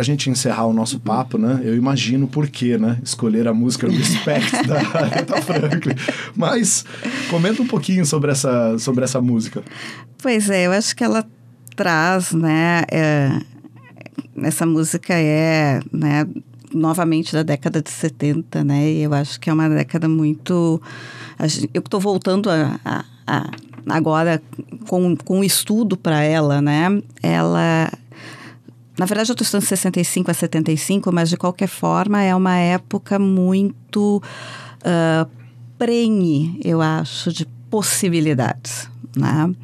pra 0.00 0.04
gente 0.04 0.30
encerrar 0.30 0.64
o 0.64 0.72
nosso 0.72 0.98
papo, 0.98 1.36
né? 1.36 1.60
Eu 1.62 1.76
imagino 1.76 2.26
por 2.26 2.48
quê, 2.48 2.78
né? 2.78 2.98
Escolher 3.04 3.46
a 3.46 3.52
música 3.52 3.86
Respect 3.86 4.66
da 4.66 4.76
Aretha 4.98 5.42
Franklin. 5.42 5.94
Mas 6.34 6.86
comenta 7.28 7.60
um 7.60 7.66
pouquinho 7.66 8.06
sobre 8.06 8.30
essa, 8.32 8.78
sobre 8.78 9.04
essa 9.04 9.20
música. 9.20 9.62
Pois 10.16 10.48
é, 10.48 10.66
eu 10.66 10.72
acho 10.72 10.96
que 10.96 11.04
ela 11.04 11.22
traz, 11.76 12.32
né? 12.32 12.82
é, 12.90 13.30
essa 14.42 14.64
música 14.64 15.12
é, 15.12 15.80
né? 15.92 16.26
Novamente 16.72 17.34
da 17.34 17.42
década 17.42 17.82
de 17.82 17.90
70, 17.90 18.64
né? 18.64 18.90
E 18.90 19.02
eu 19.02 19.12
acho 19.12 19.38
que 19.38 19.50
é 19.50 19.52
uma 19.52 19.68
década 19.68 20.08
muito. 20.08 20.80
Eu 21.74 21.80
estou 21.80 22.00
voltando 22.00 22.48
a, 22.48 22.80
a- 22.82 23.04
a- 23.26 23.50
agora 23.90 24.40
com, 24.88 25.14
com 25.14 25.40
um 25.40 25.44
estudo 25.44 25.94
para 25.94 26.22
ela, 26.22 26.62
né? 26.62 26.86
Ela. 27.22 27.92
Na 29.00 29.06
verdade, 29.06 29.30
eu 29.30 29.32
estou 29.32 29.46
estudando 29.46 29.64
65 29.64 30.30
a 30.30 30.34
75, 30.34 31.10
mas 31.10 31.30
de 31.30 31.38
qualquer 31.38 31.68
forma 31.68 32.22
é 32.22 32.36
uma 32.36 32.54
época 32.58 33.18
muito 33.18 34.22
ah, 34.84 35.26
prenhe, 35.78 36.60
eu 36.62 36.82
acho, 36.82 37.32
de 37.32 37.46
possibilidades, 37.70 38.90
né? 39.16 39.54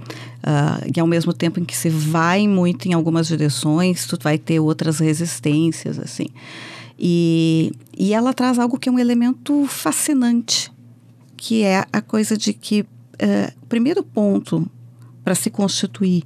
Ah, 0.43 0.81
e 0.87 0.99
ao 0.99 1.07
mesmo 1.07 1.35
tempo 1.35 1.61
em 1.61 1.67
que 1.67 1.77
se 1.77 1.91
vai 1.91 2.49
muito 2.49 2.89
em 2.89 2.95
algumas 2.95 3.27
direções, 3.27 4.07
tu 4.07 4.17
vai 4.19 4.39
ter 4.39 4.59
outras 4.59 5.01
resistências, 5.01 5.99
assim. 5.99 6.29
E, 6.99 7.73
e 7.95 8.15
ela 8.15 8.33
traz 8.33 8.59
algo 8.59 8.79
que 8.79 8.89
é 8.89 8.93
um 8.93 8.99
elemento 8.99 9.67
fascinante, 9.67 10.73
que 11.37 11.63
é 11.63 11.85
a 11.93 12.01
coisa 12.01 12.39
de 12.39 12.55
que 12.55 12.87
eh, 13.19 13.53
o 13.63 13.67
primeiro 13.67 14.03
ponto 14.03 14.67
para 15.23 15.35
se 15.35 15.51
constituir 15.51 16.25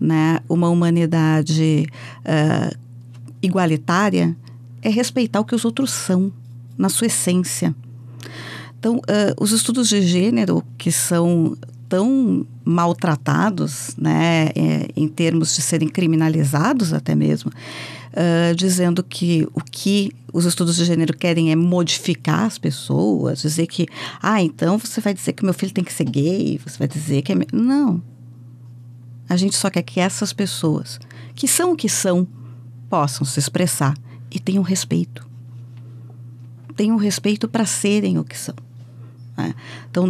né, 0.00 0.40
uma 0.48 0.68
humanidade 0.68 1.86
eh, 2.24 2.76
igualitária 3.42 4.34
é 4.82 4.88
respeitar 4.88 5.40
o 5.40 5.44
que 5.44 5.54
os 5.54 5.64
outros 5.64 5.90
são, 5.90 6.32
na 6.78 6.88
sua 6.88 7.06
essência. 7.08 7.74
Então, 8.78 9.00
eh, 9.06 9.34
os 9.38 9.52
estudos 9.52 9.88
de 9.88 10.00
gênero 10.00 10.64
que 10.78 10.90
são 10.90 11.56
tão 11.88 12.46
maltratados, 12.64 13.94
né, 13.98 14.50
eh, 14.54 14.88
em 14.96 15.08
termos 15.08 15.54
de 15.54 15.60
serem 15.60 15.88
criminalizados 15.88 16.92
até 16.92 17.14
mesmo, 17.14 17.50
eh, 18.12 18.54
dizendo 18.54 19.02
que 19.02 19.46
o 19.52 19.60
que 19.60 20.12
os 20.32 20.44
estudos 20.44 20.76
de 20.76 20.84
gênero 20.84 21.16
querem 21.16 21.50
é 21.50 21.56
modificar 21.56 22.44
as 22.44 22.58
pessoas, 22.58 23.42
dizer 23.42 23.66
que, 23.66 23.86
ah, 24.22 24.40
então 24.40 24.78
você 24.78 25.00
vai 25.00 25.12
dizer 25.12 25.32
que 25.32 25.44
meu 25.44 25.52
filho 25.52 25.72
tem 25.72 25.84
que 25.84 25.92
ser 25.92 26.04
gay, 26.04 26.58
você 26.64 26.78
vai 26.78 26.88
dizer 26.88 27.22
que 27.22 27.32
é... 27.32 27.34
me-" 27.34 27.48
Não. 27.52 28.00
A 29.30 29.36
gente 29.36 29.54
só 29.56 29.70
quer 29.70 29.82
que 29.82 30.00
essas 30.00 30.32
pessoas, 30.32 30.98
que 31.34 31.46
são 31.48 31.72
o 31.72 31.76
que 31.76 31.88
são, 31.88 32.26
possam 32.90 33.24
se 33.24 33.38
expressar 33.38 33.96
e 34.30 34.40
tenham 34.40 34.62
respeito. 34.62 35.26
Tenham 36.76 36.96
respeito 36.96 37.48
para 37.48 37.64
serem 37.64 38.18
o 38.18 38.24
que 38.24 38.36
são. 38.36 38.54
né? 39.36 39.54
Então, 39.90 40.06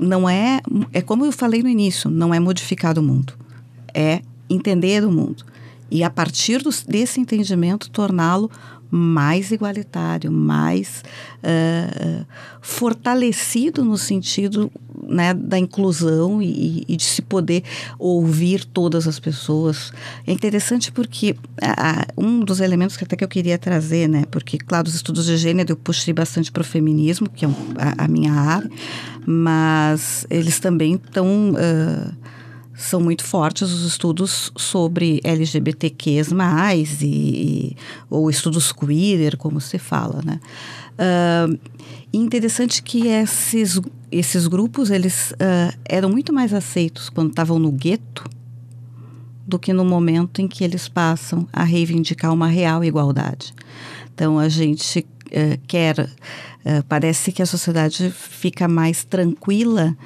não 0.00 0.28
é. 0.28 0.60
É 0.92 1.02
como 1.02 1.24
eu 1.24 1.32
falei 1.32 1.62
no 1.62 1.68
início: 1.68 2.08
não 2.10 2.32
é 2.32 2.40
modificar 2.40 2.98
o 2.98 3.02
mundo. 3.02 3.34
É 3.92 4.22
entender 4.48 5.04
o 5.04 5.12
mundo. 5.12 5.44
E 5.90 6.02
a 6.02 6.10
partir 6.10 6.62
dos- 6.62 6.82
desse 6.82 7.20
entendimento, 7.20 7.90
torná-lo 7.90 8.50
mais 8.90 9.50
igualitário, 9.50 10.30
mais 10.30 11.02
eh, 11.42 12.24
fortalecido 12.60 13.84
no 13.84 13.96
sentido 13.96 14.70
né, 15.08 15.32
da 15.34 15.58
inclusão 15.58 16.42
e, 16.42 16.84
e 16.88 16.96
de 16.96 17.02
se 17.04 17.22
poder 17.22 17.62
ouvir 17.98 18.64
todas 18.64 19.06
as 19.06 19.18
pessoas. 19.18 19.92
É 20.26 20.32
interessante 20.32 20.90
porque 20.90 21.36
ah, 21.62 22.06
um 22.16 22.40
dos 22.40 22.60
elementos 22.60 22.96
que 22.96 23.04
até 23.04 23.16
que 23.16 23.24
eu 23.24 23.28
queria 23.28 23.58
trazer, 23.58 24.08
né, 24.08 24.24
porque 24.30 24.58
claro, 24.58 24.88
os 24.88 24.94
estudos 24.94 25.26
de 25.26 25.36
gênero 25.36 25.72
eu 25.72 25.76
puxei 25.76 26.12
bastante 26.14 26.50
para 26.50 26.60
o 26.62 26.64
feminismo, 26.64 27.28
que 27.28 27.44
é 27.44 27.48
um- 27.48 27.54
a, 27.78 28.04
a 28.04 28.08
minha 28.08 28.32
área, 28.32 28.70
mas 29.26 30.26
eles 30.30 30.58
também 30.60 30.94
estão 30.94 31.54
ah, 31.56 32.12
são 32.76 33.00
muito 33.00 33.24
fortes 33.24 33.70
os 33.72 33.84
estudos 33.86 34.52
sobre 34.56 35.20
LGBTQs+, 35.24 36.30
e, 37.02 37.06
e- 37.06 37.76
ou 38.10 38.28
estudos 38.28 38.70
queer, 38.70 39.36
como 39.36 39.60
se 39.60 39.78
fala, 39.78 40.20
né? 40.24 40.38
Ah, 40.98 41.48
e 42.12 42.18
interessante 42.18 42.82
que 42.82 43.08
esses, 43.08 43.80
esses 44.12 44.46
grupos, 44.46 44.90
eles 44.90 45.32
ah, 45.40 45.74
eram 45.84 46.10
muito 46.10 46.32
mais 46.32 46.52
aceitos 46.52 47.08
quando 47.08 47.30
estavam 47.30 47.58
no 47.58 47.72
gueto 47.72 48.24
do 49.46 49.58
que 49.58 49.72
no 49.72 49.84
momento 49.84 50.40
em 50.42 50.48
que 50.48 50.64
eles 50.64 50.88
passam 50.88 51.46
a 51.52 51.62
reivindicar 51.62 52.32
uma 52.32 52.48
real 52.48 52.82
igualdade. 52.82 53.54
Então, 54.12 54.38
a 54.38 54.48
gente 54.48 55.06
eh, 55.30 55.58
quer, 55.68 56.10
eh, 56.64 56.82
parece 56.88 57.30
que 57.30 57.40
a 57.40 57.46
sociedade 57.46 58.10
fica 58.10 58.66
mais 58.66 59.04
tranquila, 59.04 59.96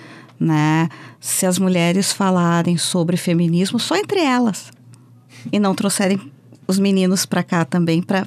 né, 0.41 0.89
se 1.21 1.45
as 1.45 1.59
mulheres 1.59 2.13
falarem 2.13 2.79
sobre 2.79 3.19
feminismo 3.19 3.79
só 3.79 3.95
entre 3.95 4.21
elas 4.21 4.71
e 5.53 5.61
não 5.61 5.75
trouxerem 5.75 6.19
os 6.67 6.79
meninos 6.79 7.27
para 7.27 7.43
cá 7.43 7.65
também 7.65 8.01
para 8.01 8.27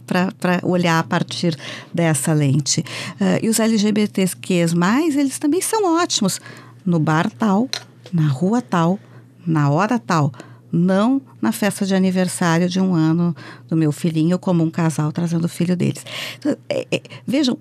olhar 0.64 0.99
a 0.99 1.03
partir 1.03 1.57
dessa 1.93 2.34
lente. 2.34 2.84
Eh, 3.20 3.39
e 3.43 3.49
os 3.49 3.59
LGBTQs+, 3.59 4.74
eles 5.16 5.39
também 5.39 5.61
são 5.61 5.97
ótimos 5.97 6.41
no 6.86 6.99
bar 6.99 7.32
tal, 7.32 7.70
na 8.11 8.28
rua 8.28 8.61
tal, 8.61 8.99
na 9.47 9.70
hora 9.70 9.97
tal. 9.97 10.32
Não 10.72 11.22
na 11.41 11.51
festa 11.51 11.86
de 11.86 11.95
aniversário 11.95 12.68
de 12.68 12.80
um 12.82 12.93
ano 12.93 13.36
do 13.70 13.78
meu 13.78 13.91
filhinho, 13.91 14.38
como 14.38 14.64
um 14.64 14.70
casal 14.70 15.11
trazendo 15.11 15.45
o 15.45 15.49
filho 15.49 15.78
deles. 15.78 16.05
Então, 16.38 16.57
é- 16.68 16.88
é- 16.91 17.01
vejam, 17.26 17.57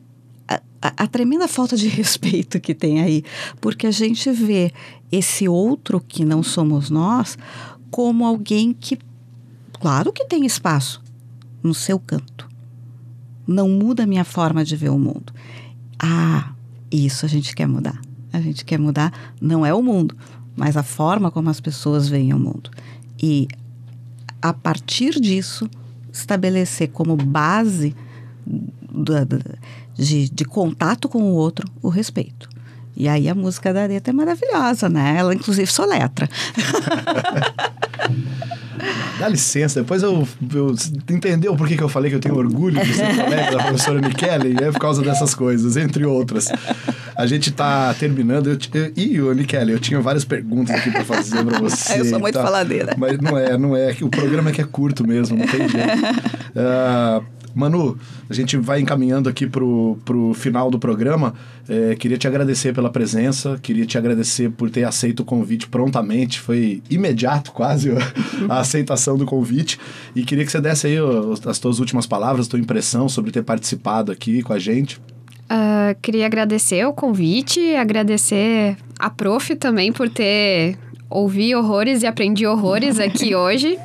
a, 0.80 0.92
a- 1.04 1.06
tremenda 1.06 1.46
falta 1.48 1.76
de 1.76 1.88
respeito 1.88 2.60
que 2.60 2.74
tem 2.74 3.00
aí, 3.00 3.22
porque 3.60 3.86
a 3.86 3.90
gente 3.90 4.30
vê 4.30 4.72
esse 5.10 5.48
outro 5.48 6.00
que 6.00 6.24
não 6.24 6.42
somos 6.42 6.90
nós 6.90 7.36
como 7.90 8.24
alguém 8.24 8.72
que, 8.72 8.98
claro 9.80 10.12
que 10.12 10.24
tem 10.24 10.46
espaço 10.46 11.02
no 11.62 11.74
seu 11.74 11.98
canto. 11.98 12.48
Não 13.46 13.68
muda 13.68 14.04
a 14.04 14.06
minha 14.06 14.24
forma 14.24 14.64
de 14.64 14.74
ver 14.76 14.88
o 14.90 14.98
mundo. 14.98 15.32
Ah, 15.98 16.52
isso 16.90 17.26
a 17.26 17.28
gente 17.28 17.54
quer 17.54 17.66
mudar. 17.66 18.00
A 18.32 18.40
gente 18.40 18.64
quer 18.64 18.78
mudar, 18.78 19.12
não 19.40 19.64
é 19.66 19.74
o 19.74 19.82
mundo, 19.82 20.16
mas 20.56 20.76
a 20.76 20.82
forma 20.82 21.30
como 21.30 21.50
as 21.50 21.60
pessoas 21.60 22.08
veem 22.08 22.32
o 22.32 22.38
mundo. 22.38 22.70
E 23.22 23.46
a 24.40 24.52
partir 24.54 25.20
disso, 25.20 25.68
estabelecer 26.12 26.88
como 26.88 27.14
base 27.16 27.94
da- 28.90 29.24
da- 29.24 29.38
de, 29.94 30.28
de 30.28 30.44
contato 30.44 31.08
com 31.08 31.22
o 31.22 31.34
outro 31.34 31.68
o 31.82 31.88
respeito. 31.88 32.48
E 32.96 33.08
aí 33.08 33.28
a 33.28 33.34
música 33.34 33.72
da 33.72 33.82
Areta 33.82 34.10
é 34.10 34.12
maravilhosa, 34.12 34.88
né? 34.88 35.16
Ela 35.18 35.34
inclusive 35.34 35.70
soletra. 35.70 36.28
Dá 39.18 39.28
licença, 39.28 39.80
depois 39.80 40.02
eu, 40.02 40.26
eu 40.52 40.74
entendeu 41.08 41.54
por 41.54 41.68
que, 41.68 41.76
que 41.76 41.82
eu 41.82 41.88
falei 41.88 42.10
que 42.10 42.16
eu 42.16 42.20
tenho 42.20 42.36
orgulho 42.36 42.84
de 42.84 42.92
ser 42.92 43.14
colega 43.14 43.56
da 43.56 43.62
professora 43.64 44.00
Michele? 44.00 44.56
É 44.60 44.72
por 44.72 44.80
causa 44.80 45.00
dessas 45.02 45.34
coisas, 45.34 45.76
entre 45.76 46.04
outras. 46.04 46.48
A 47.16 47.26
gente 47.26 47.52
tá 47.52 47.94
terminando. 47.94 48.48
Eu, 48.48 48.58
eu, 48.74 49.32
e, 49.32 49.34
Michele, 49.36 49.72
eu 49.72 49.78
tinha 49.78 50.00
várias 50.00 50.24
perguntas 50.24 50.74
aqui 50.74 50.90
pra 50.90 51.04
fazer 51.04 51.44
pra 51.44 51.60
você. 51.60 52.00
Eu 52.00 52.04
sou 52.06 52.18
muito 52.18 52.34
tá? 52.34 52.42
faladeira. 52.42 52.96
Mas 52.98 53.18
não 53.18 53.38
é, 53.38 53.56
não 53.56 53.76
é. 53.76 53.96
O 54.02 54.08
programa 54.08 54.50
é 54.50 54.52
que 54.52 54.60
é 54.60 54.64
curto 54.64 55.06
mesmo, 55.06 55.38
não 55.38 55.46
tem 55.46 55.68
jeito. 55.68 55.88
Ah, 56.56 57.22
Manu, 57.54 57.98
a 58.28 58.34
gente 58.34 58.56
vai 58.56 58.80
encaminhando 58.80 59.28
aqui 59.28 59.46
pro, 59.46 59.98
pro 60.04 60.34
final 60.34 60.70
do 60.70 60.78
programa. 60.78 61.34
É, 61.68 61.94
queria 61.94 62.18
te 62.18 62.26
agradecer 62.26 62.74
pela 62.74 62.90
presença, 62.90 63.58
queria 63.62 63.86
te 63.86 63.96
agradecer 63.96 64.50
por 64.50 64.70
ter 64.70 64.84
aceito 64.84 65.20
o 65.20 65.24
convite 65.24 65.68
prontamente. 65.68 66.40
Foi 66.40 66.82
imediato, 66.90 67.52
quase, 67.52 67.90
a 68.48 68.60
aceitação 68.60 69.16
do 69.16 69.24
convite. 69.24 69.78
E 70.14 70.24
queria 70.24 70.44
que 70.44 70.52
você 70.52 70.60
desse 70.60 70.86
aí 70.86 71.00
ó, 71.00 71.34
as 71.46 71.58
tuas 71.58 71.78
últimas 71.78 72.06
palavras, 72.06 72.48
tua 72.48 72.58
impressão 72.58 73.08
sobre 73.08 73.30
ter 73.30 73.42
participado 73.42 74.10
aqui 74.10 74.42
com 74.42 74.52
a 74.52 74.58
gente. 74.58 75.00
Ah, 75.48 75.94
queria 76.00 76.24
agradecer 76.24 76.82
o 76.86 76.92
convite, 76.92 77.74
agradecer 77.76 78.76
a 78.98 79.10
prof 79.10 79.54
também 79.56 79.92
por 79.92 80.08
ter 80.08 80.78
ouvido 81.10 81.58
horrores 81.58 82.02
e 82.02 82.06
aprendi 82.06 82.46
horrores 82.46 82.98
aqui 82.98 83.34
hoje. 83.36 83.78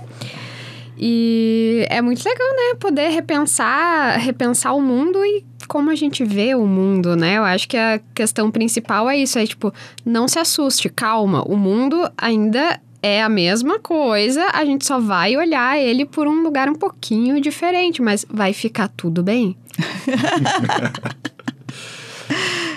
E 0.97 1.85
é 1.89 2.01
muito 2.01 2.23
legal, 2.23 2.47
né? 2.47 2.75
Poder 2.79 3.09
repensar, 3.09 4.17
repensar 4.19 4.73
o 4.73 4.81
mundo 4.81 5.23
e 5.23 5.45
como 5.67 5.91
a 5.91 5.95
gente 5.95 6.23
vê 6.23 6.55
o 6.55 6.65
mundo, 6.65 7.15
né? 7.15 7.37
Eu 7.37 7.43
acho 7.43 7.67
que 7.67 7.77
a 7.77 7.99
questão 8.15 8.49
principal 8.49 9.09
é 9.09 9.17
isso, 9.17 9.37
é 9.37 9.45
tipo, 9.45 9.73
não 10.05 10.27
se 10.27 10.39
assuste, 10.39 10.89
calma, 10.89 11.43
o 11.43 11.55
mundo 11.55 12.09
ainda 12.17 12.79
é 13.01 13.21
a 13.21 13.29
mesma 13.29 13.79
coisa, 13.79 14.49
a 14.53 14.65
gente 14.65 14.85
só 14.85 14.99
vai 14.99 15.37
olhar 15.37 15.77
ele 15.77 16.05
por 16.05 16.27
um 16.27 16.41
lugar 16.41 16.67
um 16.69 16.75
pouquinho 16.75 17.39
diferente, 17.39 18.01
mas 18.01 18.25
vai 18.29 18.53
ficar 18.53 18.87
tudo 18.87 19.21
bem. 19.21 19.55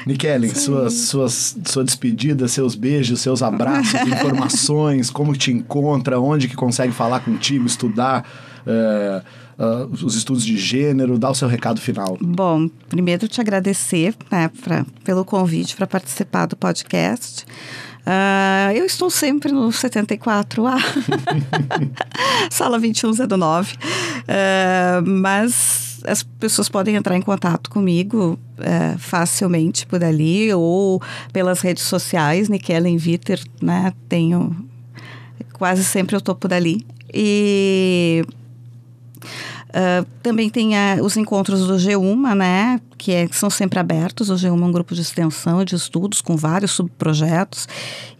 Nikellen, 0.06 0.54
suas, 0.54 0.94
suas, 0.94 1.56
sua 1.64 1.84
despedida, 1.84 2.48
seus 2.48 2.74
beijos, 2.74 3.20
seus 3.20 3.42
abraços, 3.42 4.00
informações, 4.06 5.10
como 5.10 5.36
te 5.36 5.50
encontra, 5.50 6.18
onde 6.18 6.48
que 6.48 6.56
consegue 6.56 6.92
falar 6.92 7.20
contigo, 7.20 7.66
estudar. 7.66 8.26
é, 8.66 9.22
ah, 9.60 9.86
os 9.90 10.14
estudos 10.14 10.42
de 10.42 10.56
gênero, 10.56 11.18
dá 11.18 11.28
o 11.28 11.34
seu 11.34 11.46
recado 11.46 11.82
final. 11.82 12.16
Bom, 12.18 12.66
primeiro 12.88 13.28
te 13.28 13.42
agradecer 13.42 14.14
né, 14.30 14.50
pra, 14.62 14.86
pelo 15.04 15.22
convite 15.22 15.76
para 15.76 15.86
participar 15.86 16.46
do 16.46 16.56
podcast. 16.56 17.44
Ah, 18.06 18.72
eu 18.74 18.86
estou 18.86 19.10
sempre 19.10 19.52
no 19.52 19.68
74A, 19.68 20.46
sala 22.50 22.78
2109, 22.78 23.76
Ah, 24.26 25.02
mas 25.04 25.89
as 26.06 26.22
pessoas 26.22 26.68
podem 26.68 26.96
entrar 26.96 27.16
em 27.16 27.22
contato 27.22 27.70
comigo 27.70 28.38
eh, 28.58 28.96
facilmente 28.98 29.86
por 29.86 30.02
ali 30.02 30.52
ou 30.52 31.00
pelas 31.32 31.60
redes 31.60 31.84
sociais, 31.84 32.48
Nikellen 32.48 32.96
Viter, 32.96 33.40
né? 33.60 33.92
Tenho 34.08 34.56
quase 35.52 35.84
sempre 35.84 36.16
eu 36.16 36.20
tô 36.20 36.34
por 36.34 36.52
ali. 36.52 36.86
E 37.12 38.24
ah, 39.72 40.04
também 40.22 40.48
tem 40.48 40.76
ah, 40.76 40.98
os 41.00 41.16
encontros 41.16 41.66
do 41.66 41.74
G1, 41.74 42.34
né? 42.34 42.80
Que, 42.98 43.12
é- 43.12 43.28
que 43.28 43.36
são 43.36 43.48
sempre 43.48 43.78
abertos. 43.78 44.30
O 44.30 44.34
G1 44.34 44.48
é 44.48 44.50
um 44.52 44.72
grupo 44.72 44.94
de 44.94 45.00
extensão 45.00 45.64
de 45.64 45.74
estudos 45.74 46.20
com 46.20 46.36
vários 46.36 46.72
subprojetos. 46.72 47.68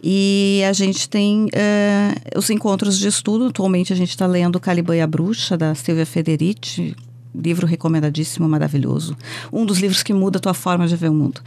E 0.01 0.61
a 0.67 0.73
gente 0.73 1.09
tem 1.09 1.47
ah, 1.53 2.37
os 2.37 2.49
encontros 2.49 2.97
de 2.97 3.07
estudo. 3.07 3.47
Atualmente 3.47 3.91
a 3.91 3.95
gente 3.95 4.09
está 4.09 4.25
lendo 4.25 4.59
Caliban 4.59 4.95
e 4.95 5.01
a 5.01 5.07
Bruxa, 5.07 5.57
da 5.57 5.75
Silvia 5.75 6.05
Federici. 6.05 6.95
Livro 7.33 7.65
recomendadíssimo, 7.65 8.47
maravilhoso. 8.47 9.15
Um 9.51 9.65
dos 9.65 9.79
livros 9.79 10.03
que 10.03 10.13
muda 10.13 10.37
a 10.37 10.41
tua 10.41 10.53
forma 10.53 10.87
de 10.87 10.95
ver 10.95 11.09
o 11.09 11.13
mundo. 11.13 11.41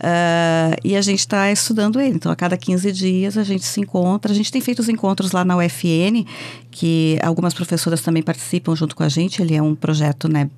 Ah, 0.00 0.74
e 0.82 0.96
a 0.96 1.02
gente 1.02 1.20
está 1.20 1.50
estudando 1.52 2.00
ele. 2.00 2.14
Então, 2.14 2.32
a 2.32 2.36
cada 2.36 2.56
15 2.56 2.90
dias 2.92 3.36
a 3.36 3.44
gente 3.44 3.64
se 3.64 3.80
encontra. 3.80 4.32
A 4.32 4.34
gente 4.34 4.50
tem 4.50 4.60
feito 4.60 4.80
os 4.80 4.88
encontros 4.88 5.32
lá 5.32 5.44
na 5.44 5.56
UFN, 5.56 6.24
que 6.70 7.18
algumas 7.22 7.52
professoras 7.52 8.00
também 8.00 8.22
participam 8.22 8.74
junto 8.74 8.96
com 8.96 9.02
a 9.02 9.08
gente. 9.08 9.42
Ele 9.42 9.54
é 9.54 9.62
um 9.62 9.74
projeto, 9.74 10.28
né? 10.28 10.50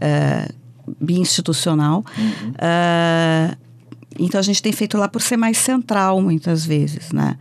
ah, 0.00 0.48
bi-institucional. 1.00 2.04
Ah, 2.58 3.56
então, 4.18 4.38
a 4.38 4.42
gente 4.42 4.62
tem 4.62 4.72
feito 4.72 4.96
lá 4.98 5.08
por 5.08 5.22
ser 5.22 5.36
mais 5.36 5.56
central, 5.58 6.20
muitas 6.20 6.64
vezes, 6.66 7.12
né? 7.12 7.36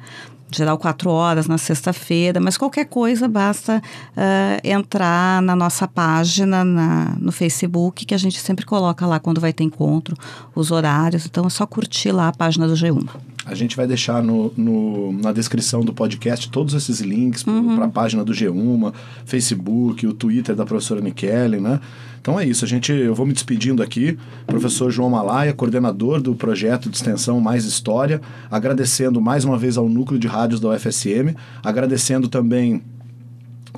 Geral, 0.54 0.78
quatro 0.78 1.10
horas 1.10 1.48
na 1.48 1.58
sexta-feira, 1.58 2.40
mas 2.42 2.58
qualquer 2.58 2.86
coisa 2.86 3.28
basta 3.28 3.82
ah, 4.18 4.60
entrar 4.64 5.42
na 5.42 5.56
nossa 5.56 5.88
página 5.88 6.64
na, 6.66 7.16
no 7.18 7.32
Facebook, 7.32 8.06
que 8.06 8.14
a 8.14 8.18
gente 8.18 8.40
sempre 8.40 8.66
coloca 8.66 9.06
lá 9.06 9.20
quando 9.20 9.40
vai 9.40 9.54
ter 9.54 9.64
encontro, 9.64 10.16
os 10.54 10.70
horários. 10.72 11.26
Então, 11.26 11.46
é 11.46 11.50
só 11.50 11.66
curtir 11.66 12.12
lá 12.12 12.28
a 12.28 12.34
página 12.34 12.68
do 12.68 12.74
G1. 12.74 13.08
A 13.46 13.56
gente 13.56 13.76
vai 13.76 13.88
deixar 13.88 14.22
no, 14.22 14.54
no- 14.56 15.12
na 15.14 15.32
descrição 15.32 15.82
do 15.82 15.92
podcast 15.94 16.50
todos 16.52 16.74
esses 16.76 17.00
links 17.00 17.42
para 17.44 17.86
a 17.86 17.90
página 17.90 18.24
do 18.24 18.32
G1, 18.34 18.94
Facebook, 19.26 20.06
o 20.06 20.14
Twitter 20.14 20.56
da 20.56 20.66
professora 20.66 21.02
Nikellen, 21.02 21.60
né? 21.62 21.80
Então 22.22 22.40
é 22.40 22.46
isso, 22.46 22.64
a 22.64 22.68
gente, 22.68 22.92
eu 22.92 23.16
vou 23.16 23.26
me 23.26 23.34
despedindo 23.34 23.82
aqui, 23.82 24.16
professor 24.46 24.92
João 24.92 25.10
Malaya, 25.10 25.54
coordenador 25.54 26.22
do 26.22 26.36
projeto 26.36 26.88
de 26.88 26.96
extensão 26.96 27.40
Mais 27.40 27.66
História, 27.66 28.22
agradecendo 28.52 29.20
mais 29.20 29.44
uma 29.44 29.58
vez 29.58 29.76
ao 29.76 29.90
núcleo 29.90 30.20
de 30.20 30.28
rádios 30.28 30.60
da 30.60 30.70
UFSM, 30.70 31.34
agradecendo 31.64 32.28
também 32.28 32.84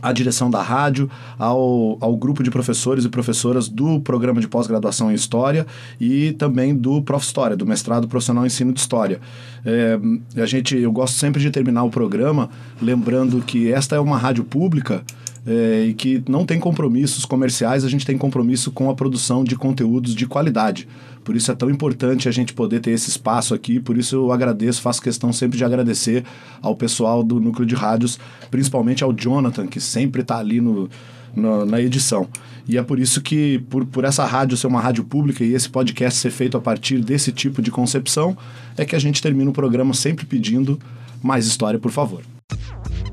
à 0.02 0.12
direção 0.12 0.50
da 0.50 0.62
rádio, 0.62 1.10
ao, 1.38 1.98
ao 2.00 2.16
grupo 2.16 2.44
de 2.44 2.52
professores 2.52 3.06
e 3.06 3.10
professoras 3.10 3.68
do 3.68 4.00
programa 4.00 4.40
de 4.40 4.48
pós-graduação 4.48 5.12
em 5.12 5.16
História 5.16 5.66
e 6.00 6.32
também 6.34 6.76
do 6.76 7.02
Prof. 7.02 7.24
História, 7.24 7.56
do 7.56 7.66
mestrado 7.66 8.08
profissional 8.08 8.44
em 8.44 8.48
ensino 8.48 8.74
de 8.74 8.80
História. 8.80 9.20
É, 9.66 9.98
a 10.42 10.46
gente, 10.46 10.78
eu 10.78 10.92
gosto 10.92 11.18
sempre 11.18 11.42
de 11.42 11.50
terminar 11.50 11.84
o 11.84 11.90
programa 11.90 12.50
lembrando 12.82 13.42
que 13.42 13.72
esta 13.72 13.96
é 13.96 14.00
uma 14.00 14.18
rádio 14.18 14.44
pública 14.44 15.04
é, 15.46 15.86
e 15.88 15.94
que 15.94 16.24
não 16.28 16.46
tem 16.46 16.60
compromissos 16.60 17.26
comerciais, 17.26 17.84
a 17.84 17.90
gente 17.90 18.06
tem 18.06 18.18
compromisso 18.18 18.72
com 18.72 18.90
a 18.90 18.96
produção 18.96 19.44
de 19.44 19.56
conteúdos 19.56 20.16
de 20.16 20.26
qualidade. 20.26 20.88
Por 21.24 21.36
isso 21.36 21.52
é 21.52 21.56
tão 21.56 21.70
importante 21.70 22.28
a 22.28 22.32
gente 22.32 22.54
poder 22.54 22.80
ter 22.80 22.92
esse 22.92 23.10
espaço 23.10 23.54
aqui, 23.54 23.80
por 23.80 23.98
isso 23.98 24.16
eu 24.16 24.32
agradeço, 24.32 24.82
faço 24.82 25.02
questão 25.02 25.32
sempre 25.34 25.58
de 25.58 25.64
agradecer 25.64 26.24
ao 26.62 26.76
pessoal 26.76 27.24
do 27.24 27.40
Núcleo 27.40 27.66
de 27.66 27.76
Rádios, 27.76 28.20
principalmente 28.52 29.04
ao 29.04 29.14
Jonathan, 29.14 29.68
que 29.68 29.80
sempre 29.80 30.22
está 30.22 30.38
ali 30.38 30.60
no, 30.62 30.90
no- 31.36 31.66
na 31.66 31.82
edição. 31.82 32.28
E 32.68 32.78
é 32.78 32.84
por 32.84 32.98
isso 32.98 33.22
que, 33.22 33.60
por, 33.70 33.86
por 33.86 34.06
essa 34.06 34.24
rádio 34.26 34.56
ser 34.56 34.68
uma 34.68 34.80
rádio 34.80 35.04
pública 35.04 35.44
e 35.44 35.54
esse 35.54 35.70
podcast 35.70 36.20
ser 36.20 36.32
feito 36.32 36.56
a 36.56 36.62
partir 36.62 37.00
desse 37.00 37.32
tipo 37.32 37.62
de 37.62 37.70
concepção, 37.70 38.38
é 38.78 38.86
que 38.86 38.96
a 38.96 39.00
gente 39.00 39.22
termina 39.22 39.50
o 39.50 39.54
programa 39.54 39.94
sempre 39.94 40.26
pedindo 40.26 40.80
mais 41.22 41.46
história, 41.46 41.78
por 41.78 41.92
favor. 41.92 42.22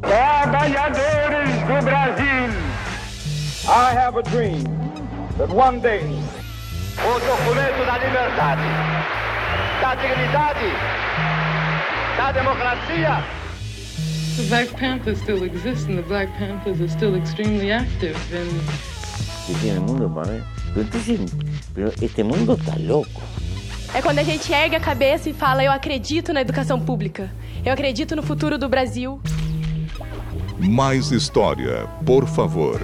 Trabalhadores 0.02 1.50
do 1.66 1.84
Brasil, 1.84 2.50
I 3.68 3.92
have 3.94 4.16
a 4.16 4.22
dream 4.22 4.64
that 5.38 5.50
one 5.50 5.80
day 5.80 6.02
O 7.02 7.18
documento 7.18 7.86
da 7.86 7.96
liberdade, 7.96 8.62
da 9.80 9.94
dignidade, 9.94 10.66
da 12.16 12.32
democracia. 12.32 13.24
The 14.36 14.42
Black 14.48 14.70
Panthers 14.78 15.18
still 15.20 15.44
exist, 15.44 15.88
and 15.88 15.96
the 15.96 16.02
Black 16.02 16.28
Panthers 16.38 16.80
are 16.80 16.88
still 16.88 17.14
extremely 17.14 17.72
active. 17.72 18.16
And 18.34 18.50
¿Qué 19.46 19.54
tiene 19.60 19.78
el 19.78 19.80
mundo 19.80 20.12
pero 21.74 21.92
este 22.02 22.22
mundo 22.22 22.54
está 22.54 22.76
loco. 22.78 23.22
É 23.94 24.02
quando 24.02 24.18
a 24.18 24.22
gente 24.22 24.52
ergue 24.52 24.76
a 24.76 24.80
cabeça 24.80 25.30
e 25.30 25.32
fala: 25.32 25.64
Eu 25.64 25.72
acredito 25.72 26.32
na 26.32 26.42
educação 26.42 26.78
pública. 26.78 27.30
Eu 27.64 27.72
acredito 27.72 28.14
no 28.14 28.22
futuro 28.22 28.58
do 28.58 28.68
Brasil. 28.68 29.20
Mais 30.68 31.10
história, 31.10 31.86
por 32.04 32.26
favor. 32.26 32.80